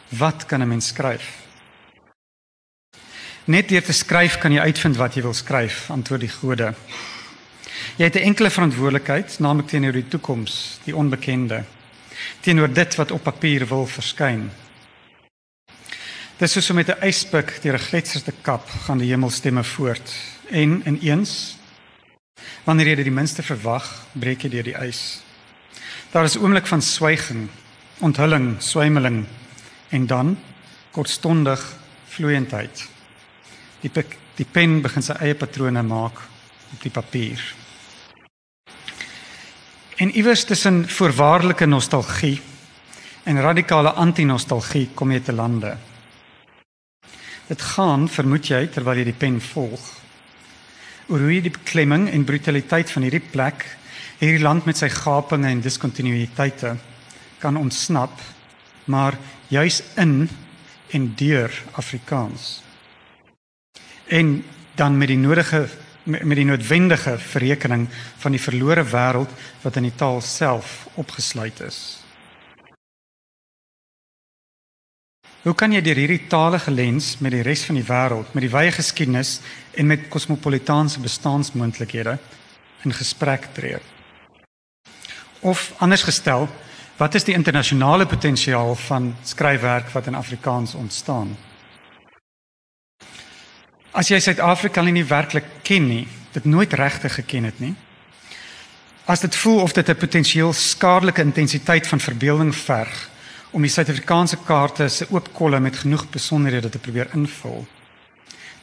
Wat 0.10 0.46
kan 0.46 0.62
'n 0.62 0.68
mens 0.68 0.88
skryf? 0.88 1.46
Net 3.46 3.70
deur 3.70 3.84
te 3.84 3.94
skryf 3.94 4.38
kan 4.38 4.52
jy 4.52 4.60
uitvind 4.60 4.96
wat 4.96 5.14
jy 5.14 5.22
wil 5.22 5.34
skryf, 5.34 5.90
antwoord 5.90 6.22
die 6.22 6.30
gode. 6.30 6.74
Jy 7.98 8.04
het 8.04 8.16
'n 8.16 8.28
enkele 8.30 8.50
verantwoordelikheid, 8.50 9.40
naamlik 9.40 9.68
teenoor 9.68 9.92
die 9.92 10.08
toekoms, 10.08 10.80
die 10.84 10.96
onbekende, 10.96 11.64
teenoor 12.40 12.74
dit 12.74 12.96
wat 12.96 13.12
op 13.12 13.24
papier 13.24 13.68
wil 13.68 13.88
verskyn. 13.88 14.52
Dis 16.38 16.54
soos 16.54 16.70
om 16.70 16.76
met 16.78 16.90
'n 16.90 17.02
ysbik 17.02 17.62
deur 17.64 17.74
'n 17.74 17.88
gletser 17.90 18.22
te 18.22 18.34
kap, 18.42 18.70
gaan 18.86 18.98
die 18.98 19.10
hemelstemme 19.10 19.64
voort 19.64 20.14
en 20.50 20.84
ineens 20.86 21.58
wanneer 22.64 22.88
jy 22.88 22.96
dit 22.96 23.06
die 23.06 23.14
minste 23.14 23.44
verwag, 23.44 24.06
breek 24.14 24.44
jy 24.44 24.50
deur 24.50 24.64
die 24.64 24.78
ys. 24.78 25.22
Daar 26.12 26.24
is 26.24 26.36
'n 26.36 26.44
oomblik 26.44 26.68
van 26.68 26.82
swyging, 26.82 27.50
onthulling, 28.00 28.62
swymeling 28.62 29.26
en 29.90 30.06
dan 30.06 30.38
kortstondig 30.92 31.76
vloeiendheid. 32.08 32.88
Die 33.82 33.92
die 34.36 34.46
pen 34.52 34.82
begin 34.82 35.02
sy 35.02 35.14
eie 35.14 35.36
patrone 35.36 35.84
maak 35.84 36.20
op 36.74 36.82
die 36.82 36.92
papier. 36.92 37.56
En 39.98 40.16
iewers 40.16 40.44
tussen 40.44 40.90
voorwaardelike 40.90 41.66
nostalgie 41.66 42.42
en 43.24 43.42
radikale 43.42 43.92
anti-nostalgie 43.92 44.90
kom 44.94 45.12
jy 45.12 45.20
te 45.20 45.34
lande. 45.34 45.78
Dit 47.48 47.62
gaan, 47.76 48.08
vermoed 48.12 48.50
jy, 48.50 48.66
terwyl 48.72 49.00
jy 49.00 49.08
die 49.08 49.18
pen 49.18 49.40
volg, 49.42 49.86
oor 51.08 51.24
hoe 51.24 51.40
die 51.42 51.54
beklemming 51.54 52.10
en 52.12 52.28
brutaliteit 52.28 52.92
van 52.92 53.08
hierdie 53.08 53.24
plek, 53.24 53.64
hierdie 54.20 54.44
land 54.44 54.68
met 54.68 54.80
sy 54.80 54.90
gapinge 54.92 55.48
en 55.48 55.64
diskontinuïteite 55.64 56.76
kan 57.40 57.58
ontsnap, 57.58 58.20
maar 58.86 59.16
juis 59.48 59.82
in 59.96 60.26
en 60.92 61.12
deur 61.20 61.54
Afrikaans 61.80 62.58
en 64.08 64.44
dan 64.76 64.98
met 64.98 65.08
die 65.08 65.18
nodige 65.18 65.68
met 66.08 66.38
die 66.40 66.46
noodwendige 66.46 67.18
verrekening 67.20 67.90
van 68.18 68.32
die 68.32 68.40
verlore 68.40 68.86
wêreld 68.88 69.32
wat 69.62 69.76
in 69.76 69.90
die 69.90 69.96
taal 70.00 70.22
self 70.24 70.86
opgesluit 70.96 71.60
is. 71.66 72.00
Hoe 75.48 75.56
kan 75.56 75.72
jy 75.72 75.80
deur 75.80 75.96
hierdie 75.96 76.26
talige 76.28 76.74
lens 76.76 77.14
met 77.24 77.32
die 77.32 77.44
res 77.46 77.62
van 77.70 77.78
die 77.80 77.86
wêreld, 77.88 78.34
met 78.36 78.44
die 78.44 78.52
wye 78.52 78.72
geskiedenis 78.76 79.38
en 79.80 79.88
met 79.88 80.10
kosmopolitaanse 80.12 81.00
bestaansmoontlikhede 81.00 82.18
in 82.84 82.96
gesprek 82.98 83.48
tree? 83.56 83.80
Of 85.40 85.72
anders 85.80 86.04
gestel, 86.04 86.50
wat 87.00 87.16
is 87.16 87.24
die 87.24 87.38
internasionale 87.38 88.10
potensiaal 88.12 88.76
van 88.90 89.14
skryfwerk 89.24 89.96
wat 89.96 90.12
in 90.12 90.20
Afrikaans 90.20 90.76
ontstaan? 90.76 91.32
As 93.96 94.12
jy 94.12 94.20
Suid-Afrika 94.20 94.84
nie 94.84 95.08
werklik 95.08 95.48
ken 95.64 95.88
nie, 95.88 96.08
dit 96.36 96.44
nooit 96.44 96.74
regtig 96.76 97.22
geken 97.22 97.48
het 97.48 97.64
nie. 97.64 97.76
As 99.08 99.24
dit 99.24 99.36
voel 99.36 99.62
of 99.64 99.72
dit 99.72 99.90
'n 99.90 99.96
potensieel 99.96 100.52
skadelike 100.54 101.22
intensiteit 101.22 101.88
van 101.88 102.04
verbeelding 102.04 102.52
verg 102.56 103.16
om 103.58 103.64
die 103.66 103.72
Suid-Afrikaanse 103.74 104.38
kaarte 104.46 104.86
se 104.94 105.08
oop 105.10 105.32
kolle 105.34 105.58
met 105.60 105.80
genoeg 105.82 106.04
besonderhede 106.14 106.70
te 106.70 106.78
probeer 106.78 107.10
invul, 107.18 107.64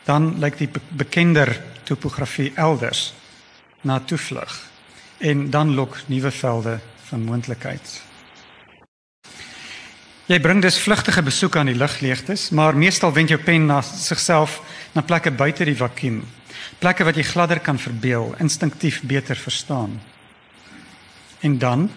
dan 0.06 0.36
lyk 0.38 0.60
die 0.60 0.68
bekender 0.94 1.50
topografie 1.88 2.52
elders 2.54 3.08
na 3.82 3.98
toevlug 3.98 4.54
en 5.18 5.48
dan 5.50 5.72
lok 5.74 5.98
nuwe 6.06 6.30
velde 6.30 6.76
van 7.08 7.24
moontlikheid. 7.26 7.96
Jy 10.30 10.38
bring 10.40 10.62
dus 10.62 10.78
vlugtige 10.80 11.24
besoeke 11.26 11.58
aan 11.58 11.72
die 11.72 11.76
ligleegtes, 11.76 12.48
maar 12.54 12.78
meestal 12.78 13.12
wend 13.12 13.34
jou 13.34 13.40
pen 13.42 13.66
na 13.66 13.80
sigself 13.82 14.60
na 14.94 15.02
plekke 15.02 15.34
buite 15.34 15.66
die 15.66 15.76
vakuum. 15.76 16.22
Plekke 16.78 17.04
wat 17.04 17.18
jy 17.18 17.26
gladder 17.26 17.60
kan 17.60 17.82
verbeel, 17.82 18.30
instinktief 18.38 19.02
beter 19.02 19.36
verstaan. 19.36 19.98
En 21.42 21.58
dan 21.58 21.90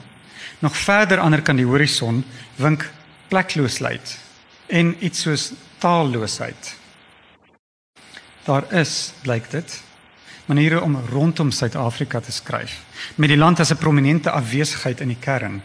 nog 0.59 0.77
verder 0.77 1.19
ander 1.19 1.41
kan 1.41 1.55
die 1.55 1.65
horison 1.65 2.23
wink 2.55 2.89
plekloosheid 3.27 4.17
en 4.67 4.95
iets 4.99 5.21
soos 5.21 5.51
taalloosheid. 5.77 6.75
Daar 8.47 8.73
is, 8.73 9.13
blyk 9.21 9.51
dit, 9.51 9.81
maniere 10.47 10.81
om 10.81 10.95
rondom 11.11 11.51
Suid-Afrika 11.51 12.19
te 12.19 12.31
skryf 12.31 12.79
met 13.15 13.29
die 13.29 13.37
land 13.37 13.59
as 13.59 13.71
'n 13.71 13.77
prominente 13.77 14.31
afwesigheid 14.31 15.01
in 15.01 15.07
die 15.07 15.19
kern. 15.19 15.61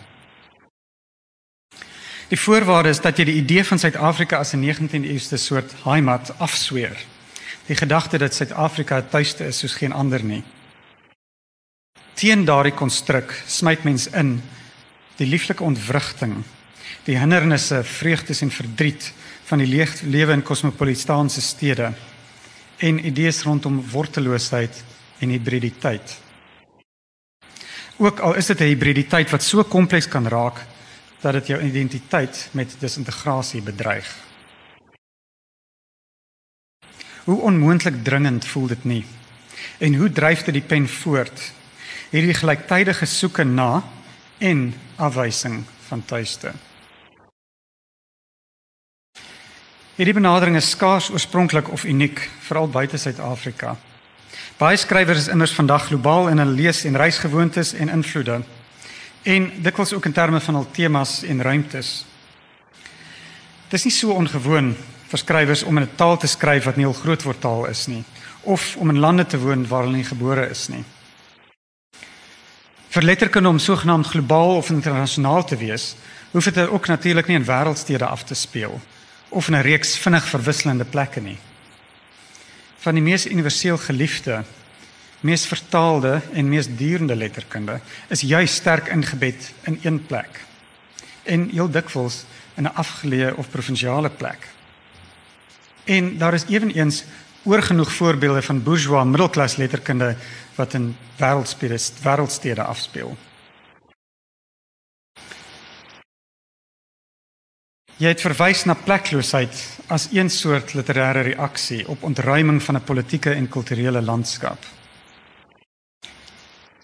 Die 2.28 2.40
voorwaarde 2.40 2.88
is 2.88 3.00
dat 3.00 3.18
jy 3.18 3.24
die 3.24 3.40
idee 3.42 3.64
van 3.64 3.78
Suid-Afrika 3.78 4.36
as 4.36 4.52
'n 4.52 4.60
19de 4.60 5.08
eeuse 5.08 5.36
soort 5.36 5.72
heimat 5.84 6.38
afsweer. 6.38 6.96
Die 7.66 7.76
gedagte 7.76 8.18
dat 8.18 8.34
Suid-Afrika 8.34 8.96
'n 8.96 9.08
tuiste 9.08 9.44
is 9.44 9.58
soos 9.58 9.74
geen 9.74 9.92
ander 9.92 10.24
nie. 10.24 10.42
Teen 12.14 12.44
daardie 12.44 12.74
konstruk 12.74 13.42
smyt 13.46 13.84
mens 13.84 14.06
in 14.06 14.42
die 15.16 15.26
lieflike 15.26 15.64
ontwrigting, 15.64 16.42
die 17.04 17.18
hindernisse, 17.18 17.82
vreugdes 17.84 18.42
en 18.42 18.50
verdriet 18.50 19.12
van 19.44 19.58
die 19.58 19.68
lewe 19.68 20.32
in 20.32 20.42
kosmopolitaanse 20.42 21.40
stede 21.40 21.92
en 22.78 23.00
idees 23.06 23.42
rondom 23.42 23.80
worteloosheid 23.92 24.82
en 25.22 25.28
hibriditeit. 25.28 26.18
Ook 28.02 28.18
al 28.18 28.34
is 28.34 28.46
dit 28.46 28.60
'n 28.60 28.72
hibriditeit 28.72 29.30
wat 29.30 29.42
so 29.42 29.64
kompleks 29.64 30.08
kan 30.08 30.26
raak 30.26 30.66
dat 31.20 31.32
dit 31.32 31.46
jou 31.46 31.62
identiteit 31.62 32.48
met 32.52 32.76
disintegrasie 32.78 33.62
bedreig. 33.62 34.16
Hoe 37.24 37.40
onmoontlik 37.40 38.04
dringend 38.04 38.44
voel 38.44 38.66
dit 38.66 38.84
nie? 38.84 39.04
En 39.78 39.94
hoe 39.94 40.10
dryf 40.10 40.42
dit 40.42 40.54
die 40.54 40.66
pen 40.66 40.88
voort? 40.88 41.52
Hierdie 42.10 42.34
gelyktydige 42.34 43.06
soeke 43.06 43.44
na 43.44 43.82
en 44.42 44.74
afwysing 44.96 45.62
van 45.86 46.02
tuiste. 46.04 46.52
Hierdie 49.94 50.16
benadering 50.16 50.56
is 50.58 50.70
skaars 50.72 51.10
oorspronklik 51.12 51.68
of 51.70 51.84
uniek, 51.84 52.18
veral 52.48 52.68
buite 52.68 52.98
Suid-Afrika. 52.98 53.76
Baie 54.58 54.76
skrywers 54.76 55.26
is 55.26 55.28
immers 55.30 55.54
vandag 55.54 55.86
globaal 55.90 56.30
in 56.32 56.42
hulle 56.42 56.56
lees- 56.58 56.84
en 56.84 56.96
reisgewoontes 56.96 57.72
en 57.72 57.92
invloede 57.92 58.40
en 59.22 59.50
dikwels 59.62 59.92
ook 59.92 60.06
in 60.06 60.12
terme 60.12 60.40
van 60.40 60.54
al 60.54 60.66
temas 60.70 61.22
en 61.22 61.42
ruimtes. 61.42 62.04
Dit 63.68 63.78
is 63.78 63.84
nie 63.84 63.94
so 63.94 64.10
ongewoon 64.10 64.72
vir 65.12 65.18
skrywers 65.18 65.62
om 65.62 65.76
in 65.76 65.84
'n 65.84 65.96
taal 65.96 66.16
te 66.16 66.26
skryf 66.26 66.64
wat 66.64 66.76
nie 66.76 66.86
al 66.86 66.98
grootwoordtaal 66.98 67.66
is 67.66 67.86
nie 67.86 68.04
of 68.42 68.76
om 68.76 68.88
in 68.88 68.98
lande 68.98 69.26
te 69.26 69.38
woon 69.38 69.68
waar 69.68 69.82
hulle 69.82 69.96
nie 69.96 70.04
gebore 70.04 70.50
is 70.50 70.68
nie. 70.68 70.84
Vir 72.92 73.02
letterkunde 73.02 73.48
om 73.48 73.58
sogenaamd 73.58 74.06
globaal 74.06 74.56
of 74.56 74.70
internasionaal 74.70 75.44
te 75.48 75.56
wees, 75.56 75.94
hoef 76.30 76.44
dit 76.44 76.68
ook 76.68 76.86
natuurlik 76.86 77.26
nie 77.26 77.38
in 77.38 77.46
wêreldstede 77.48 78.04
af 78.04 78.24
te 78.28 78.34
speel 78.36 78.80
of 79.28 79.48
in 79.48 79.56
'n 79.56 79.64
reeks 79.64 79.96
vinnig 79.96 80.26
verwisselende 80.28 80.84
plekke 80.84 81.20
nie. 81.20 81.38
Van 82.78 82.94
die 82.94 83.02
mees 83.02 83.26
universeel 83.26 83.78
geliefde, 83.78 84.44
mees 85.20 85.46
vertaalde 85.46 86.20
en 86.32 86.48
mees 86.48 86.68
durende 86.76 87.16
letterkunde 87.16 87.80
is 88.08 88.20
juis 88.20 88.54
sterk 88.54 88.88
ingebed 88.88 89.52
in 89.62 89.80
een 89.82 90.06
plek. 90.06 90.44
En 91.22 91.48
heel 91.48 91.70
dikwels 91.70 92.24
in 92.54 92.64
'n 92.64 92.74
afgeleë 92.74 93.32
of 93.36 93.50
provinsiale 93.50 94.10
plek. 94.10 94.48
En 95.84 96.18
daar 96.18 96.34
is 96.34 96.44
ewenigs 96.48 97.04
oorgenoeg 97.44 97.92
voorbeelde 97.92 98.42
van 98.42 98.62
bourgeois 98.62 99.04
middelklas 99.04 99.56
letterkunde 99.56 100.16
wat 100.54 100.74
in 100.74 100.96
wêreldstede 101.16 101.78
wêreldstede 102.02 102.62
afspeel. 102.62 103.16
Jy 108.02 108.10
het 108.10 108.22
verwys 108.24 108.64
na 108.66 108.74
plekloosheid 108.74 109.58
as 109.86 110.08
een 110.10 110.30
soort 110.30 110.72
literêre 110.74 111.22
reaksie 111.22 111.84
op 111.88 112.02
ontruiming 112.02 112.62
van 112.62 112.76
'n 112.76 112.84
politieke 112.84 113.30
en 113.30 113.48
kulturele 113.48 114.02
landskap. 114.02 114.58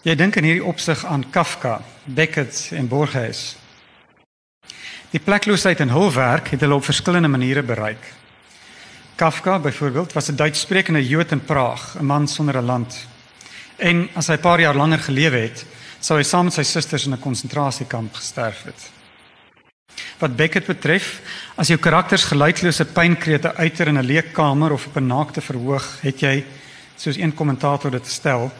Jy 0.01 0.15
dink 0.15 0.35
in 0.35 0.43
hierdie 0.43 0.63
opsig 0.63 1.05
aan 1.05 1.29
Kafka, 1.29 1.81
Beckett 2.03 2.69
en 2.71 2.87
Borges. 2.87 3.57
Die 5.11 5.19
plekloosheid 5.19 5.79
in 5.79 5.89
hul 5.89 6.13
werk 6.13 6.47
het 6.47 6.61
hulle 6.61 6.75
op 6.75 6.85
verskillende 6.85 7.27
maniere 7.27 7.63
bereik. 7.63 8.13
Kafka 9.19 9.59
byvoorbeeld 9.59 10.13
was 10.13 10.27
'n 10.27 10.35
Duitssprekende 10.35 11.07
Jood 11.07 11.31
in 11.31 11.43
Praag, 11.43 11.95
'n 11.99 12.05
man 12.05 12.27
sonder 12.27 12.57
'n 12.57 12.65
land. 12.65 13.07
En 13.75 14.09
as 14.13 14.27
hy 14.27 14.33
'n 14.33 14.39
paar 14.39 14.59
jaar 14.59 14.75
langer 14.75 14.99
gelewe 14.99 15.37
het, 15.37 15.65
sou 15.99 16.19
hy 16.19 16.23
saam 16.23 16.43
met 16.43 16.53
sy 16.53 16.63
susters 16.63 17.05
in 17.05 17.13
'n 17.13 17.19
konsentrasiekamp 17.19 18.15
gesterf 18.15 18.63
het. 18.63 18.91
Wat 20.17 20.35
Beckett 20.35 20.65
betref, 20.65 21.21
as 21.55 21.67
jou 21.67 21.79
karakters 21.79 22.23
geluidlose 22.23 22.85
pynkrete 22.85 23.55
uiter 23.55 23.87
in 23.87 23.97
'n 23.97 24.05
leë 24.05 24.31
kamer 24.31 24.71
of 24.71 24.85
op 24.85 24.95
'n 24.95 25.07
naakte 25.07 25.41
verhoog, 25.41 26.01
het 26.01 26.19
jy, 26.19 26.45
soos 26.95 27.17
een 27.17 27.33
kommentator 27.33 27.91
dit 27.91 28.07
stel, 28.07 28.51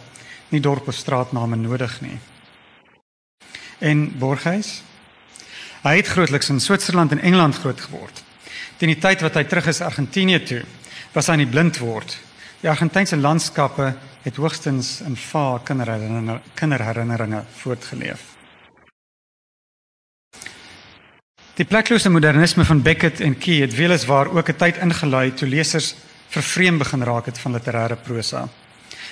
nie 0.49 0.61
dorp 0.61 0.87
of 0.87 0.95
straatname 0.95 1.55
nodig 1.55 2.01
nie. 2.01 2.19
En 3.77 4.17
Borges? 4.17 4.81
Hy 5.83 5.95
het 5.95 6.07
grootliks 6.07 6.49
in 6.49 6.59
Switserland 6.59 7.11
en 7.11 7.21
Engeland 7.21 7.55
groot 7.55 7.81
geword. 7.81 8.23
Teen 8.79 8.93
die 8.93 9.01
tyd 9.01 9.19
wat 9.25 9.35
hy 9.35 9.43
terug 9.43 9.65
is 9.67 9.81
Argentinië 9.83 10.39
toe, 10.47 10.59
was 11.11 11.27
hy 11.27 11.41
nie 11.41 11.49
blind 11.51 11.81
word. 11.83 12.13
Die 12.61 12.69
Argentynse 12.71 13.17
landskappe 13.19 13.89
het 14.23 14.37
hoogstens 14.39 15.01
in 15.03 15.17
vaar 15.19 15.59
kinderherinneringe 15.67 16.37
kinderherinneringe 16.55 17.41
voortgeleef. 17.59 18.21
Die 21.59 21.67
pleklose 21.67 22.07
modernisme 22.09 22.63
van 22.63 22.79
Beckett 22.81 23.19
en 23.19 23.35
Key 23.35 23.59
het 23.65 23.75
weliswaar 23.75 24.31
ook 24.31 24.49
'n 24.49 24.55
tyd 24.55 24.77
ingelei 24.77 25.33
toe 25.33 25.47
lesers 25.47 25.95
vervreem 26.29 26.77
begin 26.77 27.03
raak 27.03 27.25
het 27.25 27.39
van 27.39 27.51
literêre 27.51 27.97
prosa. 28.03 28.47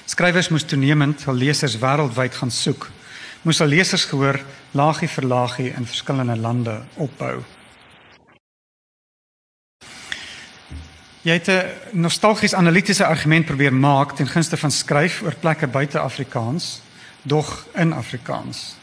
Skrywers 0.06 0.50
moes 0.50 0.64
toenemend 0.64 1.24
hul 1.24 1.36
lesers 1.36 1.78
wêreldwyd 1.78 2.36
gaan 2.36 2.52
soek. 2.52 2.90
Moes 3.42 3.62
al 3.62 3.68
lesers 3.68 4.06
gehoor 4.06 4.40
laagie 4.72 5.10
vir 5.10 5.26
laagie 5.26 5.74
in 5.76 5.86
verskillende 5.86 6.38
lande 6.38 6.82
opbou. 6.96 7.44
Jy 11.28 11.34
het 11.34 11.48
'n 11.48 12.00
nostalgies 12.00 12.54
analitiese 12.54 13.06
argument 13.06 13.46
probeer 13.46 13.74
maak 13.74 14.16
ten 14.16 14.28
gunste 14.28 14.58
van 14.58 14.72
skryf 14.72 15.22
oor 15.22 15.36
plekke 15.36 15.68
buite 15.68 16.00
Afrikaans, 16.00 16.82
dog 17.22 17.68
in 17.76 17.94
Afrikaans. 17.94 18.76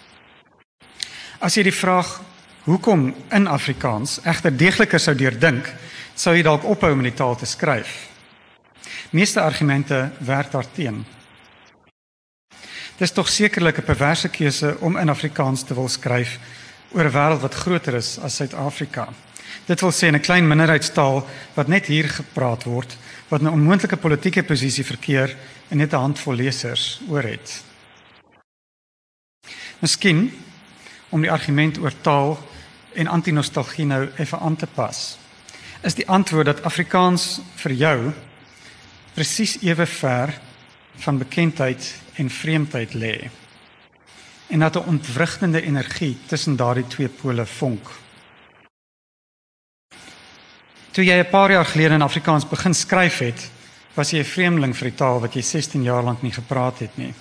As 1.38 1.54
jy 1.54 1.62
die 1.62 1.72
vraag 1.72 2.20
hoekom 2.64 3.14
in 3.30 3.46
Afrikaans 3.46 4.20
egter 4.22 4.56
deegliker 4.56 5.00
sou 5.00 5.14
deurdink, 5.16 5.72
sou 6.14 6.36
jy 6.36 6.42
dalk 6.42 6.64
ophou 6.64 6.92
om 6.92 7.02
die 7.02 7.14
taal 7.14 7.36
te 7.36 7.46
skryf. 7.46 8.08
Meeste 9.10 9.40
argumente 9.40 10.10
werk 10.18 10.50
daarteen. 10.50 11.04
Dit 12.96 13.08
is 13.08 13.12
tog 13.12 13.28
sekerlik 13.28 13.78
'n 13.78 13.84
perverse 13.84 14.28
keuse 14.28 14.76
om 14.80 14.96
in 14.96 15.08
Afrikaans 15.08 15.62
te 15.62 15.74
wil 15.74 15.88
skryf 15.88 16.38
oor 16.92 17.04
'n 17.04 17.12
wêreld 17.12 17.40
wat 17.40 17.54
groter 17.54 17.94
is 17.94 18.18
as 18.18 18.36
Suid-Afrika. 18.36 19.08
Dit 19.66 19.80
wil 19.80 19.92
sê 19.92 20.10
'n 20.12 20.20
klein 20.20 20.48
minderheidstaal 20.48 21.26
wat 21.54 21.68
net 21.68 21.86
hier 21.86 22.08
gepraat 22.08 22.64
word, 22.64 22.96
wat 23.28 23.40
'n 23.40 23.48
onmoontlike 23.48 23.96
politieke 23.96 24.42
posisie 24.42 24.84
verkeer 24.84 25.36
en 25.68 25.76
net 25.76 25.92
'n 25.92 25.96
handvol 25.96 26.34
lesers 26.34 27.00
oor 27.08 27.22
het. 27.22 27.62
Miskien 29.78 30.32
om 31.08 31.20
die 31.20 31.30
argument 31.30 31.78
oor 31.78 31.92
taal 32.00 32.38
en 32.94 33.06
antinostalgie 33.06 33.86
nou 33.86 34.08
effe 34.16 34.38
aan 34.38 34.56
te 34.56 34.66
pas. 34.66 35.18
Is 35.82 35.94
die 35.94 36.08
antwoord 36.08 36.46
dat 36.46 36.62
Afrikaans 36.62 37.40
vir 37.54 37.72
jou 37.72 38.12
presies 39.14 39.58
ewe 39.62 39.86
ver 39.86 40.34
van 41.04 41.18
bekendheid 41.18 41.94
en 42.14 42.30
vreemdheid 42.30 42.94
lê. 42.94 43.30
En 44.46 44.58
dat 44.58 44.76
'n 44.76 44.88
ontwrigtende 44.88 45.62
energie 45.62 46.16
tussen 46.26 46.56
daardie 46.56 46.86
twee 46.86 47.08
pole 47.08 47.46
vonk. 47.46 47.88
Toe 50.94 51.02
jy 51.04 51.18
'n 51.18 51.30
paar 51.30 51.50
jaar 51.50 51.64
gelede 51.64 51.94
in 51.94 52.02
Afrikaans 52.02 52.48
begin 52.48 52.74
skryf 52.74 53.18
het, 53.18 53.50
was 53.94 54.10
jy 54.10 54.18
'n 54.18 54.24
vreemdeling 54.24 54.76
vir 54.76 54.88
die 54.90 54.96
taal 54.96 55.20
wat 55.20 55.34
jy 55.34 55.42
16 55.42 55.82
jaar 55.82 56.02
lank 56.02 56.22
nie 56.22 56.32
gepraat 56.32 56.78
het 56.78 56.96
nie. 56.96 57.14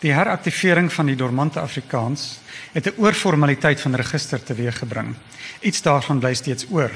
Die 0.00 0.12
heraktivering 0.12 0.92
van 0.92 1.06
die 1.06 1.16
dormante 1.16 1.60
Afrikaans 1.60 2.38
het 2.72 2.86
'n 2.86 3.00
oorformaliteit 3.00 3.80
van 3.80 3.94
register 3.94 4.42
teweeggebring. 4.42 5.16
Iets 5.60 5.82
daarvan 5.82 6.18
bly 6.18 6.34
steeds 6.34 6.66
oor. 6.70 6.90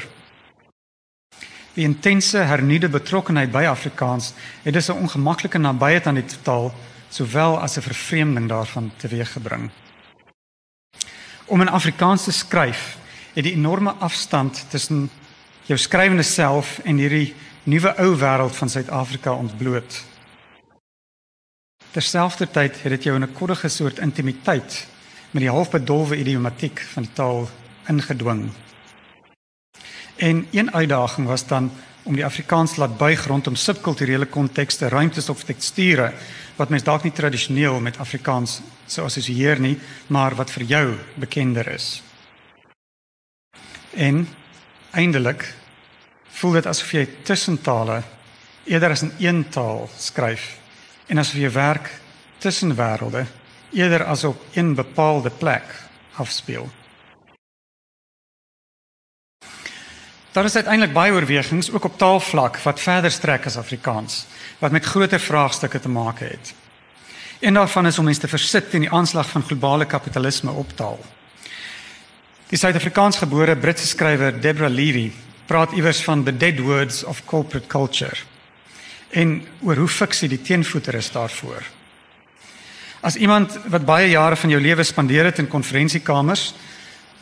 Die 1.75 1.85
intense 1.85 2.39
hernuide 2.39 2.89
betrokkenheid 2.89 3.51
by 3.51 3.65
Afrikaans 3.65 4.33
het 4.63 4.75
dus 4.75 4.89
'n 4.89 5.01
ongemaklike 5.01 5.59
nabyheid 5.59 6.07
aan 6.07 6.15
die 6.15 6.25
taal 6.43 6.75
sowel 7.09 7.59
as 7.59 7.77
'n 7.77 7.83
vervreemding 7.83 8.49
daarvan 8.49 8.93
teweeggebring. 8.97 9.71
Om 11.47 11.61
in 11.61 11.69
Afrikaans 11.69 12.25
te 12.25 12.33
skryf 12.33 12.99
het 13.35 13.45
die 13.45 13.53
enorme 13.53 13.93
afstand 13.99 14.65
tussen 14.71 15.11
jou 15.67 15.79
skrywende 15.79 16.27
self 16.27 16.79
en 16.85 16.97
hierdie 16.97 17.35
nuwe 17.63 17.93
ou 18.03 18.15
wêreld 18.19 18.57
van 18.57 18.69
Suid-Afrika 18.69 19.33
ontbloot. 19.33 20.05
Terselfdertyd 21.91 22.83
het 22.83 22.93
dit 22.97 23.03
jou 23.03 23.15
in 23.15 23.23
'n 23.23 23.33
koddige 23.33 23.69
soort 23.69 23.99
intimiteit 23.99 24.87
met 25.31 25.43
die 25.43 25.51
halfbedolwe 25.51 26.17
idiomatiek 26.17 26.81
van 26.81 27.03
die 27.03 27.13
taal 27.13 27.49
ingedwing. 27.89 28.51
En 30.17 30.47
een 30.51 30.73
uitdaging 30.73 31.27
was 31.27 31.47
dan 31.47 31.71
om 32.03 32.15
die 32.15 32.25
Afrikaans 32.25 32.77
laat 32.77 32.97
buig 32.97 33.27
rondom 33.27 33.55
subkulturele 33.55 34.27
kontekste, 34.27 34.89
ruimtes 34.89 35.29
of 35.29 35.45
teksture 35.45 36.13
wat 36.57 36.69
mens 36.69 36.83
dalk 36.83 37.03
nie 37.03 37.13
tradisioneel 37.13 37.81
met 37.81 37.99
Afrikaans 37.99 38.61
sou 38.87 39.07
assosieer 39.07 39.61
nie, 39.61 39.79
maar 40.07 40.35
wat 40.35 40.51
vir 40.51 40.63
jou 40.63 40.87
bekender 41.15 41.69
is. 41.69 42.03
En 43.91 44.29
eindelik 44.91 45.55
voel 46.31 46.53
dit 46.53 46.67
asof 46.67 46.93
jy 46.93 47.09
tussentale 47.23 48.03
eerder 48.65 48.91
as 48.91 49.03
in 49.03 49.13
een 49.19 49.49
taal 49.49 49.89
skryf 49.99 50.59
en 51.07 51.19
asof 51.19 51.41
jy 51.41 51.51
werk 51.51 51.91
tussen 52.39 52.77
wêrelde 52.77 53.27
eerder 53.73 54.05
as 54.05 54.25
op 54.25 54.45
een 54.55 54.75
bepaalde 54.75 55.31
plek 55.31 55.65
afspeel. 56.19 56.69
Daar 60.33 60.45
is 60.45 60.55
uiteindelik 60.55 60.95
baie 60.95 61.13
oorwegings 61.13 61.71
ook 61.71 61.85
op 61.85 61.99
taalvlak 61.99 62.59
wat 62.63 62.81
verder 62.81 63.11
strek 63.11 63.47
as 63.47 63.57
Afrikaans 63.57 64.27
wat 64.59 64.71
met 64.71 64.85
groter 64.85 65.21
vraagstukke 65.21 65.81
te 65.81 65.89
maak 65.89 66.19
het. 66.19 66.55
Een 67.41 67.55
daarvan 67.55 67.87
is 67.87 67.99
om 67.99 68.05
mense 68.05 68.21
te 68.21 68.29
versit 68.29 68.71
teen 68.71 68.81
die 68.81 68.91
aanslag 68.91 69.29
van 69.29 69.43
globale 69.43 69.87
kapitalisme 69.87 70.51
op 70.51 70.77
taal. 70.77 71.01
Die 72.51 72.59
Suid-Afrikaansgebore 72.59 73.55
Britse 73.55 73.87
skrywer 73.87 74.35
Deborah 74.35 74.73
Levy 74.73 75.13
praat 75.47 75.71
iewers 75.71 76.01
van 76.03 76.25
the 76.27 76.33
dead 76.35 76.59
words 76.59 77.05
of 77.05 77.21
corporate 77.25 77.69
culture 77.71 78.17
en 79.15 79.37
oor 79.63 79.79
hoe 79.79 79.87
fiksie 79.87 80.27
die 80.31 80.41
teenvoeter 80.43 80.97
is 80.99 81.13
daarvoor. 81.15 81.63
As 83.07 83.15
iemand 83.23 83.55
wat 83.71 83.87
baie 83.87 84.09
jare 84.11 84.35
van 84.37 84.51
jou 84.51 84.59
lewe 84.63 84.83
spandeer 84.83 85.29
het 85.31 85.39
in 85.39 85.47
konferensiekamers 85.51 86.49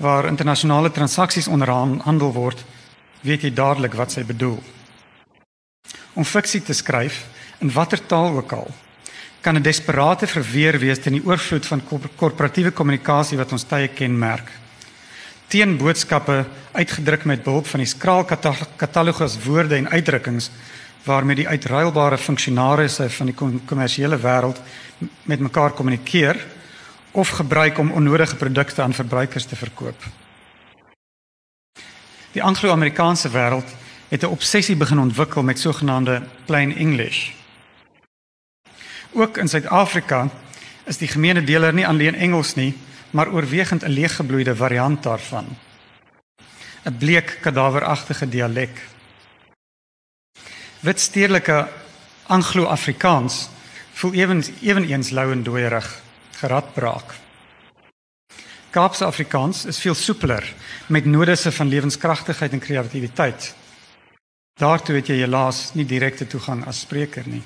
waar 0.01 0.31
internasionale 0.31 0.91
transaksies 0.97 1.49
onderhandel 1.53 2.33
word, 2.33 2.63
weet 3.21 3.45
jy 3.45 3.51
dadelik 3.53 3.99
wat 4.01 4.15
sy 4.17 4.25
bedoel. 4.25 4.57
Om 6.17 6.25
fiksie 6.25 6.63
te 6.65 6.73
skryf 6.73 7.27
in 7.61 7.75
watter 7.75 8.01
taal 8.01 8.33
ook 8.41 8.55
al 8.57 8.73
kan 9.45 9.57
'n 9.61 9.63
desperate 9.63 10.27
verweer 10.27 10.79
wees 10.79 10.99
teen 10.99 11.21
die 11.21 11.27
oorvloed 11.27 11.67
van 11.67 11.85
korporatiewe 12.17 12.71
kommunikasie 12.71 13.37
wat 13.37 13.53
ons 13.53 13.69
tye 13.69 13.89
kenmerk 13.89 14.49
teen 15.49 15.77
boodskappe 15.77 16.45
uitgedruk 16.73 17.25
met 17.25 17.43
behulp 17.43 17.67
van 17.67 17.81
die 17.81 17.89
skraal 17.89 18.25
katalogus 18.77 19.39
woorde 19.45 19.77
en 19.77 19.89
uitdrukkings 19.89 20.51
waarmee 21.05 21.37
die 21.37 21.49
uitruilbare 21.49 22.19
funksionarisse 22.19 23.11
van 23.11 23.31
die 23.31 23.35
kommersiële 23.65 24.19
wêreld 24.21 24.61
met 25.23 25.41
mekaar 25.41 25.73
kommunikeer 25.73 26.47
of 27.11 27.29
gebruik 27.29 27.79
om 27.79 27.91
onnodige 27.91 28.37
produkte 28.37 28.83
aan 28.83 28.93
verbruikers 28.93 29.45
te 29.45 29.57
verkoop. 29.57 30.05
Die 32.33 32.43
Anglo-Amerikaanse 32.43 33.31
wêreld 33.33 33.73
het 34.09 34.23
'n 34.23 34.35
obsessie 34.37 34.77
begin 34.77 34.99
ontwikkel 34.99 35.43
met 35.43 35.59
sogenaamde 35.59 36.23
plain 36.45 36.77
English. 36.77 37.31
Ook 39.13 39.37
in 39.37 39.49
Suid-Afrika 39.49 40.29
is 40.85 40.97
die 40.97 41.09
gemeene 41.09 41.45
deler 41.45 41.75
nie 41.75 41.87
alleen 41.87 42.15
Engels 42.15 42.55
nie, 42.55 42.77
maar 43.11 43.33
oorwegend 43.33 43.83
'n 43.85 43.91
leeggebloeide 43.91 44.57
variant 44.57 45.03
daarvan. 45.03 45.47
'n 46.85 46.97
Bleek 46.99 47.39
kadaveragtige 47.41 48.29
dialek. 48.29 48.89
Wit 50.81 51.01
stedelike 51.01 51.69
Anglo-Afrikaans 52.27 53.49
voel 53.93 54.13
ewens 54.13 54.51
ewenigs 54.61 55.11
lou 55.11 55.33
en 55.33 55.43
dooierig, 55.43 56.03
geradbraak. 56.31 57.15
Kaapse 58.71 59.05
Afrikaans 59.05 59.65
is 59.65 59.79
veel 59.79 59.95
soepeler 59.95 60.55
met 60.87 61.05
nodisse 61.05 61.53
van 61.53 61.69
lewenskragtigheid 61.69 62.53
en 62.53 62.59
kreatiwiteit. 62.59 63.55
Daartoe 64.61 64.97
het 64.97 65.07
jy 65.07 65.15
helaas 65.15 65.75
nie 65.75 65.87
direkte 65.87 66.27
toegang 66.27 66.67
as 66.67 66.81
spreker 66.81 67.29
nie. 67.29 67.43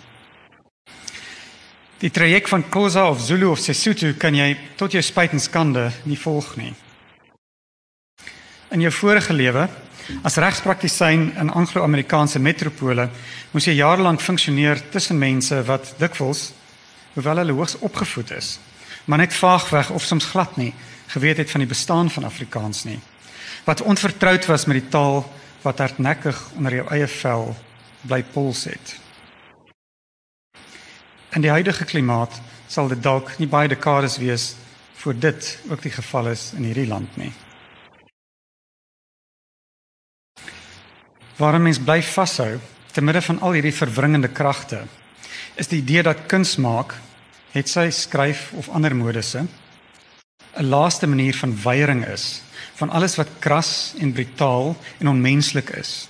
Die 2.03 2.11
traject 2.11 2.49
van 2.51 2.65
Khoza 2.69 3.05
of 3.11 3.21
Zulu 3.23 3.47
of 3.47 3.61
Sesotho 3.63 4.09
kan 4.19 4.35
jy 4.35 4.57
tot 4.75 4.91
jou 4.91 5.03
spyt 5.07 5.37
en 5.37 5.41
skande 5.41 5.85
nie 6.03 6.19
volg 6.19 6.49
nie. 6.59 6.73
In 8.75 8.83
jou 8.83 8.91
vorige 8.91 9.37
lewe 9.37 9.69
as 10.27 10.39
regspraktisyn 10.43 11.29
in 11.39 11.53
Anglo-Amerikaanse 11.55 12.43
metropole 12.43 13.05
moes 13.53 13.69
jy 13.69 13.77
jarelank 13.79 14.19
funksioneer 14.19 14.83
tussen 14.91 15.21
mense 15.21 15.61
wat 15.69 15.93
dikwels 16.01 16.49
hoewel 17.15 17.39
hulle 17.45 17.55
hoogs 17.55 17.77
opgevoed 17.87 18.33
is, 18.35 18.57
maar 19.07 19.23
net 19.23 19.37
vaagweg 19.37 19.93
of 19.95 20.03
soms 20.03 20.27
glad 20.33 20.59
nie 20.59 20.73
geweet 21.13 21.45
het 21.45 21.55
van 21.55 21.63
die 21.63 21.71
bestaan 21.71 22.11
van 22.11 22.27
Afrikaans 22.27 22.83
nie. 22.89 22.99
Wat 23.63 23.85
onvertroud 23.87 24.51
was 24.51 24.67
met 24.67 24.81
die 24.81 24.91
taal 24.91 25.23
wat 25.63 25.79
hardnekkig 25.79 26.43
onder 26.59 26.81
jou 26.81 26.89
eie 26.99 27.07
vel 27.21 27.53
bly 28.09 28.25
pols 28.35 28.65
het. 28.67 28.97
In 31.33 31.41
die 31.41 31.51
huidige 31.51 31.87
klimaat 31.89 32.35
sal 32.69 32.91
dit 32.93 33.01
dalk 33.01 33.31
nie 33.41 33.49
baie 33.49 33.69
dekades 33.69 34.19
wees 34.21 34.51
voor 35.01 35.17
dit 35.17 35.47
ook 35.71 35.81
die 35.83 35.93
geval 35.95 36.29
is 36.29 36.51
in 36.57 36.67
hierdie 36.69 36.87
land 36.87 37.17
nie. 37.17 37.33
Waarom 41.41 41.65
mens 41.65 41.81
bly 41.81 42.03
vashou 42.05 42.59
te 42.93 43.01
midde 43.01 43.23
van 43.25 43.41
al 43.41 43.57
hierdie 43.57 43.73
verwringende 43.73 44.29
kragte 44.29 44.85
is 45.57 45.73
die 45.73 45.81
idee 45.81 46.05
dat 46.05 46.27
kuns 46.29 46.59
maak 46.61 46.95
het 47.57 47.69
sy 47.69 47.89
skryf 47.91 48.51
of 48.61 48.69
ander 48.69 48.93
modusse 48.97 49.47
'n 50.53 50.69
laaste 50.69 51.07
manier 51.07 51.37
van 51.37 51.57
weiering 51.63 52.05
is 52.07 52.43
van 52.75 52.91
alles 52.91 53.17
wat 53.17 53.39
kras 53.39 53.95
en 53.99 54.13
brutaal 54.13 54.77
en 54.99 55.09
onmenslik 55.09 55.71
is. 55.71 56.09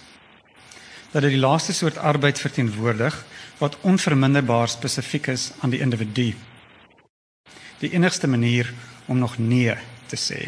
Dat 1.13 1.23
dit 1.23 1.31
die 1.31 1.47
laaste 1.47 1.73
soort 1.73 1.99
arbeid 1.99 2.39
verteenwoordig 2.39 3.25
wat 3.63 3.79
onverminderbaar 3.87 4.69
spesifiek 4.69 5.27
is 5.31 5.53
aan 5.61 5.71
die 5.71 5.81
individu. 5.81 6.33
Die 7.79 7.93
enigste 7.95 8.27
manier 8.27 8.73
om 9.07 9.19
nog 9.19 9.39
nee 9.39 9.75
te 10.11 10.19
sê. 10.19 10.41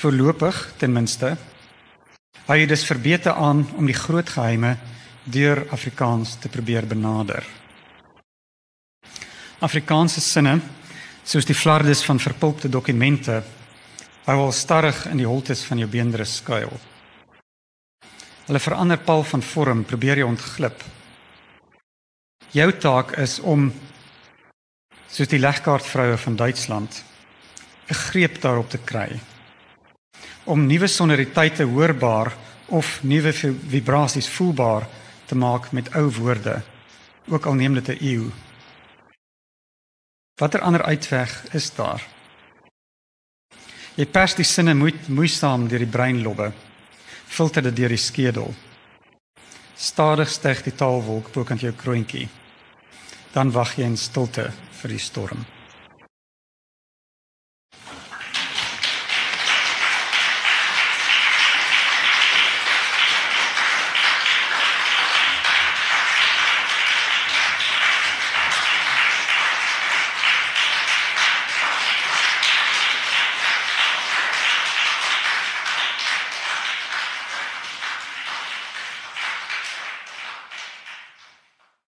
Voorlopig 0.00 0.56
ten 0.80 0.92
minste 0.92 1.36
hy 2.46 2.60
het 2.62 2.70
dus 2.70 2.86
verbeter 2.86 3.32
aan 3.32 3.66
om 3.76 3.88
die 3.88 3.96
groot 3.96 4.28
geheime 4.30 4.76
deur 5.24 5.64
Afrikaans 5.74 6.36
te 6.40 6.48
probeer 6.48 6.86
benader. 6.86 7.44
Afrikaanse 9.58 10.20
sinne 10.20 10.60
soos 11.24 11.48
die 11.48 11.58
flardes 11.58 12.04
van 12.06 12.22
verpulpte 12.22 12.68
dokumente 12.68 13.42
hou 14.26 14.38
al 14.44 14.52
stadig 14.52 15.04
in 15.10 15.20
die 15.20 15.28
holtes 15.28 15.64
van 15.66 15.82
jou 15.82 15.90
beenderre 15.90 16.24
skuil. 16.24 16.72
Hulle 18.46 18.62
verander 18.62 18.98
pal 19.02 19.24
van 19.26 19.42
vorm, 19.42 19.82
probeer 19.82 20.20
jy 20.20 20.26
ontglip. 20.26 20.82
Jou 22.54 22.68
taak 22.78 23.16
is 23.18 23.40
om 23.42 23.72
soos 25.10 25.30
die 25.32 25.40
legkaart 25.40 25.86
vroue 25.86 26.16
van 26.16 26.36
Duitsland 26.38 27.02
'n 27.90 27.94
greep 27.94 28.40
daarop 28.40 28.70
te 28.70 28.78
kry. 28.78 29.20
Om 30.44 30.66
nuwe 30.66 30.86
sonoriteite 30.86 31.64
hoorbaar 31.64 32.32
of 32.66 33.02
nuwe 33.02 33.32
vibrasies 33.32 34.28
voelbaar 34.28 34.86
te 35.26 35.34
maak 35.34 35.72
met 35.72 35.94
ou 35.94 36.10
woorde, 36.10 36.62
ook 37.28 37.46
al 37.46 37.54
neem 37.54 37.74
dit 37.74 37.88
'n 37.88 38.04
eeu. 38.04 38.30
Watter 40.40 40.60
ander 40.60 40.82
uitweg 40.82 41.54
is 41.54 41.74
daar? 41.74 42.02
Jy 43.94 44.06
pers 44.06 44.34
die 44.34 44.44
sinne 44.44 44.74
moeisaam 45.08 45.68
deur 45.68 45.78
die 45.78 45.86
breinlobbe 45.96 46.52
filter 47.36 47.62
dit 47.62 47.76
deur 47.76 47.92
die 47.92 48.00
skedel. 48.00 48.54
Stadig 49.76 50.30
styg 50.32 50.62
die 50.64 50.72
taalwolk 50.72 51.28
bo 51.34 51.44
kan 51.44 51.60
jou 51.60 51.72
kroontjie. 51.76 52.28
Dan 53.34 53.52
wag 53.52 53.74
jy 53.76 53.84
in 53.90 53.98
stilte 54.00 54.48
vir 54.80 54.94
die 54.94 55.02
storm. 55.02 55.44